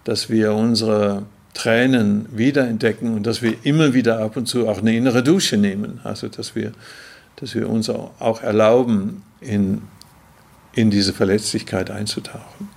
dass 0.04 0.30
wir 0.30 0.54
unsere 0.54 1.24
Tränen 1.54 2.28
wiederentdecken 2.32 3.14
und 3.16 3.28
dass 3.28 3.42
wir 3.42 3.56
immer 3.64 3.94
wieder 3.94 4.20
ab 4.20 4.38
und 4.38 4.48
zu 4.48 4.68
auch 4.68 4.80
eine 4.80 4.96
innere 4.96 5.24
Dusche 5.24 5.58
nehmen. 5.58 6.00
Also 6.04 6.28
dass 6.28 6.56
wir, 6.56 6.72
dass 7.38 7.56
wir 7.56 7.70
uns 7.70 7.90
auch 7.90 8.42
erlauben, 8.42 9.24
in, 9.42 9.82
in 10.74 10.90
diese 10.92 11.14
Verletzlichkeit 11.14 11.92
einzutauchen. 11.92 12.70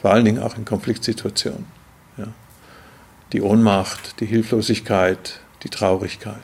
Vor 0.00 0.12
allen 0.12 0.24
Dingen 0.24 0.42
auch 0.42 0.56
in 0.56 0.64
Konfliktsituationen. 0.64 1.66
Ja. 2.16 2.28
Die 3.32 3.42
Ohnmacht, 3.42 4.20
die 4.20 4.26
Hilflosigkeit, 4.26 5.40
die 5.62 5.68
Traurigkeit. 5.68 6.36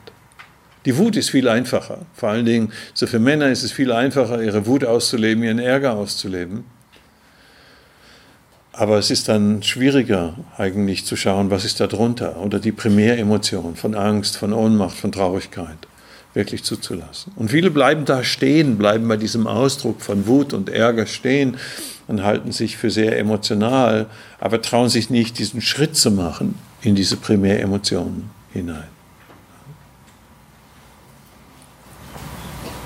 Die 0.87 0.97
Wut 0.97 1.16
ist 1.16 1.30
viel 1.30 1.49
einfacher. 1.49 2.07
Vor 2.14 2.30
allen 2.30 2.47
Dingen, 2.47 2.72
so 2.95 3.07
für 3.07 3.18
Männer 3.18 3.49
ist 3.51 3.64
es 3.64 3.72
viel 3.72 3.93
einfacher, 3.93 4.41
ihre 4.41 4.66
Wut 4.66 4.84
auszuleben, 4.84 5.43
ihren 5.43 5.59
Ärger 5.59 5.95
auszuleben. 5.95 6.64
Aber 8.72 8.99
es 8.99 9.11
ist 9.11 9.28
dann 9.28 9.62
schwieriger, 9.62 10.37
eigentlich 10.57 11.05
zu 11.05 11.16
schauen, 11.16 11.51
was 11.51 11.64
ist 11.64 11.80
da 11.80 11.87
drunter 11.87 12.37
oder 12.39 12.61
die 12.61 12.72
Primäremotion 12.72 13.74
von 13.74 13.95
Angst, 13.95 14.37
von 14.37 14.53
Ohnmacht, 14.53 14.97
von 14.97 15.12
Traurigkeit 15.12 15.78
wirklich 16.34 16.62
zuzulassen. 16.62 17.32
Und 17.34 17.51
viele 17.51 17.70
bleiben 17.70 18.05
da 18.05 18.22
stehen, 18.22 18.76
bleiben 18.76 19.09
bei 19.09 19.16
diesem 19.16 19.47
Ausdruck 19.47 20.03
von 20.03 20.26
Wut 20.26 20.53
und 20.53 20.68
Ärger 20.68 21.07
stehen 21.07 21.57
und 22.07 22.22
halten 22.22 22.53
sich 22.53 22.76
für 22.76 22.91
sehr 22.91 23.18
emotional, 23.18 24.07
aber 24.39 24.61
trauen 24.61 24.91
sich 24.91 25.09
nicht, 25.09 25.39
diesen 25.39 25.62
Schritt 25.62 25.97
zu 25.97 26.11
machen 26.11 26.57
in 26.82 26.95
diese 26.95 27.16
Primäremotionen 27.16 28.30
hinein. 28.53 28.95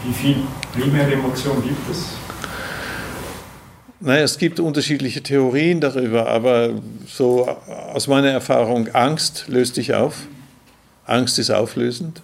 Wie 0.04 0.12
viel 0.12 0.36
primäre 0.72 1.12
Emotionen 1.12 1.62
gibt 1.62 1.90
es? 1.90 2.06
Naja, 4.00 4.22
es 4.22 4.38
gibt 4.38 4.58
unterschiedliche 4.60 5.22
Theorien 5.22 5.82
darüber, 5.82 6.26
aber 6.26 6.70
so 7.06 7.46
aus 7.92 8.06
meiner 8.08 8.30
Erfahrung, 8.30 8.88
Angst 8.94 9.44
löst 9.48 9.76
dich 9.76 9.92
auf. 9.92 10.26
Angst 11.04 11.38
ist 11.38 11.50
auflösend. 11.50 12.22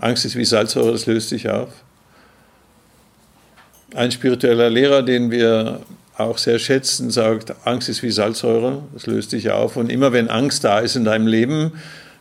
Angst 0.00 0.24
ist 0.24 0.34
wie 0.34 0.44
Salzsäure, 0.44 0.90
das 0.90 1.06
löst 1.06 1.30
dich 1.30 1.48
auf. 1.48 1.68
Ein 3.94 4.10
spiritueller 4.10 4.70
Lehrer, 4.70 5.02
den 5.02 5.30
wir 5.30 5.82
auch 6.16 6.38
sehr 6.38 6.58
schätzen, 6.58 7.10
sagt, 7.10 7.54
Angst 7.64 7.88
ist 7.88 8.02
wie 8.02 8.10
Salzsäure, 8.10 8.82
das 8.92 9.06
löst 9.06 9.30
dich 9.30 9.50
auf. 9.50 9.76
Und 9.76 9.88
immer 9.88 10.12
wenn 10.12 10.28
Angst 10.28 10.64
da 10.64 10.80
ist 10.80 10.96
in 10.96 11.04
deinem 11.04 11.28
Leben, 11.28 11.74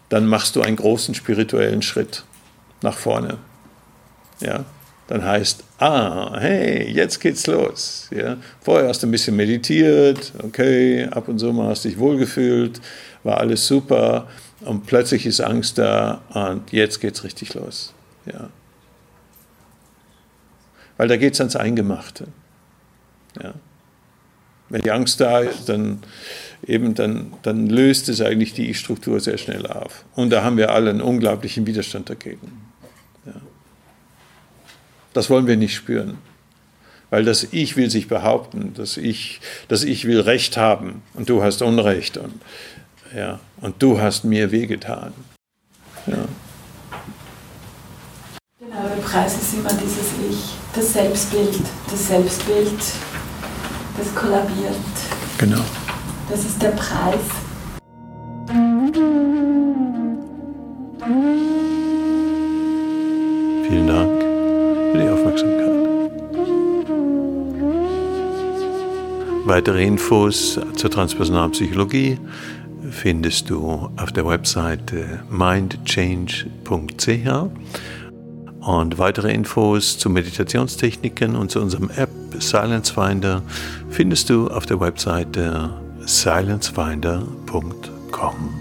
dann 0.09 0.27
machst 0.27 0.55
du 0.55 0.61
einen 0.61 0.75
großen 0.75 1.15
spirituellen 1.15 1.82
Schritt 1.82 2.23
nach 2.82 2.95
vorne 2.95 3.39
ja, 4.41 4.65
dann 5.07 5.25
heißt, 5.25 5.63
ah, 5.79 6.37
hey, 6.39 6.91
jetzt 6.91 7.19
geht's 7.19 7.47
los. 7.47 8.07
Ja. 8.15 8.37
Vorher 8.61 8.89
hast 8.89 9.01
du 9.01 9.07
ein 9.07 9.11
bisschen 9.11 9.35
meditiert, 9.35 10.33
okay, 10.43 11.05
ab 11.05 11.27
und 11.27 11.39
zu 11.39 11.51
mal 11.51 11.69
hast 11.69 11.85
dich 11.85 11.97
wohlgefühlt, 11.97 12.79
war 13.23 13.39
alles 13.39 13.65
super 13.65 14.27
und 14.61 14.85
plötzlich 14.85 15.25
ist 15.25 15.41
Angst 15.41 15.77
da 15.77 16.21
und 16.29 16.71
jetzt 16.71 16.99
geht's 16.99 17.23
richtig 17.23 17.53
los. 17.55 17.93
Ja. 18.25 18.49
Weil 20.97 21.07
da 21.07 21.17
geht's 21.17 21.39
ans 21.39 21.55
Eingemachte. 21.55 22.27
Ja. 23.41 23.53
Wenn 24.69 24.81
die 24.81 24.91
Angst 24.91 25.19
da 25.19 25.39
ist, 25.39 25.69
dann, 25.69 26.03
eben, 26.67 26.93
dann, 26.93 27.33
dann 27.41 27.67
löst 27.67 28.09
es 28.09 28.21
eigentlich 28.21 28.53
die 28.53 28.69
Ich-Struktur 28.69 29.19
sehr 29.19 29.37
schnell 29.37 29.65
auf. 29.65 30.05
Und 30.13 30.29
da 30.29 30.43
haben 30.43 30.57
wir 30.57 30.71
alle 30.71 30.91
einen 30.91 31.01
unglaublichen 31.01 31.65
Widerstand 31.65 32.09
dagegen. 32.09 32.68
Das 35.14 35.30
wollen 35.30 35.47
wir 35.47 35.57
nicht 35.57 35.76
spüren. 35.76 36.18
Weil 37.10 37.26
das 37.26 37.47
Ich 37.51 37.76
will 37.76 37.89
sich 37.89 38.07
behaupten, 38.07 38.74
das 38.76 38.97
Ich, 38.97 39.41
das 39.68 39.84
Ich 39.84 40.05
will 40.05 40.22
Recht 40.22 40.57
haben 40.57 41.01
und 41.16 41.30
du 41.30 41.41
hast 41.41 41.62
Unrecht 41.62 42.18
und, 42.18 42.39
ja, 43.16 43.39
und 43.62 43.82
du 43.82 43.99
hast 43.99 44.26
mir 44.26 44.51
wehgetan. 44.51 45.14
Ja. 46.05 46.26
Genau, 48.60 48.88
der 48.95 49.01
Preis 49.01 49.38
ist 49.41 49.55
immer 49.55 49.74
dieses 49.74 50.12
Ich, 50.30 50.53
das 50.76 50.93
Selbstbild, 50.93 51.60
das 51.89 52.07
Selbstbild, 52.07 52.80
das 53.97 54.16
kollabiert. 54.16 54.76
Genau. 55.39 55.66
Das 56.30 56.45
ist 56.45 56.62
der 56.62 56.70
Preis. 56.70 57.20
Vielen 63.68 63.88
Dank 63.88 64.18
für 64.91 64.97
die 64.97 65.09
Aufmerksamkeit. 65.09 65.69
Weitere 69.45 69.83
Infos 69.83 70.59
zur 70.75 70.91
transpersonalen 70.91 71.51
Psychologie 71.51 72.17
findest 72.91 73.49
du 73.49 73.89
auf 73.97 74.11
der 74.11 74.27
Webseite 74.27 75.23
mindchange.ch 75.29 76.49
und 78.59 78.97
weitere 78.97 79.33
Infos 79.33 79.97
zu 79.97 80.09
Meditationstechniken 80.09 81.35
und 81.35 81.51
zu 81.51 81.61
unserem 81.61 81.89
App 81.95 82.09
Silence 82.39 82.93
Finder 82.93 83.41
findest 83.89 84.29
du 84.29 84.49
auf 84.49 84.65
der 84.65 84.79
Webseite 84.79 85.71
silencefinder.com. 86.05 88.59